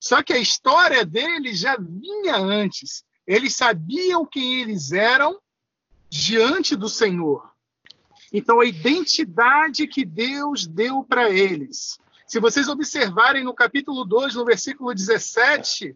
Só 0.00 0.22
que 0.22 0.32
a 0.32 0.38
história 0.38 1.04
deles 1.04 1.60
já 1.60 1.76
vinha 1.76 2.36
antes. 2.36 3.04
Eles 3.26 3.54
sabiam 3.54 4.26
quem 4.26 4.60
eles 4.60 4.90
eram 4.90 5.38
diante 6.08 6.74
do 6.74 6.88
Senhor. 6.88 7.52
Então, 8.32 8.60
a 8.60 8.64
identidade 8.64 9.86
que 9.86 10.04
Deus 10.04 10.66
deu 10.66 11.04
para 11.04 11.30
eles. 11.30 11.98
Se 12.26 12.40
vocês 12.40 12.66
observarem 12.66 13.44
no 13.44 13.54
capítulo 13.54 14.04
2, 14.06 14.34
no 14.34 14.44
versículo 14.44 14.94
17, 14.94 15.94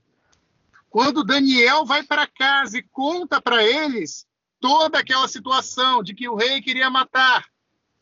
quando 0.90 1.24
Daniel 1.24 1.84
vai 1.84 2.02
para 2.02 2.26
casa 2.26 2.78
e 2.78 2.82
conta 2.82 3.40
para 3.40 3.62
eles 3.62 4.26
toda 4.60 4.98
aquela 4.98 5.28
situação 5.28 6.02
de 6.02 6.14
que 6.14 6.28
o 6.28 6.34
rei 6.34 6.62
queria 6.62 6.88
matar 6.88 7.46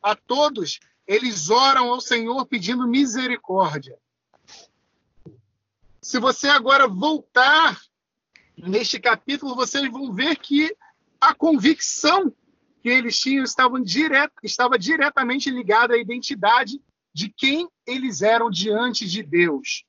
a 0.02 0.14
todos, 0.14 0.78
eles 1.06 1.50
oram 1.50 1.90
ao 1.90 2.00
Senhor 2.00 2.46
pedindo 2.46 2.86
misericórdia. 2.86 3.98
Se 6.00 6.18
você 6.18 6.48
agora 6.48 6.86
voltar 6.86 7.80
neste 8.56 9.00
capítulo, 9.00 9.54
vocês 9.54 9.90
vão 9.90 10.12
ver 10.12 10.36
que 10.36 10.74
a 11.20 11.34
convicção 11.34 12.32
que 12.82 12.88
eles 12.90 13.18
tinham 13.18 13.42
estava, 13.42 13.80
diret, 13.80 14.30
estava 14.42 14.78
diretamente 14.78 15.50
ligada 15.50 15.94
à 15.94 15.98
identidade 15.98 16.80
de 17.14 17.30
quem 17.30 17.68
eles 17.86 18.20
eram 18.20 18.50
diante 18.50 19.06
de 19.06 19.22
Deus. 19.22 19.84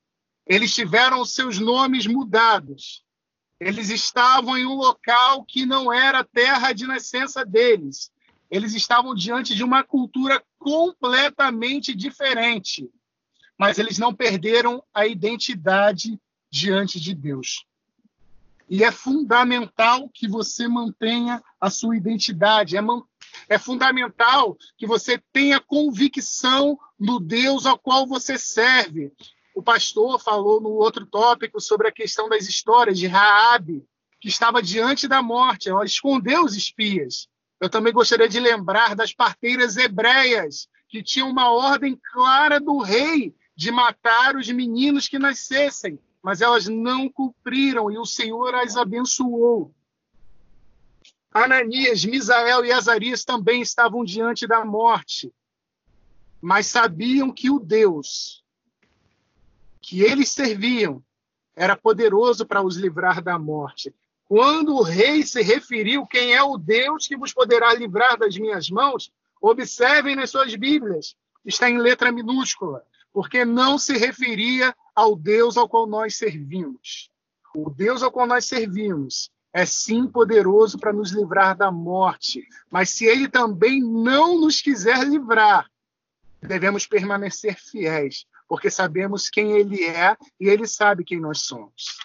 Eles 0.46 0.74
tiveram 0.74 1.26
seus 1.26 1.60
nomes 1.60 2.06
mudados. 2.06 3.04
Eles 3.60 3.89
estavam 3.89 4.58
em 4.58 4.66
um 4.66 4.76
local 4.76 5.43
que 5.43 5.66
não 5.66 5.91
era 5.91 6.24
terra 6.24 6.72
de 6.74 6.86
nascença 6.86 7.46
deles. 7.46 8.12
Eles 8.50 8.76
estavam 8.76 9.16
diante 9.16 9.56
de 9.56 9.64
uma 9.64 9.84
cultura 9.84 10.43
completamente 10.60 11.96
diferente. 11.96 12.89
Mas 13.58 13.80
eles 13.80 13.98
não 13.98 14.14
perderam 14.14 14.84
a 14.93 15.08
identidade 15.08 16.20
diante 16.52 17.00
de 17.00 17.16
Deus. 17.16 17.66
E 18.70 18.84
é 18.84 18.91
fundamental 18.91 20.10
que 20.10 20.28
você 20.28 20.68
mantenha 20.68 21.41
a 21.60 21.70
sua 21.70 21.96
identidade. 21.96 22.76
É, 22.76 22.82
é 23.48 23.58
fundamental 23.58 24.58
que 24.78 24.88
você 24.88 25.22
tenha 25.32 25.60
convicção 25.60 26.78
no 27.00 27.20
Deus 27.20 27.66
ao 27.66 27.78
qual 27.78 28.06
você 28.06 28.38
serve. 28.38 29.12
O 29.56 29.64
pastor 29.64 30.20
falou 30.20 30.62
no 30.62 30.70
outro 30.70 31.08
tópico 31.08 31.60
sobre 31.60 31.88
a 31.88 31.91
questão 31.91 32.30
das 32.30 32.47
histórias 32.47 32.99
de 32.99 33.08
Raabe, 33.08 33.84
que 34.22 34.28
estava 34.28 34.62
diante 34.62 35.08
da 35.08 35.24
morte, 35.24 35.70
ela 35.70 35.84
escondeu 35.84 36.43
os 36.43 36.56
espias. 36.56 37.28
Eu 37.60 37.70
também 37.70 37.91
gostaria 37.91 38.30
de 38.30 38.39
lembrar 38.39 38.95
das 38.95 39.14
parteiras 39.14 39.78
hebreias, 39.78 40.68
que 40.89 41.01
tinham 41.01 41.30
uma 41.30 41.49
ordem 41.49 41.99
clara 42.14 42.60
do 42.60 42.80
rei 42.80 43.34
de 43.56 43.72
matar 43.72 44.36
os 44.36 44.47
meninos 44.49 45.08
que 45.08 45.18
nascessem 45.18 45.99
mas 46.26 46.41
elas 46.41 46.68
não 46.68 47.08
cumpriram 47.08 47.91
e 47.91 47.99
o 47.99 48.06
Senhor 48.06 48.56
as 48.56 48.76
abençoou. 48.76 49.72
Ananias, 51.32 52.03
Misael 52.03 52.66
e 52.66 52.72
Azarias 52.72 53.24
também 53.24 53.62
estavam 53.62 54.03
diante 54.03 54.47
da 54.47 54.66
morte, 54.66 55.32
mas 56.41 56.66
sabiam 56.66 57.32
que 57.32 57.51
o 57.51 57.60
Deus 57.60 58.43
que 59.88 60.02
eles 60.02 60.30
serviam 60.30 61.04
era 61.56 61.76
poderoso 61.76 62.44
para 62.44 62.64
os 62.64 62.76
livrar 62.76 63.22
da 63.22 63.38
morte. 63.38 63.94
Quando 64.28 64.76
o 64.76 64.82
rei 64.82 65.22
se 65.22 65.44
referiu 65.44 66.08
quem 66.08 66.34
é 66.34 66.42
o 66.42 66.58
Deus 66.58 67.08
que 67.08 67.16
vos 67.16 67.32
poderá 67.32 67.72
livrar 67.72 68.18
das 68.18 68.36
minhas 68.36 68.68
mãos, 68.68 69.14
observem 69.40 70.16
nas 70.16 70.32
suas 70.32 70.56
Bíblias, 70.56 71.16
está 71.46 71.70
em 71.70 71.78
letra 71.78 72.12
minúscula, 72.12 72.84
porque 73.14 73.46
não 73.46 73.78
se 73.78 73.96
referia 73.96 74.76
ao 74.96 75.16
Deus 75.16 75.56
ao 75.56 75.70
qual 75.70 75.86
nós 75.86 76.16
servimos. 76.16 77.12
O 77.56 77.70
Deus 77.70 78.02
ao 78.02 78.12
qual 78.12 78.26
nós 78.26 78.46
servimos 78.46 79.30
é 79.54 79.68
sim 79.68 80.08
poderoso 80.08 80.80
para 80.80 80.92
nos 80.92 81.12
livrar 81.12 81.56
da 81.56 81.72
morte, 81.72 82.44
mas 82.72 82.90
se 82.90 83.06
ele 83.06 83.30
também 83.30 83.82
não 83.82 84.42
nos 84.42 84.62
quiser 84.62 85.04
livrar, 85.08 85.70
devemos 86.42 86.88
permanecer 86.88 87.56
fiéis, 87.58 88.26
porque 88.48 88.70
sabemos 88.70 89.30
quem 89.30 89.54
ele 89.54 89.84
é 89.84 90.16
e 90.39 90.48
ele 90.48 90.68
sabe 90.68 91.04
quem 91.04 91.20
nós 91.20 91.41
somos. 91.41 91.98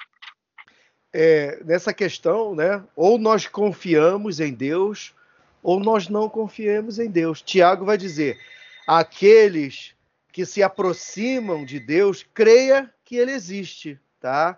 É, 1.13 1.63
nessa 1.65 1.93
questão, 1.93 2.55
né? 2.55 2.83
Ou 2.95 3.19
nós 3.19 3.47
confiamos 3.47 4.39
em 4.39 4.53
Deus, 4.53 5.15
ou 5.63 5.81
nós 5.81 6.09
não 6.09 6.29
confiamos 6.29 6.99
em 6.99 7.11
Deus. 7.11 7.43
Tiago 7.43 7.85
vai 7.85 7.99
dizer: 7.99 8.39
aqueles 8.87 9.95
que 10.33 10.47
se 10.47 10.63
aproximam 10.63 11.65
de 11.65 11.81
Deus, 11.81 12.25
creia 12.33 12.93
que 13.05 13.17
ele 13.17 13.33
existe, 13.33 13.99
tá? 14.21 14.57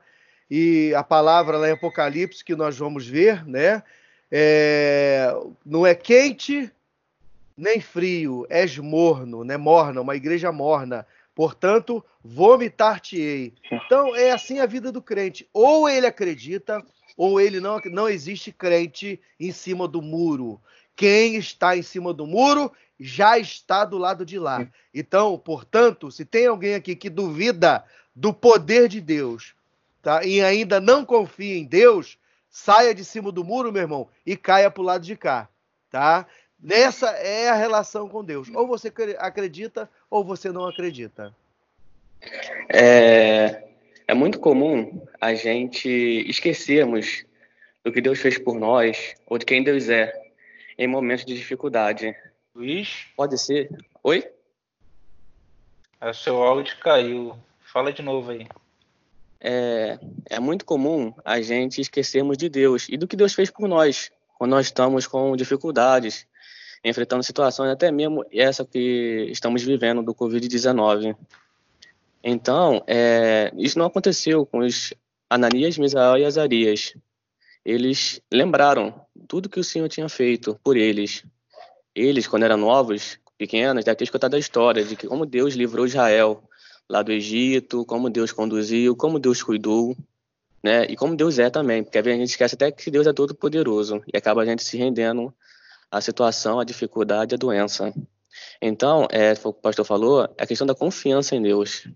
E 0.51 0.95
a 0.95 1.03
palavra 1.03 1.57
lá 1.57 1.69
em 1.69 1.73
Apocalipse 1.73 2.45
que 2.45 2.55
nós 2.55 2.77
vamos 2.77 3.07
ver, 3.07 3.47
né? 3.47 3.83
É, 4.31 5.35
não 5.65 5.87
é 5.87 5.95
quente 5.95 6.71
nem 7.57 7.81
frio, 7.81 8.47
és 8.51 8.77
morno, 8.79 9.45
né? 9.45 9.57
Morna, 9.57 10.01
uma 10.01 10.17
igreja 10.17 10.53
morna. 10.53 11.07
Portanto, 11.35 12.05
vomitar-te-ei. 12.23 13.55
Então, 13.71 14.15
é 14.15 14.33
assim 14.33 14.59
a 14.61 14.67
vida 14.67 14.93
do 14.93 15.01
crente. 15.01 15.49
Ou 15.53 15.89
ele 15.89 16.07
acredita, 16.07 16.85
ou 17.17 17.41
ele 17.41 17.61
não, 17.61 17.81
não 17.87 18.09
existe 18.09 18.53
crente 18.53 19.21
em 19.41 19.51
cima 19.53 19.89
do 19.89 20.03
muro. 20.03 20.61
Quem 20.95 21.37
está 21.37 21.77
em 21.77 21.83
cima 21.83 22.13
do 22.13 22.27
muro 22.27 22.71
já 23.01 23.39
está 23.39 23.85
do 23.85 23.99
lado 23.99 24.25
de 24.25 24.39
lá. 24.39 24.69
Então, 24.95 25.39
portanto, 25.39 26.11
se 26.11 26.25
tem 26.25 26.47
alguém 26.47 26.75
aqui 26.75 26.95
que 26.95 27.11
duvida 27.11 27.85
do 28.15 28.33
poder 28.33 28.89
de 28.89 29.01
Deus, 29.01 29.55
tá? 30.03 30.25
E 30.25 30.41
ainda 30.43 30.81
não 30.81 31.05
confia 31.05 31.57
em 31.57 31.65
Deus, 31.65 32.19
saia 32.51 32.95
de 32.95 33.05
cima 33.05 33.33
do 33.33 33.43
muro, 33.43 33.73
meu 33.73 33.83
irmão, 33.83 34.09
e 34.25 34.37
caia 34.37 34.71
para 34.71 34.83
o 34.83 34.85
lado 34.85 35.05
de 35.05 35.17
cá, 35.17 35.49
tá? 35.91 36.27
Nessa 36.63 37.09
é 37.11 37.49
a 37.49 37.55
relação 37.55 38.09
com 38.09 38.25
Deus. 38.25 38.49
Ou 38.55 38.67
você 38.69 38.93
acredita 39.19 39.91
ou 40.09 40.23
você 40.23 40.53
não 40.53 40.67
acredita. 40.67 41.35
É, 42.69 43.65
é 44.07 44.15
muito 44.15 44.39
comum 44.39 45.05
a 45.21 45.35
gente 45.35 45.89
esquecermos 46.29 47.25
do 47.85 47.91
que 47.91 48.01
Deus 48.01 48.21
fez 48.21 48.39
por 48.39 48.55
nós 48.55 49.17
ou 49.27 49.39
de 49.39 49.45
quem 49.45 49.65
Deus 49.65 49.89
é 49.89 50.13
em 50.79 50.87
momentos 50.87 51.25
de 51.25 51.35
dificuldade. 51.35 52.15
Luiz? 52.55 53.07
Pode 53.17 53.37
ser. 53.39 53.69
Oi? 54.05 54.25
O 56.01 56.13
seu 56.15 56.43
áudio 56.43 56.77
caiu. 56.79 57.37
Fala 57.61 57.93
de 57.93 58.03
novo 58.03 58.31
aí. 58.31 58.47
É, 59.41 59.99
é 60.31 60.39
muito 60.39 60.65
comum 60.65 61.13
a 61.25 61.41
gente 61.41 61.81
esquecermos 61.81 62.39
de 62.39 62.49
Deus 62.49 62.87
e 62.89 62.97
do 62.97 63.09
que 63.09 63.17
Deus 63.17 63.35
fez 63.35 63.51
por 63.51 63.67
nós 63.67 64.13
quando 64.39 64.53
nós 64.53 64.67
estamos 64.67 65.07
com 65.07 65.37
dificuldades, 65.37 66.27
enfrentando 66.85 67.23
situações 67.23 67.71
até 67.71 67.91
mesmo 67.91 68.25
essa 68.33 68.65
que 68.65 69.29
estamos 69.31 69.63
vivendo 69.63 70.03
do 70.03 70.15
Covid-19. 70.15 71.17
Então, 72.23 72.83
é, 72.87 73.53
isso 73.57 73.79
não 73.79 73.87
aconteceu 73.87 74.47
com 74.47 74.59
os 74.59 74.95
Ananias, 75.29 75.79
Misael 75.79 76.19
e 76.19 76.25
Azarias. 76.25 76.95
Eles 77.65 78.21
lembraram 78.33 78.95
tudo 79.29 79.49
que 79.49 79.61
o 79.61 79.65
Senhor 79.65 79.89
tinha 79.89 80.09
feito 80.09 80.59
por 80.63 80.77
eles 80.77 81.25
eles, 81.95 82.27
quando 82.27 82.45
eram 82.45 82.57
novos, 82.57 83.19
pequenos, 83.37 83.85
devem 83.85 83.97
ter 83.97 84.05
escutado 84.05 84.35
a 84.35 84.39
história 84.39 84.85
de 84.85 84.97
que 84.97 85.07
como 85.07 85.27
Deus 85.27 85.55
livrou 85.55 85.87
Israel 85.87 86.43
lá 86.89 87.03
do 87.03 87.13
Egito, 87.13 87.85
como 87.85 88.11
Deus 88.11 88.33
conduziu, 88.33 88.97
como 88.97 89.19
Deus 89.19 89.43
cuidou, 89.43 89.97
né? 90.63 90.87
E 90.87 90.97
como 90.97 91.17
Deus 91.17 91.39
é 91.39 91.51
também, 91.51 91.83
porque 91.83 91.99
a 91.99 92.03
gente 92.03 92.31
esquece 92.31 92.55
até 92.55 92.71
que 92.71 92.91
Deus 92.91 93.07
é 93.07 93.13
todo 93.13 93.35
poderoso 93.35 94.03
e 94.13 94.17
acaba 94.17 94.43
a 94.43 94.45
gente 94.45 94.63
se 94.63 94.77
rendendo 94.77 95.33
à 95.93 96.01
situação, 96.01 96.59
à 96.59 96.65
dificuldade, 96.65 97.35
à 97.35 97.39
doença. 97.39 97.93
Então, 98.61 99.07
é, 99.11 99.35
o 99.45 99.53
pastor 99.53 99.85
falou, 99.85 100.25
é 100.39 100.43
a 100.43 100.47
questão 100.47 100.67
da 100.67 100.75
confiança 100.75 101.37
em 101.37 101.43
Deus. 101.43 101.87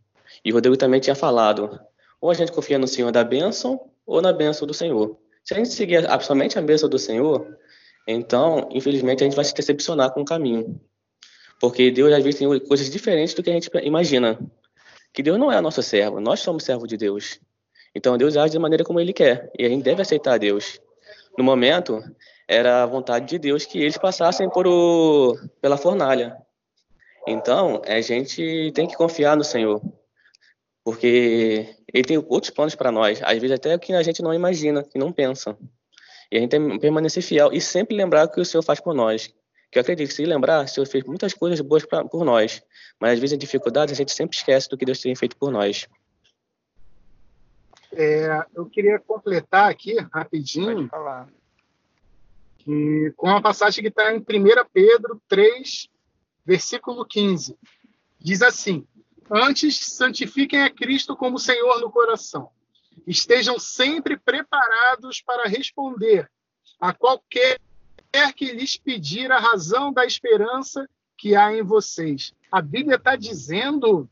E 0.45 0.53
o 0.53 0.55
Rodrigo 0.55 0.77
também 0.77 1.01
tinha 1.01 1.17
falado, 1.17 1.81
ou 2.21 2.31
a 2.31 2.35
gente 2.35 2.53
confia 2.53 2.79
no 2.79 2.87
Senhor 2.87 3.11
da 3.11 3.25
bênção 3.25 3.81
ou 4.05 4.21
na 4.21 4.33
bênção 4.33 4.67
do 4.67 4.75
Senhor. 4.75 5.19
Se 5.43 5.55
a 5.55 5.57
gente 5.57 5.71
seguir 5.71 6.07
somente 6.21 6.59
a 6.59 6.63
bênção 6.63 6.89
do 6.89 6.99
Senhor, 6.99 7.57
então, 8.07 8.69
infelizmente, 8.71 9.25
a 9.25 9.27
gente 9.27 9.35
vai 9.35 9.45
se 9.45 9.55
decepcionar 9.55 10.13
com 10.13 10.21
o 10.21 10.25
caminho. 10.25 10.79
Porque 11.59 11.91
Deus, 11.91 12.13
às 12.13 12.23
vezes, 12.23 12.39
tem 12.39 12.61
coisas 12.61 12.91
diferentes 12.91 13.33
do 13.33 13.43
que 13.43 13.51
a 13.51 13.53
gente 13.55 13.71
imagina. 13.83 14.39
Que 15.13 15.23
Deus 15.23 15.39
não 15.39 15.51
é 15.51 15.59
nosso 15.61 15.83
servo, 15.83 16.21
nós 16.21 16.41
somos 16.41 16.65
servos 16.65 16.87
de 16.89 16.99
Deus. 16.99 17.41
Então, 17.95 18.19
Deus 18.19 18.37
age 18.37 18.53
da 18.53 18.61
maneira 18.61 18.85
como 18.85 19.01
Ele 19.01 19.13
quer. 19.13 19.51
E 19.59 19.65
a 19.65 19.69
gente 19.69 19.83
deve 19.83 20.03
aceitar 20.03 20.39
Deus. 20.39 20.79
no 21.39 21.45
momento, 21.45 22.03
era 22.49 22.83
a 22.83 22.87
vontade 22.87 23.27
de 23.27 23.39
Deus 23.39 23.65
que 23.65 23.81
eles 23.81 23.99
passassem 23.99 24.49
por 24.49 24.67
o, 24.67 25.37
pela 25.61 25.77
fornalha. 25.77 26.37
Então, 27.27 27.83
a 27.87 28.01
gente 28.01 28.71
tem 28.73 28.87
que 28.87 28.97
confiar 28.97 29.37
no 29.37 29.43
Senhor, 29.43 29.83
porque 30.85 31.75
Ele 31.93 32.05
tem 32.05 32.19
outros 32.19 32.51
planos 32.51 32.77
para 32.77 32.93
nós, 32.93 33.21
às 33.23 33.39
vezes 33.39 33.57
até 33.57 33.77
que 33.79 33.93
a 33.93 34.03
gente 34.03 34.23
não 34.23 34.33
imagina, 34.33 34.85
que 34.85 34.99
não 34.99 35.13
pensa. 35.13 35.57
E 36.31 36.37
a 36.37 36.41
gente 36.41 36.51
tem 36.51 36.69
que 36.69 36.79
permanecer 36.79 37.23
fiel 37.23 37.53
e 37.53 37.61
sempre 37.61 37.97
lembrar 37.97 38.27
o 38.27 38.31
que 38.31 38.41
o 38.41 38.45
Senhor 38.45 38.63
faz 38.63 38.81
por 38.81 38.95
nós. 38.95 39.33
Que 39.71 39.79
eu 39.79 39.81
acredito 39.81 40.09
que 40.09 40.15
se 40.15 40.25
lembrar, 40.25 40.65
o 40.65 40.69
Senhor 40.69 40.87
fez 40.87 41.03
muitas 41.05 41.35
coisas 41.35 41.61
boas 41.61 41.85
pra, 41.85 42.05
por 42.05 42.25
nós, 42.25 42.63
mas 43.01 43.15
às 43.15 43.19
vezes 43.19 43.35
em 43.35 43.39
dificuldades 43.39 43.93
a 43.93 43.97
gente 43.97 44.13
sempre 44.13 44.37
esquece 44.37 44.69
do 44.69 44.77
que 44.77 44.85
Deus 44.85 45.01
tem 45.01 45.15
feito 45.17 45.37
por 45.37 45.51
nós. 45.51 45.89
É, 47.93 48.45
eu 48.55 48.67
queria 48.67 49.01
completar 49.01 49.71
aqui 49.71 49.97
rapidinho 50.13 50.89
com 53.17 53.29
uma 53.29 53.41
passagem 53.41 53.83
que 53.83 53.89
está 53.89 54.13
em 54.13 54.19
1 54.19 54.23
Pedro 54.73 55.23
3, 55.29 55.89
versículo 56.45 57.05
15. 57.05 57.57
Diz 58.19 58.43
assim: 58.43 58.87
Antes, 59.31 59.79
santifiquem 59.79 60.63
a 60.63 60.71
Cristo 60.71 61.17
como 61.17 61.39
Senhor 61.39 61.81
no 61.81 61.91
coração. 61.91 62.51
Estejam 63.07 63.59
sempre 63.59 64.17
preparados 64.17 65.21
para 65.21 65.49
responder 65.49 66.29
a 66.81 66.93
qualquer 66.93 67.59
que 68.35 68.53
lhes 68.53 68.77
pedir 68.77 69.31
a 69.31 69.39
razão 69.39 69.93
da 69.93 70.07
esperança 70.07 70.89
que 71.19 71.37
há 71.37 71.55
em 71.55 71.63
vocês. 71.63 72.33
A 72.51 72.63
Bíblia 72.63 72.97
está 72.97 73.15
dizendo 73.15 74.09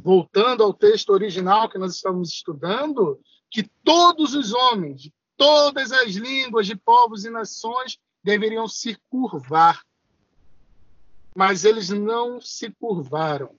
voltando 0.00 0.62
ao 0.62 0.74
texto 0.74 1.10
original 1.10 1.68
que 1.68 1.78
nós 1.78 1.94
estamos 1.94 2.30
estudando, 2.30 3.20
que 3.50 3.62
todos 3.84 4.34
os 4.34 4.52
homens, 4.52 5.10
todas 5.42 5.90
as 5.90 6.12
línguas, 6.12 6.68
de 6.68 6.76
povos 6.76 7.24
e 7.24 7.30
nações, 7.30 7.98
deveriam 8.22 8.68
se 8.68 8.96
curvar. 9.10 9.82
Mas 11.34 11.64
eles 11.64 11.88
não 11.88 12.40
se 12.40 12.70
curvaram. 12.70 13.50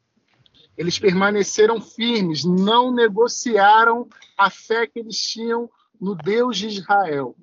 Eles 0.78 0.98
permaneceram 0.98 1.82
firmes, 1.82 2.46
não 2.46 2.94
negociaram 2.94 4.08
a 4.38 4.50
fé 4.50 4.88
que 4.88 5.00
eles 5.00 5.20
tinham 5.20 5.70
no 6.00 6.16
Deus 6.16 6.58
de 6.58 6.68
Israel. 6.68 7.36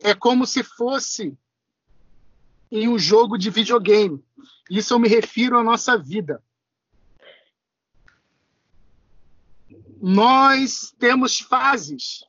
É 0.00 0.14
como 0.14 0.46
se 0.46 0.62
fosse 0.62 1.36
em 2.70 2.88
um 2.88 2.98
jogo 2.98 3.36
de 3.36 3.50
videogame. 3.50 4.24
Isso 4.70 4.94
eu 4.94 4.98
me 4.98 5.08
refiro 5.08 5.58
à 5.58 5.62
nossa 5.62 5.98
vida. 5.98 6.42
nós 10.00 10.94
temos 10.98 11.38
fases. 11.40 12.24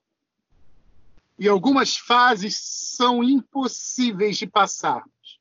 E 1.37 1.47
algumas 1.47 1.95
fases 1.95 2.57
são 2.57 3.23
impossíveis 3.23 4.37
de 4.37 4.47
passarmos. 4.47 5.39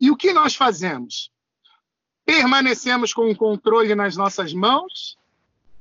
E 0.00 0.10
o 0.10 0.16
que 0.16 0.32
nós 0.32 0.54
fazemos? 0.54 1.30
Permanecemos 2.24 3.12
com 3.12 3.30
o 3.30 3.36
controle 3.36 3.94
nas 3.94 4.16
nossas 4.16 4.52
mãos 4.52 5.16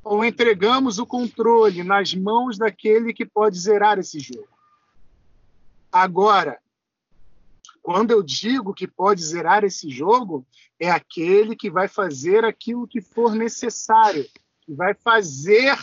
ou 0.03 0.23
entregamos 0.23 0.99
o 0.99 1.05
controle 1.05 1.83
nas 1.83 2.13
mãos 2.13 2.57
daquele 2.57 3.13
que 3.13 3.25
pode 3.25 3.59
zerar 3.59 3.99
esse 3.99 4.19
jogo? 4.19 4.47
Agora, 5.91 6.59
quando 7.81 8.11
eu 8.11 8.23
digo 8.23 8.73
que 8.73 8.87
pode 8.87 9.21
zerar 9.23 9.63
esse 9.63 9.89
jogo, 9.89 10.45
é 10.79 10.89
aquele 10.89 11.55
que 11.55 11.69
vai 11.69 11.87
fazer 11.87 12.45
aquilo 12.45 12.87
que 12.87 13.01
for 13.01 13.35
necessário 13.35 14.27
vai 14.73 14.93
fazer 14.93 15.77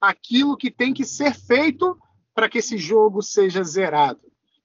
aquilo 0.00 0.56
que 0.56 0.70
tem 0.70 0.92
que 0.92 1.04
ser 1.04 1.34
feito 1.34 1.98
para 2.34 2.48
que 2.48 2.58
esse 2.58 2.76
jogo 2.78 3.22
seja 3.22 3.62
zerado. 3.62 4.20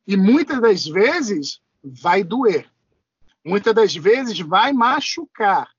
E 0.05 0.15
muitas 0.15 0.61
das 0.61 0.86
vezes 0.86 1.61
vai 1.84 2.24
doer. 2.24 2.70
Muitas 3.43 3.74
das 3.74 3.95
vezes 3.95 4.39
vai 4.39 4.74
machucar. 4.74 5.70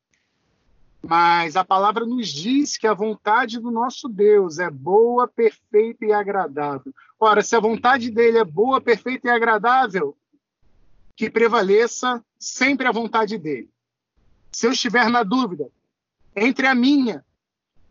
Mas 1.03 1.57
a 1.57 1.64
palavra 1.64 2.05
nos 2.05 2.28
diz 2.28 2.76
que 2.76 2.86
a 2.86 2.95
vontade 2.95 3.59
do 3.59 3.70
nosso 3.70 4.09
Deus 4.09 4.59
é 4.59 4.68
boa, 4.68 5.28
perfeita 5.28 6.05
e 6.05 6.12
agradável. 6.12 6.93
Ora, 7.18 7.43
se 7.43 7.55
a 7.55 7.61
vontade 7.61 8.11
dele 8.11 8.39
é 8.39 8.45
boa, 8.45 8.80
perfeita 8.80 9.28
e 9.28 9.30
agradável, 9.30 10.16
que 11.16 11.30
prevaleça 11.30 12.24
sempre 12.39 12.86
a 12.86 12.93
vontade 12.93 13.39
dele. 13.39 13.70
Se 14.53 14.66
eu 14.66 14.72
estiver 14.72 15.09
na 15.09 15.22
dúvida 15.22 15.70
entre 16.34 16.66
a 16.66 16.74
minha 16.74 17.24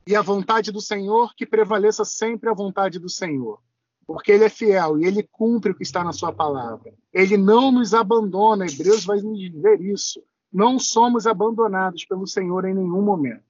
e 0.06 0.16
a 0.16 0.22
vontade 0.22 0.72
do 0.72 0.82
Senhor, 0.82 1.34
que 1.36 1.46
prevaleça 1.46 2.06
sempre 2.06 2.50
a 2.50 2.54
vontade 2.54 3.00
do 3.00 3.10
Senhor. 3.10 3.62
Porque 4.08 4.32
ele 4.32 4.46
é 4.46 4.50
fiel 4.50 4.98
e 4.98 5.06
ele 5.06 5.22
cumpre 5.22 5.72
o 5.72 5.76
que 5.76 5.84
está 5.84 6.02
na 6.02 6.14
sua 6.14 6.32
palavra. 6.32 6.94
Ele 7.14 7.36
não 7.36 7.72
nos 7.72 7.94
abandona, 7.94 8.66
Hebreus 8.66 9.04
vai 9.04 9.20
nos 9.20 9.38
dizer 9.38 9.82
isso. 9.82 10.24
Não 10.52 10.80
somos 10.80 11.28
abandonados 11.28 12.06
pelo 12.06 12.26
Senhor 12.26 12.64
em 12.66 12.74
nenhum 12.74 13.02
momento. 13.02 13.44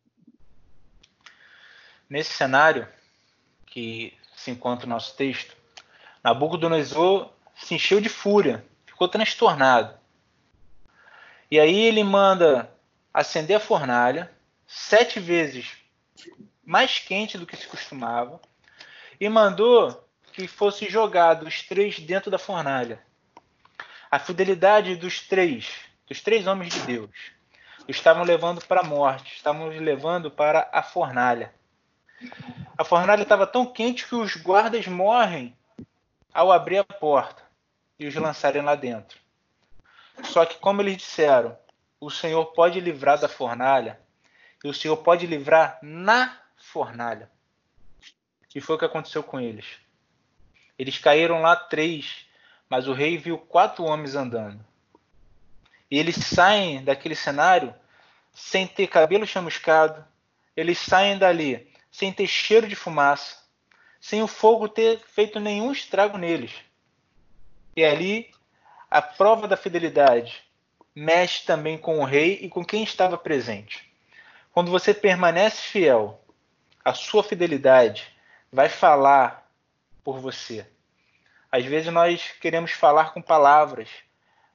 Nesse 2.10 2.34
cenário 2.34 2.88
que 3.68 4.12
se 4.36 4.49
encontra 4.49 4.88
o 4.88 4.89
nosso 4.89 5.16
texto, 5.16 5.55
Nabucodonosor 6.24 7.30
se 7.55 7.76
encheu 7.76 8.01
de 8.01 8.10
fúria, 8.10 8.66
ficou 8.86 9.08
transtornado. 9.08 9.95
E 11.51 11.60
aí 11.60 11.80
ele 11.82 12.03
manda 12.03 12.70
acender 13.14 13.58
a 13.58 13.60
fornalha 13.60 14.32
sete 14.66 15.20
vezes 15.20 15.78
mais 16.66 16.99
quente 16.99 17.38
do 17.38 17.45
que 17.45 17.55
se 17.55 17.68
costumava 17.68 18.41
e 19.20 19.30
mandou 19.30 20.07
que 20.38 20.48
fossem 20.48 20.88
jogados 20.88 21.48
os 21.48 21.64
três 21.64 22.00
dentro 22.00 22.30
da 22.30 22.38
fornalha. 22.38 23.02
A 24.10 24.20
fidelidade 24.20 24.96
dos 24.96 25.20
três, 25.20 25.68
dos 26.08 26.22
três 26.22 26.46
homens 26.46 26.76
de 26.76 26.82
Deus, 26.82 27.10
estavam 27.88 28.24
levando 28.24 28.64
para 28.64 28.82
a 28.82 28.84
morte, 28.84 29.36
estavam 29.36 29.68
levando 29.68 30.30
para 30.30 30.70
a 30.72 30.84
fornalha. 30.84 31.52
A 32.78 32.84
fornalha 32.84 33.24
estava 33.24 33.48
tão 33.48 33.66
quente 33.66 34.06
que 34.06 34.14
os 34.14 34.36
guardas 34.36 34.86
morrem 34.86 35.58
ao 36.32 36.52
abrir 36.52 36.78
a 36.78 36.84
porta 36.84 37.42
e 37.98 38.06
os 38.06 38.14
lançarem 38.14 38.62
lá 38.62 38.76
dentro. 38.76 39.18
Só 40.24 40.46
que, 40.46 40.60
como 40.60 40.84
eles 40.84 40.98
disseram, 40.98 41.58
o 42.00 42.12
Senhor 42.12 42.46
pode 42.54 42.80
livrar 42.80 43.20
da 43.20 43.28
fornalha 43.28 44.00
e 44.64 44.70
o 44.70 44.74
Senhor 44.74 44.98
pode 44.98 45.26
livrar 45.26 45.80
na 45.82 46.40
fornalha. 46.58 47.28
Que 48.48 48.62
foi 48.62 48.76
o 48.76 48.80
que 48.80 48.86
aconteceu 48.86 49.24
com 49.24 49.40
eles. 49.40 49.87
Eles 50.78 50.97
caíram 50.97 51.41
lá 51.41 51.55
três, 51.55 52.25
mas 52.69 52.88
o 52.88 52.93
rei 52.93 53.17
viu 53.17 53.38
quatro 53.38 53.84
homens 53.84 54.15
andando. 54.15 54.63
E 55.89 55.97
eles 55.97 56.15
saem 56.15 56.84
daquele 56.84 57.15
cenário 57.15 57.73
sem 58.34 58.67
ter 58.67 58.88
cabelo 58.88 59.25
chamuscado, 59.25 60.05
eles 60.55 60.78
saem 60.78 61.17
dali 61.17 61.71
sem 61.91 62.11
ter 62.13 62.28
cheiro 62.28 62.67
de 62.67 62.75
fumaça, 62.75 63.38
sem 63.99 64.21
o 64.21 64.28
fogo 64.28 64.67
ter 64.67 64.99
feito 64.99 65.39
nenhum 65.39 65.71
estrago 65.71 66.17
neles. 66.17 66.51
E 67.75 67.84
ali 67.84 68.30
a 68.89 69.01
prova 69.01 69.47
da 69.47 69.57
fidelidade 69.57 70.43
mexe 70.93 71.45
também 71.45 71.78
com 71.78 71.99
o 71.99 72.05
rei 72.05 72.39
e 72.41 72.49
com 72.49 72.63
quem 72.63 72.84
estava 72.84 73.17
presente. 73.17 73.91
Quando 74.51 74.71
você 74.71 74.93
permanece 74.93 75.61
fiel, 75.61 76.21
a 76.84 76.93
sua 76.93 77.23
fidelidade 77.23 78.07
vai 78.51 78.69
falar 78.69 79.47
por 80.08 80.20
você. 80.22 80.66
Às 81.51 81.66
vezes 81.66 81.91
nós 81.91 82.32
queremos 82.39 82.72
falar 82.72 83.12
com 83.12 83.22
palavras, 83.22 83.89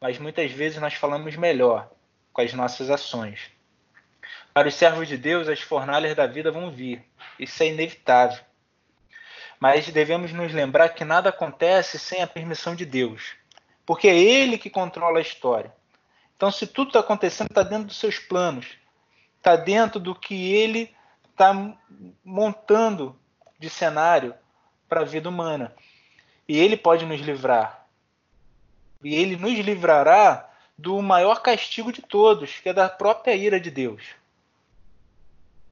mas 0.01 0.19
muitas 0.19 0.51
vezes 0.51 0.81
nós 0.81 0.95
falamos 0.95 1.37
melhor 1.37 1.91
com 2.33 2.41
as 2.41 2.55
nossas 2.55 2.89
ações. 2.89 3.51
Para 4.55 4.69
os 4.69 4.75
servos 4.75 5.07
de 5.07 5.19
Deus, 5.19 5.49
as 5.49 5.61
fornalhas 5.61 6.17
da 6.17 6.27
vida 6.27 6.51
vão 6.51 6.71
vir. 6.71 7.05
Isso 7.39 7.63
é 7.63 7.67
inevitável. 7.67 8.43
Mas 9.61 9.87
devemos 9.91 10.33
nos 10.33 10.55
lembrar 10.55 10.89
que 10.89 11.05
nada 11.05 11.29
acontece 11.29 11.99
sem 11.99 12.23
a 12.23 12.27
permissão 12.27 12.75
de 12.75 12.87
Deus, 12.87 13.35
porque 13.85 14.09
é 14.09 14.19
Ele 14.19 14.57
que 14.57 14.71
controla 14.71 15.19
a 15.19 15.23
história. 15.23 15.71
Então, 16.35 16.51
se 16.51 16.67
tudo 16.67 16.89
está 16.89 17.01
acontecendo, 17.01 17.51
está 17.51 17.63
dentro 17.63 17.89
dos 17.89 17.99
seus 17.99 18.19
planos, 18.19 18.79
está 19.37 19.55
dentro 19.55 20.01
do 20.01 20.15
que 20.15 20.55
Ele 20.55 20.97
está 21.31 21.53
montando 22.25 23.21
de 23.59 23.69
cenário 23.69 24.35
para 24.93 25.01
a 25.01 25.05
vida 25.05 25.27
humana. 25.27 25.75
E 26.47 26.59
ele 26.59 26.77
pode 26.77 27.07
nos 27.07 27.19
livrar. 27.23 27.87
E 29.03 29.15
ele 29.15 29.37
nos 29.37 29.59
livrará 29.59 30.51
do 30.77 31.01
maior 31.01 31.41
castigo 31.41 31.91
de 31.91 32.03
todos, 32.03 32.61
que 32.61 32.69
é 32.69 32.75
da 32.75 32.91
própria 32.91 33.35
ira 33.35 33.59
de 33.59 33.71
Deus. 33.71 34.03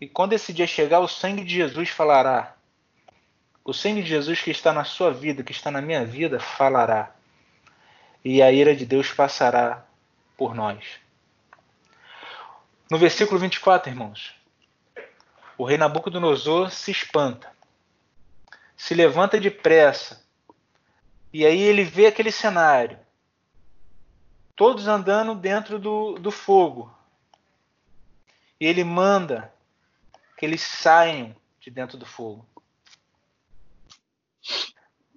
E 0.00 0.08
quando 0.08 0.32
esse 0.32 0.54
dia 0.54 0.66
chegar, 0.66 1.00
o 1.00 1.06
sangue 1.06 1.44
de 1.44 1.54
Jesus 1.54 1.90
falará. 1.90 2.56
O 3.62 3.74
sangue 3.74 4.00
de 4.00 4.08
Jesus 4.08 4.40
que 4.40 4.50
está 4.50 4.72
na 4.72 4.84
sua 4.84 5.12
vida, 5.12 5.44
que 5.44 5.52
está 5.52 5.70
na 5.70 5.82
minha 5.82 6.02
vida, 6.02 6.40
falará. 6.40 7.14
E 8.24 8.40
a 8.40 8.50
ira 8.50 8.74
de 8.74 8.86
Deus 8.86 9.12
passará 9.12 9.84
por 10.34 10.54
nós. 10.54 10.82
No 12.90 12.96
versículo 12.96 13.38
24, 13.38 13.90
irmãos, 13.90 14.34
o 15.58 15.64
rei 15.66 15.76
Nabucodonosor 15.76 16.70
se 16.70 16.90
espanta, 16.90 17.59
se 18.80 18.94
levanta 18.94 19.38
depressa 19.38 20.24
E 21.30 21.44
aí 21.44 21.60
ele 21.60 21.84
vê 21.84 22.06
aquele 22.06 22.32
cenário. 22.32 22.98
Todos 24.56 24.88
andando 24.88 25.34
dentro 25.34 25.78
do, 25.78 26.14
do 26.14 26.30
fogo. 26.30 26.90
E 28.58 28.64
ele 28.66 28.82
manda 28.82 29.52
que 30.36 30.46
eles 30.46 30.62
saiam 30.62 31.36
de 31.60 31.70
dentro 31.70 31.98
do 31.98 32.06
fogo. 32.06 32.46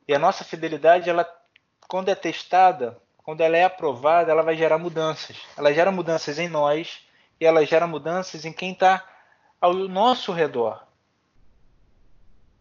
E 0.05 0.13
a 0.13 0.19
nossa 0.19 0.43
fidelidade, 0.43 1.09
ela, 1.09 1.25
quando 1.87 2.09
é 2.09 2.15
testada, 2.15 3.01
quando 3.19 3.39
ela 3.39 3.55
é 3.55 3.63
aprovada, 3.63 4.29
ela 4.29 4.43
vai 4.43 4.57
gerar 4.57 4.77
mudanças. 4.77 5.37
Ela 5.55 5.73
gera 5.73 5.89
mudanças 5.89 6.37
em 6.37 6.49
nós 6.49 7.07
e 7.39 7.45
ela 7.45 7.65
gera 7.65 7.87
mudanças 7.87 8.43
em 8.43 8.51
quem 8.51 8.73
está 8.73 9.07
ao 9.61 9.73
nosso 9.73 10.33
redor. 10.33 10.85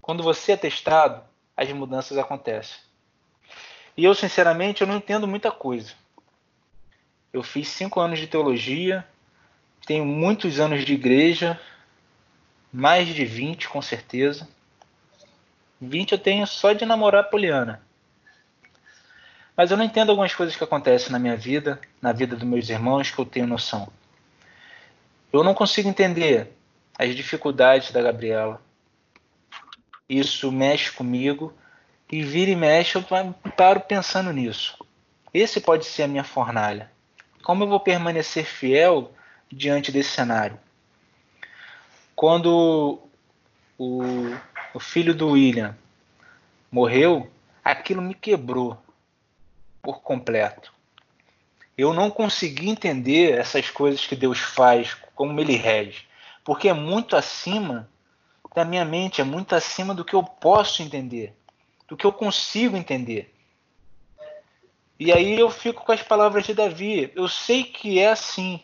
Quando 0.03 0.23
você 0.23 0.53
é 0.53 0.57
testado, 0.57 1.23
as 1.57 1.71
mudanças 1.73 2.19
acontecem. 2.19 2.77
E 3.97 4.05
eu, 4.05 4.15
sinceramente, 4.17 4.81
eu 4.81 4.87
não 4.87 4.97
entendo 4.97 5.29
muita 5.29 5.53
coisa. 5.53 5.93
Eu 7.33 7.43
fiz 7.43 7.69
cinco 7.69 8.01
anos 8.01 8.19
de 8.19 8.27
teologia, 8.27 9.07
tenho 9.87 10.05
muitos 10.05 10.59
anos 10.59 10.85
de 10.85 10.93
igreja, 10.93 11.59
mais 12.73 13.07
de 13.07 13.25
20 13.25 13.69
com 13.69 13.81
certeza. 13.81 14.49
20 15.81 16.13
eu 16.13 16.19
tenho 16.19 16.47
só 16.49 16.73
de 16.73 16.85
namorar 16.85 17.23
a 17.23 17.29
Poliana. 17.29 17.81
Mas 19.57 19.71
eu 19.71 19.77
não 19.77 19.85
entendo 19.85 20.11
algumas 20.11 20.35
coisas 20.35 20.57
que 20.57 20.65
acontecem 20.65 21.13
na 21.13 21.19
minha 21.19 21.37
vida, 21.37 21.81
na 22.01 22.13
vida 22.13 22.35
dos 22.35 22.49
meus 22.49 22.69
irmãos, 22.69 23.11
que 23.11 23.19
eu 23.19 23.25
tenho 23.25 23.47
noção. 23.47 23.89
Eu 25.33 25.45
não 25.45 25.55
consigo 25.55 25.89
entender 25.89 26.53
as 26.99 27.15
dificuldades 27.15 27.93
da 27.93 28.03
Gabriela. 28.03 28.61
Isso 30.13 30.53
mexe 30.53 30.93
comigo 30.93 31.55
e 32.11 32.23
vira 32.23 32.51
e 32.51 32.55
mexe, 32.55 32.97
eu 32.97 33.05
paro 33.57 33.81
pensando 33.81 34.31
nisso. 34.31 34.77
Esse 35.33 35.59
pode 35.59 35.87
ser 35.87 36.03
a 36.03 36.07
minha 36.07 36.23
fornalha. 36.23 36.93
Como 37.43 37.65
eu 37.65 37.69
vou 37.69 37.81
permanecer 37.81 38.45
fiel 38.45 39.11
diante 39.51 39.91
desse 39.91 40.11
cenário? 40.11 40.61
Quando 42.15 43.01
o, 43.79 44.03
o 44.75 44.79
filho 44.79 45.15
do 45.15 45.31
William 45.31 45.75
morreu, 46.71 47.31
aquilo 47.65 48.03
me 48.03 48.13
quebrou 48.15 48.77
por 49.81 50.03
completo. 50.03 50.75
Eu 51.75 51.95
não 51.95 52.11
consegui 52.11 52.69
entender 52.69 53.39
essas 53.39 53.71
coisas 53.71 54.07
que 54.07 54.15
Deus 54.15 54.41
faz, 54.41 54.95
como 55.15 55.41
Ele 55.41 55.57
rege, 55.57 56.07
porque 56.45 56.69
é 56.69 56.75
muito 56.75 57.17
acima 57.17 57.89
da 58.55 58.65
minha 58.65 58.85
mente, 58.85 59.21
é 59.21 59.25
muito 59.25 59.55
acima 59.55 59.95
do 59.95 60.05
que 60.05 60.15
eu 60.15 60.23
posso 60.23 60.83
entender, 60.83 61.35
do 61.89 61.97
que 61.97 62.05
eu 62.05 62.13
consigo 62.13 62.77
entender. 62.77 63.33
E 64.99 65.13
aí 65.13 65.39
eu 65.39 65.51
fico 65.51 65.85
com 65.85 65.93
as 65.93 66.03
palavras 66.03 66.45
de 66.45 66.55
Davi. 66.55 67.11
Eu 67.17 67.29
sei 67.29 67.65
que 67.65 67.99
é 67.99 68.11
assim. 68.11 68.61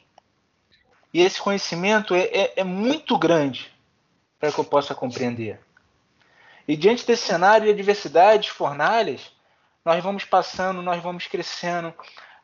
E 1.13 1.21
esse 1.21 1.41
conhecimento 1.41 2.15
é, 2.15 2.21
é, 2.27 2.53
é 2.59 2.65
muito 2.65 3.19
grande 3.19 3.73
para 4.39 4.53
que 4.53 4.59
eu 4.59 4.65
possa 4.65 4.95
compreender. 4.95 5.59
E 6.67 6.77
diante 6.77 7.05
desse 7.05 7.27
cenário 7.27 7.65
de 7.65 7.73
adversidades, 7.73 8.51
fornalhas, 8.51 9.33
nós 9.85 10.01
vamos 10.05 10.25
passando, 10.25 10.83
nós 10.83 11.03
vamos 11.03 11.27
crescendo. 11.27 11.93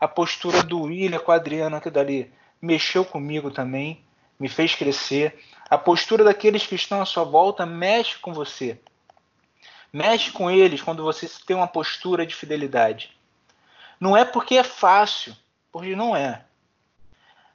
A 0.01 0.09
postura 0.09 0.62
do 0.62 0.82
William 0.82 1.20
com 1.20 1.30
a 1.30 1.36
Adriana 1.36 1.76
aqui 1.76 1.90
dali 1.90 2.32
mexeu 2.61 3.05
comigo 3.05 3.51
também, 3.51 4.03
me 4.40 4.49
fez 4.49 4.74
crescer. 4.74 5.38
A 5.68 5.78
postura 5.78 6.24
daqueles 6.24 6.66
que 6.66 6.74
estão 6.74 7.00
à 7.00 7.06
sua 7.06 7.24
volta 7.24 7.64
mexe 7.64 8.18
com 8.18 8.32
você. 8.32 8.78
Mexe 9.92 10.30
com 10.30 10.50
eles 10.50 10.82
quando 10.82 11.02
você 11.02 11.28
tem 11.46 11.56
uma 11.56 11.68
postura 11.68 12.26
de 12.26 12.34
fidelidade. 12.34 13.16
Não 14.00 14.16
é 14.16 14.24
porque 14.24 14.56
é 14.56 14.64
fácil, 14.64 15.36
porque 15.70 15.94
não 15.94 16.16
é. 16.16 16.44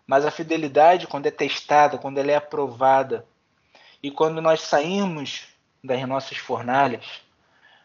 Mas 0.07 0.25
a 0.25 0.31
fidelidade, 0.31 1.05
quando 1.05 1.27
é 1.27 1.31
testada, 1.31 1.97
quando 1.97 2.17
ela 2.17 2.31
é 2.31 2.35
aprovada, 2.35 3.25
e 4.01 4.09
quando 4.09 4.41
nós 4.41 4.61
saímos 4.61 5.47
das 5.83 6.07
nossas 6.07 6.37
fornalhas, 6.37 7.05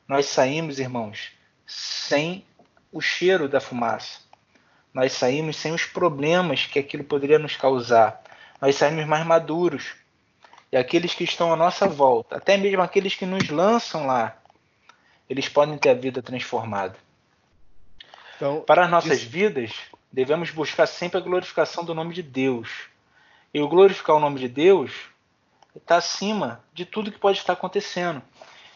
nós 0.06 0.26
saímos, 0.26 0.78
irmãos, 0.78 1.32
sem 1.66 2.44
o 2.92 3.00
cheiro 3.00 3.48
da 3.48 3.60
fumaça. 3.60 4.20
Nós 4.92 5.12
saímos 5.12 5.56
sem 5.56 5.72
os 5.72 5.84
problemas 5.84 6.66
que 6.66 6.78
aquilo 6.78 7.02
poderia 7.02 7.38
nos 7.38 7.56
causar. 7.56 8.22
Nós 8.60 8.76
saímos 8.76 9.04
mais 9.06 9.26
maduros. 9.26 9.94
E 10.74 10.76
aqueles 10.76 11.14
que 11.14 11.22
estão 11.22 11.52
à 11.52 11.56
nossa 11.56 11.86
volta, 11.86 12.36
até 12.36 12.56
mesmo 12.56 12.82
aqueles 12.82 13.14
que 13.14 13.24
nos 13.24 13.48
lançam 13.48 14.08
lá, 14.08 14.36
eles 15.30 15.48
podem 15.48 15.78
ter 15.78 15.90
a 15.90 15.94
vida 15.94 16.20
transformada. 16.20 16.96
Então, 18.34 18.60
Para 18.62 18.84
as 18.84 18.90
nossas 18.90 19.20
isso... 19.20 19.30
vidas, 19.30 19.70
devemos 20.10 20.50
buscar 20.50 20.86
sempre 20.86 21.18
a 21.18 21.20
glorificação 21.20 21.84
do 21.84 21.94
nome 21.94 22.12
de 22.12 22.24
Deus. 22.24 22.88
E 23.54 23.60
o 23.60 23.68
glorificar 23.68 24.16
o 24.16 24.18
nome 24.18 24.40
de 24.40 24.48
Deus 24.48 24.90
está 25.76 25.98
acima 25.98 26.60
de 26.72 26.84
tudo 26.84 27.12
que 27.12 27.20
pode 27.20 27.38
estar 27.38 27.52
acontecendo. 27.52 28.20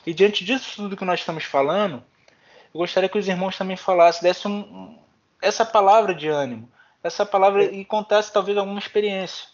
E 0.07 0.15
diante 0.15 0.45
disso 0.45 0.77
tudo 0.77 0.97
que 0.97 1.05
nós 1.05 1.19
estamos 1.19 1.43
falando, 1.43 2.05
eu 2.73 2.79
gostaria 2.79 3.09
que 3.09 3.19
os 3.19 3.27
irmãos 3.27 3.59
também 3.59 3.77
falassem, 3.77 4.23
dessem 4.23 4.49
um, 4.49 4.97
essa 5.43 5.67
palavra 5.67 6.15
de 6.15 6.29
ânimo, 6.29 6.71
essa 7.03 7.27
palavra 7.27 7.65
e 7.65 7.85
contasse 7.85 8.33
talvez 8.33 8.57
alguma 8.57 8.79
experiência. 8.79 9.49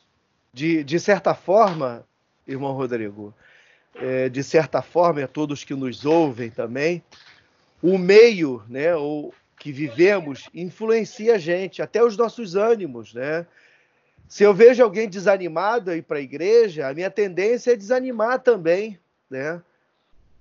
De, 0.53 0.85
de 0.85 1.01
certa 1.01 1.35
forma, 1.35 2.07
irmão 2.47 2.73
Rodrigo, 2.73 3.35
é, 3.95 4.29
de 4.29 4.43
certa 4.43 4.83
forma, 4.83 5.23
a 5.23 5.29
todos 5.29 5.65
que 5.65 5.75
nos 5.75 6.05
ouvem 6.05 6.51
também, 6.51 7.03
o 7.83 7.99
meio, 7.99 8.63
né, 8.69 8.95
o 8.97 9.33
que 9.59 9.73
vivemos 9.73 10.49
influencia 10.53 11.35
a 11.35 11.39
gente, 11.39 11.81
até 11.81 12.03
os 12.03 12.17
nossos 12.17 12.55
ânimos, 12.55 13.15
né? 13.15 13.47
Se 14.29 14.43
eu 14.43 14.53
vejo 14.53 14.83
alguém 14.83 15.09
desanimado 15.09 15.91
aí 15.91 16.03
para 16.03 16.19
a 16.19 16.23
igreja, 16.23 16.89
a 16.89 16.95
minha 16.95 17.11
tendência 17.11 17.73
é 17.73 17.77
desanimar 17.77 18.41
também, 18.41 18.99
né? 19.31 19.63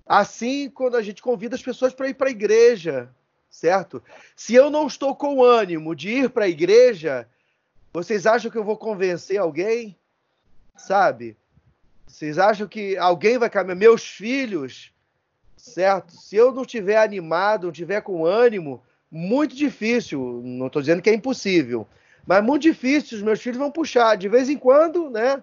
Assim, 0.05 0.69
quando 0.69 0.97
a 0.97 1.01
gente 1.01 1.21
convida 1.21 1.55
as 1.55 1.61
pessoas 1.61 1.93
para 1.93 2.09
ir 2.09 2.15
para 2.15 2.27
a 2.27 2.31
igreja, 2.31 3.09
certo? 3.49 4.03
Se 4.35 4.55
eu 4.55 4.69
não 4.69 4.87
estou 4.87 5.15
com 5.15 5.43
ânimo 5.43 5.95
de 5.95 6.09
ir 6.09 6.29
para 6.29 6.45
a 6.45 6.49
igreja, 6.49 7.27
vocês 7.93 8.25
acham 8.25 8.49
que 8.49 8.57
eu 8.57 8.63
vou 8.63 8.77
convencer 8.77 9.37
alguém? 9.37 9.95
Sabe? 10.75 11.37
Vocês 12.13 12.37
acham 12.37 12.67
que 12.67 12.95
alguém 12.95 13.39
vai 13.39 13.49
caminhar? 13.49 13.75
Meus 13.75 14.05
filhos, 14.05 14.93
certo? 15.57 16.11
Se 16.11 16.35
eu 16.35 16.51
não 16.51 16.61
estiver 16.61 16.97
animado, 16.97 17.63
não 17.63 17.71
estiver 17.71 18.01
com 18.01 18.23
ânimo, 18.23 18.83
muito 19.09 19.55
difícil. 19.55 20.41
Não 20.43 20.67
estou 20.67 20.79
dizendo 20.79 21.01
que 21.01 21.09
é 21.09 21.13
impossível, 21.15 21.87
mas 22.27 22.43
muito 22.43 22.61
difícil. 22.61 23.17
Os 23.17 23.23
meus 23.23 23.41
filhos 23.41 23.57
vão 23.57 23.71
puxar 23.71 24.15
de 24.15 24.29
vez 24.29 24.47
em 24.47 24.57
quando, 24.57 25.09
né? 25.09 25.41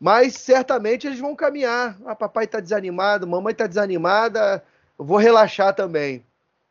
mas 0.00 0.34
certamente 0.34 1.06
eles 1.06 1.18
vão 1.18 1.36
caminhar. 1.36 1.98
Ah, 2.06 2.16
papai 2.16 2.44
está 2.44 2.58
desanimado, 2.58 3.26
mamãe 3.26 3.52
está 3.52 3.66
desanimada, 3.66 4.64
vou 4.96 5.18
relaxar 5.18 5.74
também, 5.74 6.24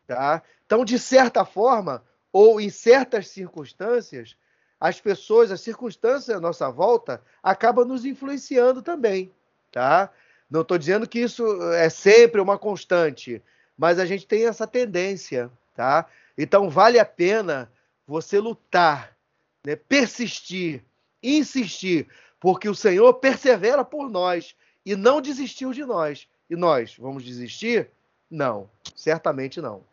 tá? 0.07 0.41
Então, 0.65 0.83
de 0.83 0.97
certa 0.97 1.45
forma, 1.45 2.03
ou 2.33 2.59
em 2.59 2.71
certas 2.71 3.27
circunstâncias, 3.27 4.35
as 4.81 4.99
pessoas, 4.99 5.51
as 5.51 5.61
circunstâncias 5.61 6.35
à 6.35 6.39
nossa 6.39 6.67
volta 6.71 7.21
acabam 7.43 7.85
nos 7.85 8.03
influenciando 8.03 8.81
também, 8.81 9.31
tá? 9.71 10.09
Não 10.49 10.61
estou 10.61 10.75
dizendo 10.75 11.07
que 11.07 11.19
isso 11.19 11.45
é 11.73 11.87
sempre 11.87 12.41
uma 12.41 12.57
constante, 12.57 13.43
mas 13.77 13.99
a 13.99 14.05
gente 14.07 14.25
tem 14.25 14.47
essa 14.47 14.65
tendência, 14.65 15.51
tá? 15.75 16.07
Então 16.35 16.67
vale 16.67 16.97
a 16.97 17.05
pena 17.05 17.71
você 18.07 18.39
lutar, 18.39 19.15
né? 19.63 19.75
persistir, 19.75 20.83
insistir, 21.21 22.07
porque 22.39 22.67
o 22.67 22.73
Senhor 22.73 23.13
persevera 23.13 23.85
por 23.85 24.09
nós 24.09 24.55
e 24.83 24.95
não 24.95 25.21
desistiu 25.21 25.71
de 25.73 25.85
nós. 25.85 26.27
E 26.49 26.55
nós 26.55 26.97
vamos 26.97 27.23
desistir? 27.23 27.87
Não, 28.29 28.67
certamente 28.95 29.61
não. 29.61 29.83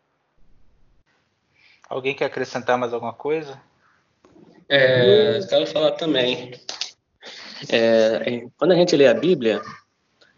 Alguém 1.87 2.15
quer 2.15 2.25
acrescentar 2.25 2.75
mais 2.77 2.91
alguma 2.91 3.13
coisa? 3.13 3.61
É, 4.69 5.39
quero 5.49 5.65
falar 5.65 5.93
também. 5.93 6.51
É, 7.71 8.47
quando 8.55 8.71
a 8.71 8.75
gente 8.75 8.95
lê 8.95 9.07
a 9.07 9.13
Bíblia, 9.15 9.61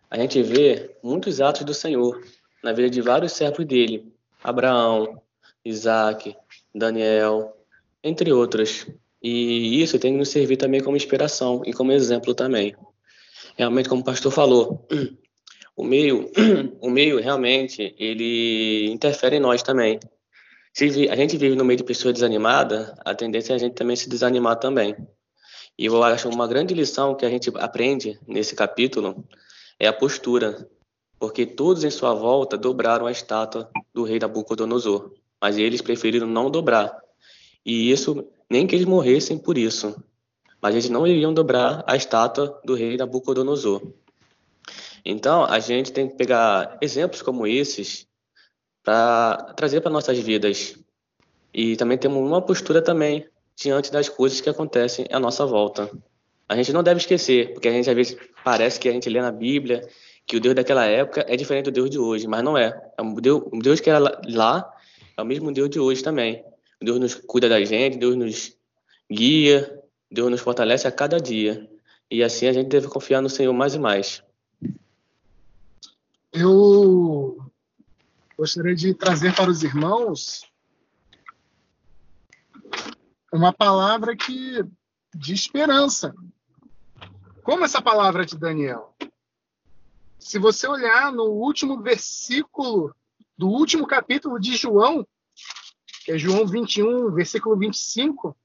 a 0.10 0.18
gente 0.18 0.42
vê 0.42 0.96
muitos 1.04 1.42
atos 1.42 1.66
do 1.66 1.74
Senhor 1.74 2.24
na 2.64 2.72
vida 2.72 2.90
de 2.90 3.02
vários 3.02 3.34
servos 3.34 3.66
dele: 3.66 4.10
Abraão, 4.42 5.22
Isaac, 5.66 6.34
Daniel, 6.74 7.56
entre 8.02 8.32
outros. 8.32 8.88
E 9.22 9.82
isso 9.82 10.00
tem 10.00 10.14
que 10.14 10.20
nos 10.20 10.30
servir 10.30 10.58
também 10.58 10.82
como 10.82 10.98
inspiração 10.98 11.62
e 11.66 11.74
como 11.74 11.92
exemplo 11.92 12.34
também. 12.34 12.74
Realmente, 13.58 13.90
como 13.90 14.02
o 14.02 14.06
pastor 14.06 14.32
falou, 14.32 14.88
o 15.76 15.84
meio, 15.84 16.32
o 16.82 16.90
meio 16.90 17.20
realmente 17.20 17.94
ele 18.00 18.90
interfere 18.90 19.36
em 19.36 19.42
nós 19.42 19.62
também. 19.62 20.00
Se 20.74 21.10
a 21.10 21.16
gente 21.16 21.38
vive 21.38 21.56
no 21.56 21.66
meio 21.66 21.78
de 21.78 21.84
pessoas 21.84 22.14
desanimadas, 22.14 22.94
a 23.04 23.14
tendência 23.14 23.54
é 23.54 23.56
a 23.56 23.60
gente 23.60 23.74
também 23.74 23.96
se 23.96 24.10
desanimar 24.10 24.58
também. 24.58 24.96
E 25.78 25.86
eu 25.86 26.02
acho 26.04 26.30
uma 26.30 26.48
grande 26.48 26.74
lição 26.74 27.16
que 27.16 27.26
a 27.26 27.30
gente 27.30 27.52
aprende 27.56 28.20
nesse 28.26 28.56
capítulo 28.56 29.26
é 29.78 29.88
a 29.88 29.94
postura, 29.94 30.70
porque 31.20 31.46
todos 31.46 31.84
em 31.84 31.90
sua 31.90 32.14
volta 32.14 32.58
dobraram 32.58 33.06
a 33.06 33.12
estátua 33.12 33.70
do 33.94 34.04
rei 34.04 34.20
Nabucodonosor, 34.20 35.12
mas 35.42 35.58
eles 35.58 35.82
preferiram 35.82 36.28
não 36.28 36.50
dobrar. 36.50 36.96
E 37.66 37.92
isso, 37.92 38.28
nem 38.50 38.66
que 38.66 38.76
eles 38.76 38.86
morressem 38.86 39.38
por 39.38 39.58
isso, 39.58 39.96
mas 40.62 40.76
eles 40.76 40.90
não 40.90 41.06
iriam 41.06 41.34
dobrar 41.34 41.84
a 41.86 41.96
estátua 41.96 42.62
do 42.64 42.76
rei 42.76 42.96
Nabucodonosor. 42.96 43.82
Então, 45.04 45.44
a 45.44 45.60
gente 45.60 45.92
tem 45.92 46.08
que 46.08 46.16
pegar 46.16 46.78
exemplos 46.80 47.22
como 47.22 47.48
esses 47.48 48.08
para 48.84 49.54
trazer 49.56 49.82
para 49.82 49.92
nossas 49.92 50.18
vidas. 50.20 50.76
E 51.54 51.76
também 51.76 51.98
temos 51.98 52.18
uma 52.18 52.42
postura 52.42 52.82
também 52.82 53.26
diante 53.56 53.92
das 53.92 54.10
coisas 54.10 54.42
que 54.42 54.50
acontecem 54.50 55.06
à 55.12 55.20
nossa 55.20 55.46
volta. 55.46 55.90
A 56.48 56.56
gente 56.56 56.74
não 56.74 56.84
deve 56.84 57.00
esquecer, 57.00 57.54
porque 57.54 57.68
a 57.68 57.72
gente 57.72 57.90
às 57.90 57.96
vezes 57.96 58.18
parece 58.44 58.80
que 58.80 58.90
a 58.90 58.92
gente 58.92 59.10
lê 59.10 59.22
na 59.22 59.32
Bíblia 59.32 59.88
que 60.26 60.38
o 60.38 60.40
Deus 60.40 60.56
daquela 60.56 60.86
época 60.86 61.26
é 61.28 61.36
diferente 61.36 61.66
do 61.66 61.72
Deus 61.72 61.90
de 61.90 62.00
hoje, 62.00 62.28
mas 62.28 62.44
não 62.44 62.58
é. 62.58 62.80
O 63.00 63.20
Deus, 63.20 63.44
o 63.52 63.60
Deus 63.60 63.80
que 63.80 63.90
era 63.90 64.00
lá 64.00 64.74
é 65.18 65.22
o 65.22 65.26
mesmo 65.26 65.52
Deus 65.52 65.70
de 65.70 65.80
hoje 65.80 66.04
também. 66.04 66.44
Deus 66.82 67.00
nos 67.00 67.16
cuida 67.16 67.48
da 67.48 67.64
gente, 67.64 67.98
Deus 67.98 68.16
nos 68.16 68.58
guia, 69.10 69.80
Deus 70.10 70.32
nos 70.32 70.42
fortalece 70.42 70.88
a 70.88 70.92
cada 70.92 71.20
dia. 71.20 71.70
E 72.10 72.24
assim 72.24 72.48
a 72.48 72.54
gente 72.54 72.68
deve 72.68 72.88
confiar 72.88 73.22
no 73.22 73.30
Senhor 73.30 73.54
mais 73.54 73.76
e 73.76 73.80
mais. 73.80 74.24
Eu 76.34 77.41
gostaria 78.38 78.76
de 78.76 78.94
trazer 78.94 79.36
para 79.36 79.50
os 79.50 79.64
irmãos 79.64 80.50
uma 83.32 83.54
palavra 83.54 84.16
que 84.16 84.64
de 85.14 85.34
esperança. 85.34 86.14
Como 87.44 87.66
essa 87.66 87.82
palavra 87.82 88.26
de 88.26 88.38
Daniel? 88.38 88.96
Se 90.20 90.38
você 90.38 90.68
olhar 90.68 91.12
no 91.12 91.26
último 91.26 91.82
versículo 91.82 92.96
do 93.38 93.48
último 93.48 93.88
capítulo 93.88 94.40
de 94.40 94.56
João, 94.56 95.06
que 96.06 96.12
é 96.12 96.18
João 96.18 96.46
21, 96.46 97.12
versículo 97.12 97.58
25, 97.58 98.36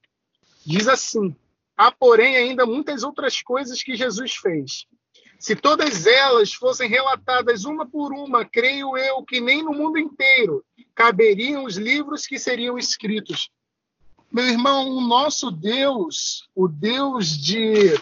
diz 0.64 0.88
assim: 0.88 1.36
Há, 1.76 1.92
porém, 1.92 2.36
ainda 2.36 2.64
muitas 2.64 3.02
outras 3.02 3.42
coisas 3.42 3.82
que 3.82 3.94
Jesus 3.94 4.34
fez. 4.36 4.86
Se 5.38 5.54
todas 5.54 6.06
elas 6.06 6.52
fossem 6.54 6.88
relatadas 6.88 7.64
uma 7.64 7.86
por 7.86 8.12
uma, 8.12 8.44
creio 8.44 8.96
eu 8.96 9.22
que 9.22 9.40
nem 9.40 9.62
no 9.62 9.72
mundo 9.72 9.98
inteiro 9.98 10.64
caberiam 10.94 11.64
os 11.64 11.76
livros 11.76 12.26
que 12.26 12.38
seriam 12.38 12.78
escritos. 12.78 13.50
Meu 14.32 14.46
irmão, 14.46 14.88
o 14.88 15.00
nosso 15.00 15.50
Deus, 15.50 16.48
o 16.54 16.66
Deus 16.66 17.28
de 17.28 17.94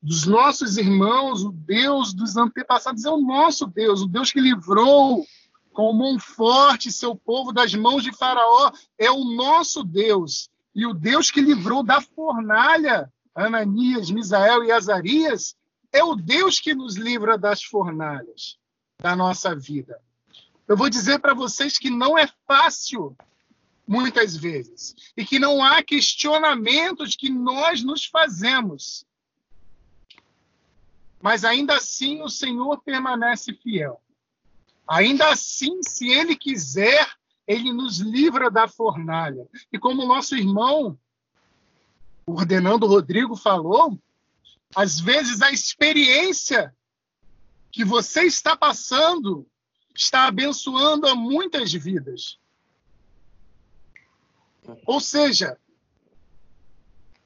dos 0.00 0.26
nossos 0.26 0.78
irmãos, 0.78 1.42
o 1.42 1.50
Deus 1.50 2.14
dos 2.14 2.36
antepassados 2.36 3.04
é 3.04 3.10
o 3.10 3.20
nosso 3.20 3.66
Deus, 3.66 4.00
o 4.00 4.06
Deus 4.06 4.32
que 4.32 4.40
livrou 4.40 5.26
com 5.72 5.92
mão 5.92 6.18
forte 6.18 6.90
seu 6.90 7.14
povo 7.14 7.52
das 7.52 7.74
mãos 7.74 8.02
de 8.02 8.12
Faraó, 8.12 8.70
é 8.96 9.10
o 9.10 9.24
nosso 9.24 9.82
Deus. 9.82 10.48
E 10.74 10.86
o 10.86 10.94
Deus 10.94 11.30
que 11.30 11.40
livrou 11.40 11.82
da 11.82 12.00
fornalha 12.00 13.12
Ananias, 13.34 14.10
Misael 14.10 14.64
e 14.64 14.72
Azarias 14.72 15.54
é 15.92 16.02
o 16.02 16.14
Deus 16.14 16.60
que 16.60 16.74
nos 16.74 16.96
livra 16.96 17.38
das 17.38 17.62
fornalhas 17.62 18.58
da 19.00 19.14
nossa 19.14 19.54
vida. 19.54 20.00
Eu 20.66 20.76
vou 20.76 20.90
dizer 20.90 21.18
para 21.18 21.34
vocês 21.34 21.78
que 21.78 21.90
não 21.90 22.18
é 22.18 22.28
fácil 22.46 23.16
muitas 23.86 24.36
vezes, 24.36 24.94
e 25.16 25.24
que 25.24 25.38
não 25.38 25.64
há 25.64 25.82
questionamentos 25.82 27.16
que 27.16 27.30
nós 27.30 27.82
nos 27.82 28.04
fazemos. 28.04 29.06
Mas 31.22 31.42
ainda 31.42 31.74
assim 31.76 32.20
o 32.22 32.28
Senhor 32.28 32.82
permanece 32.82 33.54
fiel. 33.54 34.00
Ainda 34.86 35.30
assim, 35.30 35.82
se 35.82 36.08
Ele 36.10 36.36
quiser, 36.36 37.08
Ele 37.46 37.72
nos 37.72 37.98
livra 37.98 38.50
da 38.50 38.68
fornalha. 38.68 39.48
E 39.72 39.78
como 39.78 40.02
o 40.02 40.06
nosso 40.06 40.36
irmão, 40.36 40.98
ordenando 42.26 42.86
Rodrigo, 42.86 43.34
falou, 43.36 43.98
às 44.74 45.00
vezes 45.00 45.40
a 45.42 45.50
experiência 45.50 46.74
que 47.70 47.84
você 47.84 48.22
está 48.22 48.56
passando 48.56 49.46
está 49.94 50.26
abençoando 50.26 51.06
a 51.06 51.14
muitas 51.14 51.72
vidas. 51.72 52.38
Ou 54.86 55.00
seja, 55.00 55.58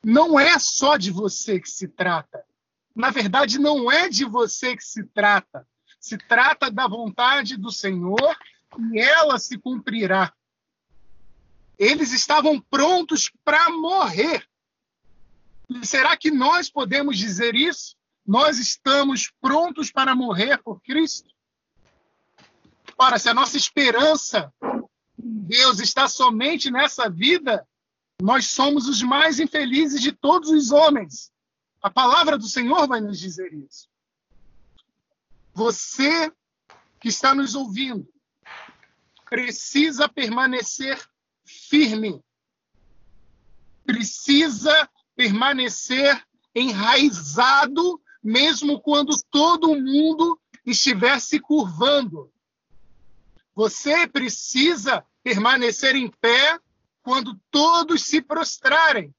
não 0.03 0.39
é 0.39 0.59
só 0.59 0.97
de 0.97 1.11
você 1.11 1.61
que 1.61 1.69
se 1.69 1.89
trata. 1.89 2.45
Na 2.95 3.11
verdade, 3.11 3.59
não 3.59 3.91
é 3.91 4.09
de 4.09 4.25
você 4.25 4.77
que 4.77 4.85
se 4.85 5.05
trata. 5.05 5.67
Se 6.01 6.19
trata 6.19 6.71
da 6.71 6.87
vontade 6.89 7.57
do 7.57 7.71
Senhor 7.71 8.37
e 8.93 8.99
ela 8.99 9.39
se 9.39 9.59
cumprirá. 9.59 10.33
Eles 11.79 12.13
estavam 12.13 12.61
prontos 12.61 13.31
para 13.45 13.71
morrer. 13.71 14.47
E 15.81 15.87
será 15.87 16.17
que 16.17 16.31
nós 16.31 16.71
podemos 16.71 17.17
dizer 17.17 17.55
isso? 17.55 17.97
Nós 18.27 18.59
estamos 18.59 19.33
prontos 19.41 19.91
para 19.91 20.15
morrer 20.15 20.63
por 20.63 20.81
Cristo? 20.83 21.29
Ora, 22.99 23.19
se 23.19 23.29
a 23.29 23.35
nossa 23.35 23.57
esperança 23.57 24.53
Deus 25.17 25.81
está 25.81 26.09
somente 26.09 26.71
nessa 26.71 27.09
vida, 27.09 27.67
nós 28.21 28.47
somos 28.47 28.89
os 28.89 29.03
mais 29.03 29.41
infelizes 29.41 30.01
de 30.01 30.13
todos 30.13 30.51
os 30.51 30.71
homens. 30.71 31.33
A 31.83 31.91
palavra 31.91 32.39
do 32.39 32.47
Senhor 32.47 32.87
vai 32.87 33.01
nos 33.01 33.19
dizer 33.19 33.53
isso. 33.53 33.89
Você 35.53 36.33
que 37.01 37.09
está 37.09 37.35
nos 37.35 37.55
ouvindo 37.55 38.09
precisa 39.29 40.09
permanecer 40.09 41.01
firme, 41.45 42.23
precisa 43.85 44.89
permanecer 45.23 46.21
enraizado, 46.53 48.03
mesmo 48.21 48.81
quando 48.81 49.17
todo 49.31 49.81
mundo 49.81 50.37
estiver 50.67 51.21
se 51.21 51.39
curvando. 51.39 52.29
Você 53.55 54.09
precisa 54.09 55.07
permanecer 55.23 55.95
em 55.95 56.11
pé 56.11 56.59
quando 57.03 57.41
todos 57.53 58.03
se 58.03 58.21
prostrarem. 58.21 59.15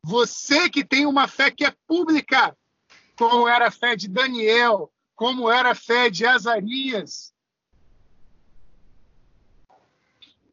Você 0.00 0.70
que 0.70 0.84
tem 0.84 1.06
uma 1.06 1.26
fé 1.26 1.50
que 1.50 1.64
é 1.64 1.74
pública, 1.88 2.56
como 3.16 3.48
era 3.48 3.66
a 3.66 3.72
fé 3.72 3.96
de 3.96 4.06
Daniel, 4.06 4.92
como 5.16 5.50
era 5.50 5.72
a 5.72 5.74
fé 5.74 6.08
de 6.08 6.24
Azarias, 6.24 7.34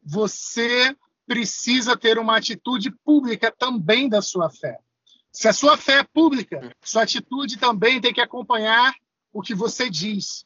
você 0.02 0.96
precisa 1.26 1.96
ter 1.96 2.18
uma 2.18 2.36
atitude 2.36 2.90
pública 3.04 3.50
também 3.50 4.08
da 4.08 4.20
sua 4.20 4.50
fé. 4.50 4.78
Se 5.30 5.48
a 5.48 5.52
sua 5.52 5.76
fé 5.76 6.00
é 6.00 6.04
pública, 6.04 6.74
sua 6.82 7.04
atitude 7.04 7.56
também 7.56 8.00
tem 8.00 8.12
que 8.12 8.20
acompanhar 8.20 8.94
o 9.32 9.40
que 9.40 9.54
você 9.54 9.88
diz. 9.88 10.44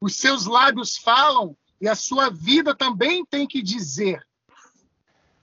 Os 0.00 0.16
seus 0.16 0.46
lábios 0.46 0.96
falam 0.96 1.56
e 1.80 1.88
a 1.88 1.94
sua 1.94 2.28
vida 2.28 2.74
também 2.74 3.24
tem 3.24 3.46
que 3.46 3.62
dizer. 3.62 4.26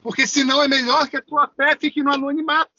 Porque 0.02 0.28
senão 0.28 0.62
é 0.62 0.68
melhor 0.68 1.08
que 1.10 1.18
a 1.18 1.22
tua 1.22 1.48
fé 1.48 1.78
fique 1.78 2.04
no 2.04 2.12
anonimato. 2.12 2.72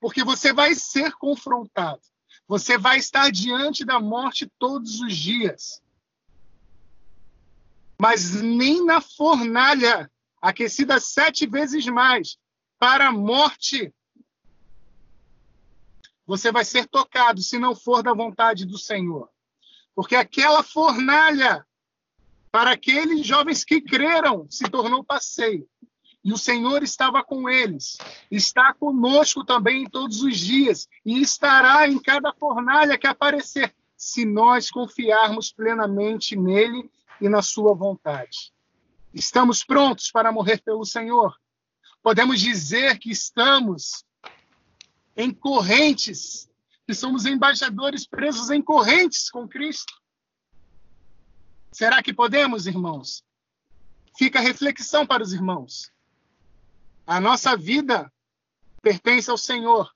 Porque 0.00 0.24
você 0.24 0.52
vai 0.52 0.74
ser 0.74 1.12
confrontado. 1.12 2.02
Você 2.46 2.76
vai 2.76 2.98
estar 2.98 3.30
diante 3.30 3.84
da 3.84 4.00
morte 4.00 4.50
todos 4.58 5.00
os 5.00 5.16
dias. 5.16 5.82
Mas 7.98 8.34
nem 8.34 8.84
na 8.84 9.00
fornalha, 9.00 10.10
aquecida 10.44 11.00
sete 11.00 11.46
vezes 11.46 11.86
mais, 11.86 12.36
para 12.78 13.08
a 13.08 13.12
morte, 13.12 13.90
você 16.26 16.52
vai 16.52 16.66
ser 16.66 16.86
tocado, 16.86 17.40
se 17.40 17.58
não 17.58 17.74
for 17.74 18.02
da 18.02 18.12
vontade 18.12 18.66
do 18.66 18.76
Senhor. 18.76 19.30
Porque 19.94 20.14
aquela 20.14 20.62
fornalha 20.62 21.66
para 22.52 22.72
aqueles 22.72 23.26
jovens 23.26 23.64
que 23.64 23.80
creram, 23.80 24.46
se 24.50 24.64
tornou 24.70 25.02
passeio. 25.02 25.66
E 26.22 26.30
o 26.32 26.38
Senhor 26.38 26.82
estava 26.82 27.24
com 27.24 27.48
eles, 27.48 27.96
está 28.30 28.72
conosco 28.74 29.44
também 29.44 29.84
em 29.84 29.88
todos 29.88 30.22
os 30.22 30.38
dias, 30.38 30.88
e 31.04 31.20
estará 31.20 31.88
em 31.88 31.98
cada 31.98 32.32
fornalha 32.34 32.98
que 32.98 33.06
aparecer, 33.06 33.74
se 33.96 34.24
nós 34.26 34.70
confiarmos 34.70 35.52
plenamente 35.52 36.36
nele 36.36 36.90
e 37.20 37.28
na 37.28 37.42
sua 37.42 37.74
vontade. 37.74 38.53
Estamos 39.14 39.62
prontos 39.62 40.10
para 40.10 40.32
morrer 40.32 40.60
pelo 40.64 40.84
Senhor. 40.84 41.38
Podemos 42.02 42.40
dizer 42.40 42.98
que 42.98 43.12
estamos 43.12 44.04
em 45.16 45.32
correntes, 45.32 46.50
que 46.84 46.92
somos 46.92 47.24
embaixadores 47.24 48.04
presos 48.08 48.50
em 48.50 48.60
correntes 48.60 49.30
com 49.30 49.46
Cristo. 49.46 49.94
Será 51.70 52.02
que 52.02 52.12
podemos, 52.12 52.66
irmãos? 52.66 53.24
Fica 54.18 54.40
a 54.40 54.42
reflexão 54.42 55.06
para 55.06 55.22
os 55.22 55.32
irmãos. 55.32 55.92
A 57.06 57.20
nossa 57.20 57.56
vida 57.56 58.12
pertence 58.82 59.30
ao 59.30 59.38
Senhor. 59.38 59.94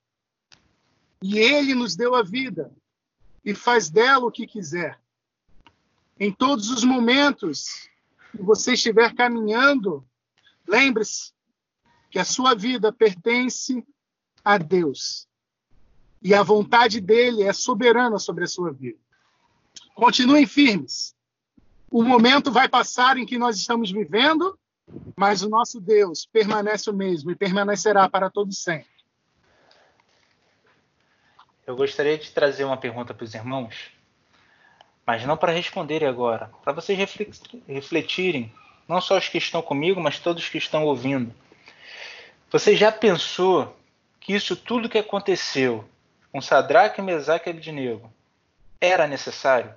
E 1.21 1.39
Ele 1.39 1.75
nos 1.75 1.97
deu 1.97 2.15
a 2.15 2.23
vida 2.23 2.73
e 3.45 3.53
faz 3.53 3.91
dela 3.91 4.27
o 4.27 4.31
que 4.31 4.47
quiser. 4.47 5.01
Em 6.21 6.33
todos 6.33 6.71
os 6.71 6.85
momentos 6.85 7.89
que 8.37 8.43
você 8.43 8.75
estiver 8.75 9.15
caminhando, 9.15 10.07
lembre-se 10.67 11.33
que 12.11 12.19
a 12.19 12.25
sua 12.25 12.55
vida 12.55 12.93
pertence 12.93 13.85
a 14.45 14.59
Deus. 14.59 15.27
E 16.23 16.35
a 16.35 16.43
vontade 16.43 17.01
dele 17.01 17.43
é 17.43 17.53
soberana 17.53 18.19
sobre 18.19 18.45
a 18.45 18.49
sua 18.49 18.73
vida. 18.73 18.99
Continuem 19.95 20.47
firmes. 20.47 21.15
O 21.91 22.03
momento 22.03 22.51
vai 22.51 22.69
passar 22.69 23.17
em 23.17 23.25
que 23.25 23.39
nós 23.39 23.57
estamos 23.57 23.91
vivendo, 23.91 24.59
mas 25.17 25.43
o 25.43 25.49
nosso 25.49 25.81
Deus 25.81 26.27
permanece 26.27 26.91
o 26.91 26.95
mesmo 26.95 27.31
e 27.31 27.37
permanecerá 27.37 28.09
para 28.09 28.31
todo 28.31 28.53
sempre. 28.53 28.99
Eu 31.67 31.77
gostaria 31.77 32.17
de 32.17 32.31
trazer 32.31 32.65
uma 32.65 32.77
pergunta 32.77 33.13
para 33.13 33.25
os 33.25 33.35
irmãos, 33.35 33.91
mas 35.09 35.25
não 35.25 35.39
para 35.39 35.53
responderem 35.53 36.07
agora, 36.07 36.51
para 36.63 36.75
vocês 36.75 36.99
refletirem, 37.67 38.53
não 38.87 39.01
só 39.01 39.17
os 39.17 39.27
que 39.27 39.39
estão 39.39 39.63
comigo, 39.63 39.99
mas 39.99 40.19
todos 40.19 40.51
que 40.51 40.59
estão 40.59 40.85
ouvindo. 40.85 41.35
Você 42.51 42.77
já 42.77 42.93
pensou 42.93 43.75
que 44.21 44.35
isso 44.35 44.55
tudo 44.55 44.87
que 44.87 44.99
aconteceu 44.99 45.89
com 46.31 46.43
Sadraque, 46.43 47.01
Mesaque 47.01 47.49
e 47.49 47.53
Abednego 47.53 48.13
era 48.79 49.07
necessário? 49.07 49.75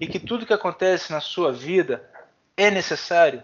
E 0.00 0.06
que 0.06 0.20
tudo 0.20 0.46
que 0.46 0.52
acontece 0.52 1.10
na 1.10 1.20
sua 1.20 1.52
vida 1.52 2.08
é 2.56 2.70
necessário? 2.70 3.42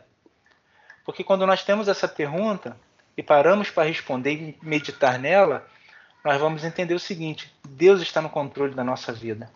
Porque 1.04 1.24
quando 1.24 1.44
nós 1.44 1.64
temos 1.64 1.88
essa 1.88 2.06
pergunta 2.06 2.76
e 3.16 3.22
paramos 3.22 3.68
para 3.68 3.88
responder 3.88 4.30
e 4.30 4.58
meditar 4.62 5.18
nela, 5.18 5.66
nós 6.24 6.40
vamos 6.40 6.62
entender 6.62 6.94
o 6.94 7.00
seguinte: 7.00 7.52
Deus 7.68 8.00
está 8.00 8.22
no 8.22 8.30
controle 8.30 8.76
da 8.76 8.84
nossa 8.84 9.12
vida. 9.12 9.50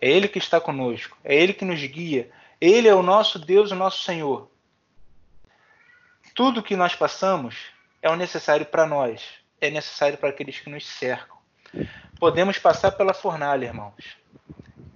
É 0.00 0.08
Ele 0.08 0.28
que 0.28 0.38
está 0.38 0.60
conosco, 0.60 1.16
é 1.24 1.34
Ele 1.34 1.52
que 1.52 1.64
nos 1.64 1.80
guia, 1.80 2.30
Ele 2.60 2.88
é 2.88 2.94
o 2.94 3.02
nosso 3.02 3.38
Deus, 3.38 3.70
o 3.70 3.74
nosso 3.74 4.02
Senhor. 4.02 4.50
Tudo 6.34 6.62
que 6.62 6.76
nós 6.76 6.94
passamos 6.94 7.56
é 8.00 8.08
o 8.08 8.16
necessário 8.16 8.66
para 8.66 8.86
nós, 8.86 9.22
é 9.60 9.70
necessário 9.70 10.18
para 10.18 10.28
aqueles 10.28 10.60
que 10.60 10.70
nos 10.70 10.86
cercam. 10.86 11.36
Podemos 12.18 12.58
passar 12.58 12.92
pela 12.92 13.12
fornalha, 13.12 13.66
irmãos, 13.66 14.16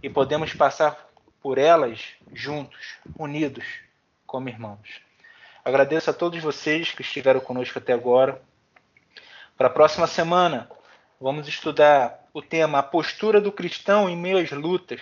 e 0.02 0.08
podemos 0.08 0.54
passar 0.54 1.08
por 1.40 1.58
elas 1.58 2.00
juntos, 2.32 2.96
unidos, 3.18 3.64
como 4.26 4.48
irmãos. 4.48 5.00
Agradeço 5.64 6.10
a 6.10 6.12
todos 6.12 6.42
vocês 6.42 6.92
que 6.92 7.02
estiveram 7.02 7.40
conosco 7.40 7.78
até 7.78 7.92
agora. 7.92 8.40
Para 9.56 9.66
a 9.66 9.70
próxima 9.70 10.06
semana, 10.06 10.68
Vamos 11.22 11.46
estudar 11.46 12.21
o 12.34 12.40
tema 12.40 12.78
A 12.78 12.82
Postura 12.82 13.40
do 13.40 13.52
Cristão 13.52 14.08
em 14.08 14.16
Meio 14.16 14.38
às 14.38 14.50
Lutas. 14.50 15.00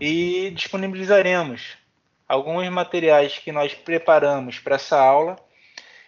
E 0.00 0.50
disponibilizaremos 0.54 1.76
alguns 2.26 2.66
materiais 2.70 3.38
que 3.38 3.52
nós 3.52 3.74
preparamos 3.74 4.58
para 4.58 4.76
essa 4.76 4.98
aula 4.98 5.36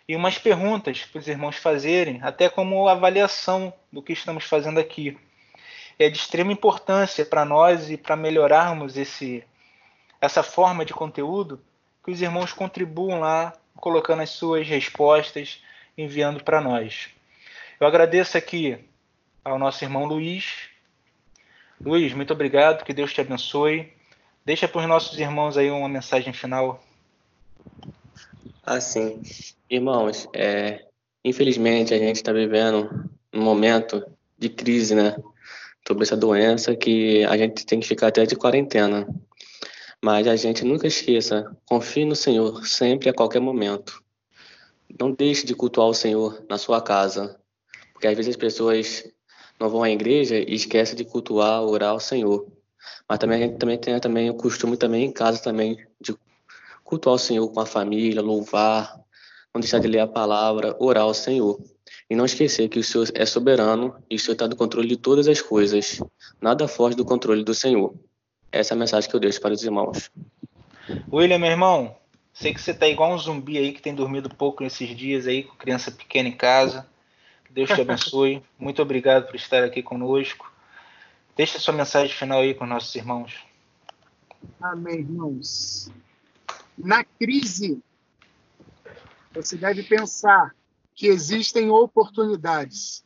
e 0.08 0.16
umas 0.16 0.38
perguntas 0.38 1.04
para 1.04 1.18
os 1.18 1.28
irmãos 1.28 1.56
fazerem, 1.56 2.18
até 2.22 2.48
como 2.48 2.88
avaliação 2.88 3.74
do 3.92 4.02
que 4.02 4.14
estamos 4.14 4.44
fazendo 4.44 4.80
aqui. 4.80 5.18
É 5.98 6.08
de 6.08 6.16
extrema 6.16 6.52
importância 6.52 7.26
para 7.26 7.44
nós 7.44 7.90
e 7.90 7.98
para 7.98 8.16
melhorarmos 8.16 8.96
esse, 8.96 9.44
essa 10.18 10.42
forma 10.42 10.84
de 10.84 10.94
conteúdo 10.94 11.62
que 12.02 12.10
os 12.10 12.22
irmãos 12.22 12.54
contribuam 12.54 13.20
lá, 13.20 13.52
colocando 13.76 14.22
as 14.22 14.30
suas 14.30 14.66
respostas, 14.66 15.62
enviando 15.96 16.42
para 16.42 16.60
nós. 16.60 17.10
Eu 17.78 17.86
agradeço 17.86 18.36
aqui 18.36 18.78
ao 19.44 19.58
nosso 19.58 19.84
irmão 19.84 20.06
Luiz. 20.06 20.70
Luiz, 21.80 22.14
muito 22.14 22.32
obrigado, 22.32 22.84
que 22.84 22.94
Deus 22.94 23.12
te 23.12 23.20
abençoe. 23.20 23.92
Deixa 24.44 24.66
para 24.66 24.80
os 24.80 24.88
nossos 24.88 25.18
irmãos 25.18 25.56
aí 25.58 25.70
uma 25.70 25.88
mensagem 25.88 26.32
final. 26.32 26.82
Assim, 28.64 29.22
irmãos, 29.68 30.26
é, 30.34 30.86
infelizmente 31.22 31.92
a 31.92 31.98
gente 31.98 32.16
está 32.16 32.32
vivendo 32.32 33.10
um 33.32 33.42
momento 33.42 34.02
de 34.38 34.48
crise, 34.48 34.94
né? 34.94 35.14
Sobre 35.86 36.04
essa 36.04 36.16
doença 36.16 36.74
que 36.74 37.24
a 37.24 37.36
gente 37.36 37.66
tem 37.66 37.80
que 37.80 37.86
ficar 37.86 38.08
até 38.08 38.24
de 38.24 38.36
quarentena. 38.36 39.06
Mas 40.02 40.26
a 40.26 40.36
gente 40.36 40.64
nunca 40.64 40.86
esqueça, 40.86 41.54
confie 41.66 42.06
no 42.06 42.16
Senhor 42.16 42.66
sempre 42.66 43.10
a 43.10 43.14
qualquer 43.14 43.40
momento. 43.40 44.02
Não 44.98 45.12
deixe 45.12 45.44
de 45.44 45.54
cultuar 45.54 45.88
o 45.88 45.94
Senhor 45.94 46.44
na 46.48 46.56
sua 46.56 46.80
casa, 46.80 47.38
porque 47.92 48.06
às 48.06 48.16
vezes 48.16 48.30
as 48.30 48.36
pessoas 48.36 49.04
não 49.58 49.68
vão 49.68 49.82
à 49.82 49.90
igreja 49.90 50.36
e 50.36 50.54
esquecem 50.54 50.96
de 50.96 51.04
cultuar, 51.04 51.62
orar 51.62 51.90
ao 51.90 52.00
Senhor. 52.00 52.46
Mas 53.08 53.18
também 53.18 53.42
a 53.42 53.46
gente 53.46 53.58
também 53.58 53.78
tem 53.78 53.98
também 54.00 54.30
o 54.30 54.34
costume 54.34 54.76
também 54.76 55.04
em 55.04 55.12
casa 55.12 55.42
também 55.42 55.78
de 56.00 56.14
cultuar 56.82 57.14
o 57.14 57.18
Senhor 57.18 57.48
com 57.48 57.60
a 57.60 57.66
família, 57.66 58.20
louvar, 58.20 58.98
não 59.54 59.60
deixar 59.60 59.78
de 59.78 59.88
ler 59.88 60.00
a 60.00 60.06
palavra, 60.06 60.76
orar 60.78 61.04
ao 61.04 61.14
Senhor. 61.14 61.60
E 62.08 62.14
não 62.14 62.24
esquecer 62.24 62.68
que 62.68 62.78
o 62.78 62.84
Senhor 62.84 63.08
é 63.14 63.24
soberano 63.24 63.96
e 64.10 64.16
o 64.16 64.18
Senhor 64.18 64.34
está 64.34 64.46
no 64.46 64.56
controle 64.56 64.88
de 64.88 64.96
todas 64.96 65.26
as 65.26 65.40
coisas. 65.40 66.02
Nada 66.40 66.68
foge 66.68 66.96
do 66.96 67.04
controle 67.04 67.42
do 67.42 67.54
Senhor. 67.54 67.94
Essa 68.52 68.74
é 68.74 68.76
a 68.76 68.78
mensagem 68.78 69.08
que 69.08 69.16
eu 69.16 69.20
deixo 69.20 69.40
para 69.40 69.54
os 69.54 69.64
irmãos. 69.64 70.10
William, 71.10 71.38
meu 71.38 71.50
irmão, 71.50 71.96
sei 72.32 72.52
que 72.52 72.60
você 72.60 72.72
está 72.72 72.86
igual 72.86 73.12
um 73.12 73.18
zumbi 73.18 73.56
aí 73.56 73.72
que 73.72 73.80
tem 73.80 73.94
dormido 73.94 74.28
pouco 74.28 74.62
nesses 74.62 74.94
dias 74.94 75.26
aí, 75.26 75.44
com 75.44 75.56
criança 75.56 75.90
pequena 75.90 76.28
em 76.28 76.36
casa. 76.36 76.86
Deus 77.54 77.70
te 77.70 77.80
abençoe. 77.80 78.42
Muito 78.58 78.82
obrigado 78.82 79.28
por 79.28 79.36
estar 79.36 79.62
aqui 79.62 79.80
conosco. 79.80 80.52
Deixa 81.36 81.60
sua 81.60 81.72
mensagem 81.72 82.12
final 82.12 82.40
aí 82.40 82.52
com 82.52 82.66
nossos 82.66 82.92
irmãos. 82.96 83.46
Amém, 84.60 84.96
irmãos. 84.96 85.88
Na 86.76 87.04
crise, 87.04 87.80
você 89.32 89.56
deve 89.56 89.84
pensar 89.84 90.52
que 90.96 91.06
existem 91.06 91.70
oportunidades. 91.70 93.04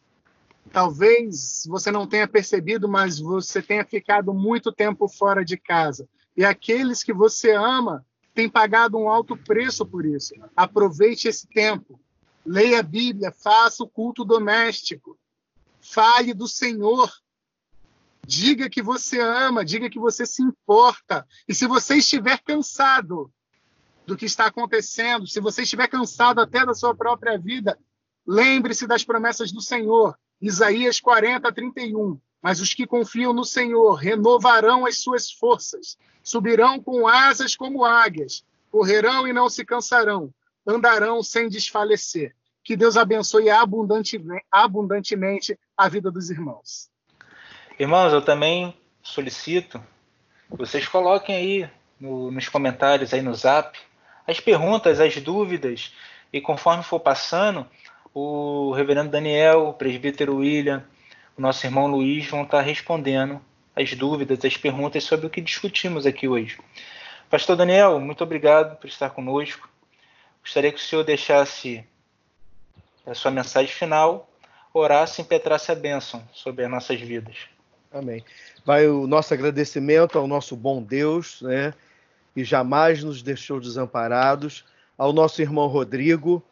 Talvez 0.72 1.66
você 1.68 1.90
não 1.90 2.06
tenha 2.06 2.26
percebido, 2.26 2.88
mas 2.88 3.18
você 3.18 3.60
tenha 3.60 3.84
ficado 3.84 4.32
muito 4.32 4.72
tempo 4.72 5.08
fora 5.08 5.44
de 5.44 5.58
casa. 5.58 6.08
E 6.34 6.42
aqueles 6.42 7.02
que 7.02 7.12
você 7.12 7.52
ama 7.52 8.02
têm 8.34 8.48
pagado 8.48 8.96
um 8.96 9.10
alto 9.10 9.36
preço 9.36 9.84
por 9.84 10.06
isso. 10.06 10.32
Aproveite 10.56 11.28
esse 11.28 11.46
tempo 11.46 12.00
leia 12.48 12.80
a 12.80 12.82
Bíblia, 12.82 13.30
faça 13.30 13.84
o 13.84 13.88
culto 13.88 14.24
doméstico, 14.24 15.18
fale 15.80 16.32
do 16.32 16.48
Senhor, 16.48 17.12
diga 18.26 18.70
que 18.70 18.80
você 18.80 19.20
ama, 19.20 19.62
diga 19.62 19.90
que 19.90 19.98
você 19.98 20.24
se 20.24 20.42
importa. 20.42 21.26
E 21.46 21.54
se 21.54 21.66
você 21.66 21.96
estiver 21.96 22.38
cansado 22.38 23.30
do 24.06 24.16
que 24.16 24.24
está 24.24 24.46
acontecendo, 24.46 25.26
se 25.26 25.40
você 25.40 25.62
estiver 25.62 25.88
cansado 25.88 26.40
até 26.40 26.64
da 26.64 26.72
sua 26.72 26.94
própria 26.94 27.38
vida, 27.38 27.78
lembre-se 28.26 28.86
das 28.86 29.04
promessas 29.04 29.52
do 29.52 29.60
Senhor. 29.60 30.18
Isaías 30.40 31.00
40, 31.00 31.52
31. 31.52 32.18
Mas 32.40 32.60
os 32.60 32.72
que 32.72 32.86
confiam 32.86 33.34
no 33.34 33.44
Senhor 33.44 33.92
renovarão 33.94 34.86
as 34.86 35.02
suas 35.02 35.30
forças, 35.30 35.98
subirão 36.22 36.80
com 36.80 37.06
asas 37.06 37.54
como 37.54 37.84
águias, 37.84 38.42
correrão 38.70 39.28
e 39.28 39.34
não 39.34 39.50
se 39.50 39.66
cansarão, 39.66 40.32
andarão 40.66 41.22
sem 41.22 41.48
desfalecer. 41.48 42.37
Que 42.68 42.76
Deus 42.76 42.98
abençoe 42.98 43.48
abundantemente, 43.48 45.58
a 45.74 45.88
vida 45.88 46.10
dos 46.10 46.28
irmãos. 46.28 46.90
Irmãos, 47.80 48.12
eu 48.12 48.20
também 48.20 48.76
solicito 49.02 49.82
que 50.50 50.56
vocês 50.58 50.86
coloquem 50.86 51.34
aí 51.34 51.70
no, 51.98 52.30
nos 52.30 52.46
comentários 52.46 53.14
aí 53.14 53.22
no 53.22 53.34
Zap 53.34 53.78
as 54.26 54.38
perguntas, 54.38 55.00
as 55.00 55.16
dúvidas 55.16 55.94
e 56.30 56.42
conforme 56.42 56.82
for 56.82 57.00
passando, 57.00 57.66
o 58.12 58.70
Reverendo 58.72 59.08
Daniel, 59.08 59.68
o 59.68 59.72
Presbítero 59.72 60.36
William, 60.36 60.84
o 61.38 61.40
nosso 61.40 61.64
irmão 61.64 61.86
Luiz 61.86 62.28
vão 62.28 62.42
estar 62.42 62.60
respondendo 62.60 63.40
as 63.74 63.94
dúvidas, 63.94 64.44
as 64.44 64.58
perguntas 64.58 65.04
sobre 65.04 65.26
o 65.26 65.30
que 65.30 65.40
discutimos 65.40 66.04
aqui 66.04 66.28
hoje. 66.28 66.58
Pastor 67.30 67.56
Daniel, 67.56 67.98
muito 67.98 68.22
obrigado 68.22 68.76
por 68.76 68.88
estar 68.88 69.08
conosco. 69.08 69.70
Gostaria 70.42 70.70
que 70.70 70.78
o 70.78 70.82
senhor 70.82 71.02
deixasse 71.02 71.82
a 73.08 73.14
sua 73.14 73.30
mensagem 73.30 73.72
final, 73.72 74.28
orasse 74.72 75.20
e 75.20 75.24
impetrasse 75.24 75.72
a 75.72 75.74
bênção 75.74 76.22
sobre 76.32 76.64
as 76.64 76.70
nossas 76.70 77.00
vidas. 77.00 77.36
Amém. 77.90 78.22
Vai 78.64 78.86
o 78.86 79.06
nosso 79.06 79.32
agradecimento 79.32 80.18
ao 80.18 80.26
nosso 80.26 80.54
bom 80.54 80.82
Deus, 80.82 81.40
né? 81.42 81.72
Que 82.34 82.44
jamais 82.44 83.02
nos 83.02 83.22
deixou 83.22 83.60
desamparados, 83.60 84.64
ao 84.96 85.12
nosso 85.12 85.40
irmão 85.40 85.68
Rodrigo, 85.68 86.42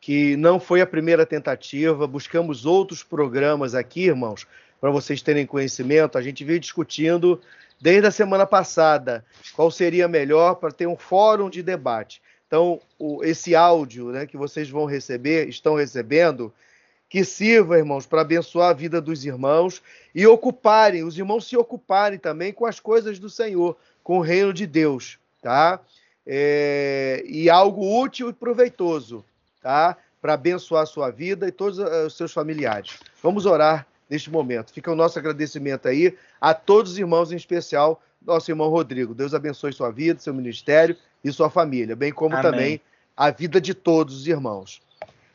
que 0.00 0.36
não 0.36 0.58
foi 0.58 0.80
a 0.80 0.86
primeira 0.86 1.26
tentativa, 1.26 2.06
buscamos 2.06 2.64
outros 2.64 3.02
programas 3.02 3.74
aqui, 3.74 4.06
irmãos, 4.06 4.46
para 4.80 4.90
vocês 4.90 5.20
terem 5.20 5.44
conhecimento. 5.44 6.16
A 6.16 6.22
gente 6.22 6.44
veio 6.44 6.60
discutindo 6.60 7.40
desde 7.80 8.06
a 8.06 8.10
semana 8.10 8.46
passada 8.46 9.24
qual 9.54 9.70
seria 9.70 10.08
melhor 10.08 10.54
para 10.54 10.72
ter 10.72 10.86
um 10.86 10.96
fórum 10.96 11.50
de 11.50 11.62
debate. 11.62 12.22
Então, 12.46 12.80
o, 12.98 13.24
esse 13.24 13.54
áudio 13.54 14.10
né, 14.10 14.26
que 14.26 14.36
vocês 14.36 14.70
vão 14.70 14.84
receber, 14.84 15.48
estão 15.48 15.74
recebendo, 15.74 16.52
que 17.08 17.24
sirva, 17.24 17.78
irmãos, 17.78 18.06
para 18.06 18.20
abençoar 18.20 18.70
a 18.70 18.74
vida 18.74 19.00
dos 19.00 19.24
irmãos 19.24 19.82
e 20.14 20.26
ocuparem, 20.26 21.04
os 21.04 21.16
irmãos 21.16 21.48
se 21.48 21.56
ocuparem 21.56 22.18
também 22.18 22.52
com 22.52 22.66
as 22.66 22.80
coisas 22.80 23.18
do 23.18 23.30
Senhor, 23.30 23.76
com 24.02 24.18
o 24.18 24.22
reino 24.22 24.52
de 24.52 24.66
Deus, 24.66 25.18
tá? 25.42 25.80
É, 26.26 27.22
e 27.26 27.48
algo 27.48 28.00
útil 28.00 28.30
e 28.30 28.32
proveitoso, 28.32 29.24
tá? 29.62 29.96
Para 30.20 30.34
abençoar 30.34 30.82
a 30.82 30.86
sua 30.86 31.10
vida 31.10 31.46
e 31.46 31.52
todos 31.52 31.78
eh, 31.78 32.06
os 32.06 32.16
seus 32.16 32.32
familiares. 32.32 32.98
Vamos 33.22 33.46
orar 33.46 33.86
neste 34.10 34.28
momento. 34.28 34.72
Fica 34.72 34.90
o 34.90 34.96
nosso 34.96 35.18
agradecimento 35.18 35.86
aí 35.86 36.16
a 36.40 36.52
todos 36.52 36.92
os 36.92 36.98
irmãos, 36.98 37.30
em 37.30 37.36
especial 37.36 38.02
nosso 38.26 38.50
irmão 38.50 38.68
Rodrigo. 38.68 39.14
Deus 39.14 39.32
abençoe 39.32 39.72
sua 39.72 39.90
vida, 39.90 40.18
seu 40.18 40.34
ministério 40.34 40.96
e 41.22 41.32
sua 41.32 41.48
família, 41.48 41.94
bem 41.94 42.12
como 42.12 42.34
Amém. 42.34 42.42
também 42.42 42.80
a 43.16 43.30
vida 43.30 43.60
de 43.60 43.72
todos 43.72 44.16
os 44.16 44.26
irmãos. 44.26 44.82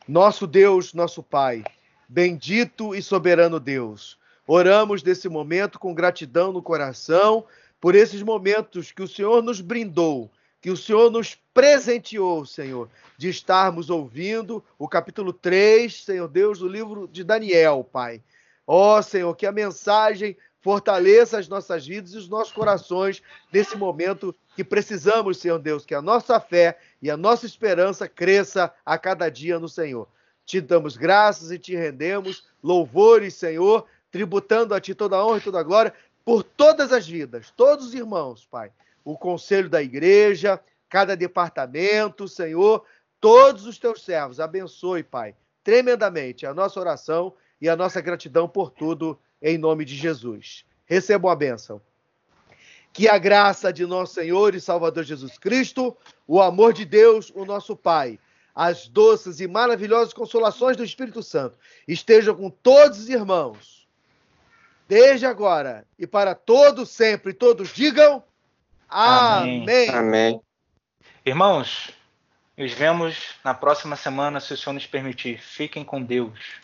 Nosso 0.06 0.46
Deus, 0.46 0.92
nosso 0.92 1.22
Pai, 1.22 1.64
bendito 2.08 2.94
e 2.94 3.02
soberano 3.02 3.58
Deus, 3.58 4.18
oramos 4.46 5.02
nesse 5.02 5.28
momento 5.28 5.78
com 5.78 5.94
gratidão 5.94 6.52
no 6.52 6.62
coração 6.62 7.44
por 7.80 7.94
esses 7.94 8.22
momentos 8.22 8.92
que 8.92 9.02
o 9.02 9.08
Senhor 9.08 9.42
nos 9.42 9.60
brindou, 9.60 10.30
que 10.60 10.70
o 10.70 10.76
Senhor 10.76 11.10
nos 11.10 11.36
presenteou, 11.52 12.44
Senhor, 12.46 12.88
de 13.16 13.28
estarmos 13.28 13.90
ouvindo 13.90 14.62
o 14.78 14.86
capítulo 14.86 15.32
3, 15.32 16.04
Senhor 16.04 16.28
Deus, 16.28 16.58
do 16.60 16.68
livro 16.68 17.08
de 17.08 17.24
Daniel, 17.24 17.88
Pai. 17.90 18.22
Ó 18.66 18.98
oh, 18.98 19.02
Senhor, 19.02 19.34
que 19.34 19.46
a 19.46 19.52
mensagem 19.52 20.36
fortaleça 20.62 21.38
as 21.38 21.48
nossas 21.48 21.86
vidas 21.86 22.14
e 22.14 22.16
os 22.16 22.28
nossos 22.28 22.52
corações 22.52 23.20
nesse 23.52 23.76
momento 23.76 24.34
que 24.56 24.62
precisamos, 24.62 25.38
Senhor 25.38 25.58
Deus, 25.58 25.84
que 25.84 25.94
a 25.94 26.00
nossa 26.00 26.38
fé 26.38 26.78
e 27.00 27.10
a 27.10 27.16
nossa 27.16 27.44
esperança 27.44 28.08
cresça 28.08 28.72
a 28.86 28.96
cada 28.96 29.28
dia 29.28 29.58
no 29.58 29.68
Senhor. 29.68 30.08
Te 30.46 30.60
damos 30.60 30.96
graças 30.96 31.50
e 31.50 31.58
te 31.58 31.74
rendemos 31.74 32.44
louvores, 32.62 33.34
Senhor, 33.34 33.86
tributando 34.10 34.74
a 34.74 34.80
Ti 34.80 34.94
toda 34.94 35.16
a 35.16 35.26
honra 35.26 35.38
e 35.38 35.42
toda 35.42 35.60
a 35.60 35.62
glória 35.62 35.92
por 36.24 36.44
todas 36.44 36.92
as 36.92 37.06
vidas, 37.06 37.52
todos 37.56 37.86
os 37.86 37.94
irmãos, 37.94 38.46
Pai. 38.48 38.70
O 39.04 39.16
conselho 39.18 39.68
da 39.68 39.82
igreja, 39.82 40.60
cada 40.88 41.16
departamento, 41.16 42.28
Senhor, 42.28 42.84
todos 43.20 43.66
os 43.66 43.78
teus 43.78 44.04
servos. 44.04 44.38
Abençoe, 44.38 45.02
Pai, 45.02 45.34
tremendamente 45.64 46.46
a 46.46 46.54
nossa 46.54 46.78
oração 46.78 47.34
e 47.60 47.68
a 47.68 47.74
nossa 47.74 48.00
gratidão 48.00 48.48
por 48.48 48.70
tudo, 48.70 49.18
em 49.42 49.58
nome 49.58 49.84
de 49.84 49.96
Jesus. 49.96 50.64
Recebam 50.86 51.30
a 51.30 51.36
bênção. 51.36 51.80
Que 52.92 53.08
a 53.08 53.18
graça 53.18 53.72
de 53.72 53.84
nosso 53.86 54.14
Senhor 54.14 54.54
e 54.54 54.60
Salvador 54.60 55.02
Jesus 55.02 55.38
Cristo, 55.38 55.96
o 56.26 56.40
amor 56.40 56.72
de 56.72 56.84
Deus, 56.84 57.32
o 57.34 57.44
nosso 57.44 57.74
Pai, 57.74 58.18
as 58.54 58.86
doces 58.86 59.40
e 59.40 59.48
maravilhosas 59.48 60.12
consolações 60.12 60.76
do 60.76 60.84
Espírito 60.84 61.22
Santo 61.22 61.58
estejam 61.88 62.34
com 62.34 62.50
todos 62.50 63.00
os 63.00 63.08
irmãos, 63.08 63.88
desde 64.86 65.24
agora 65.24 65.86
e 65.98 66.06
para 66.06 66.34
todos 66.34 66.90
sempre. 66.90 67.32
Todos 67.32 67.70
digam 67.72 68.22
amém. 68.88 69.62
Amém. 69.62 69.90
amém. 69.90 70.40
Irmãos, 71.24 71.90
nos 72.56 72.72
vemos 72.72 73.36
na 73.42 73.54
próxima 73.54 73.96
semana, 73.96 74.38
se 74.38 74.52
o 74.52 74.56
Senhor 74.56 74.74
nos 74.74 74.86
permitir. 74.86 75.40
Fiquem 75.40 75.82
com 75.82 76.02
Deus. 76.02 76.60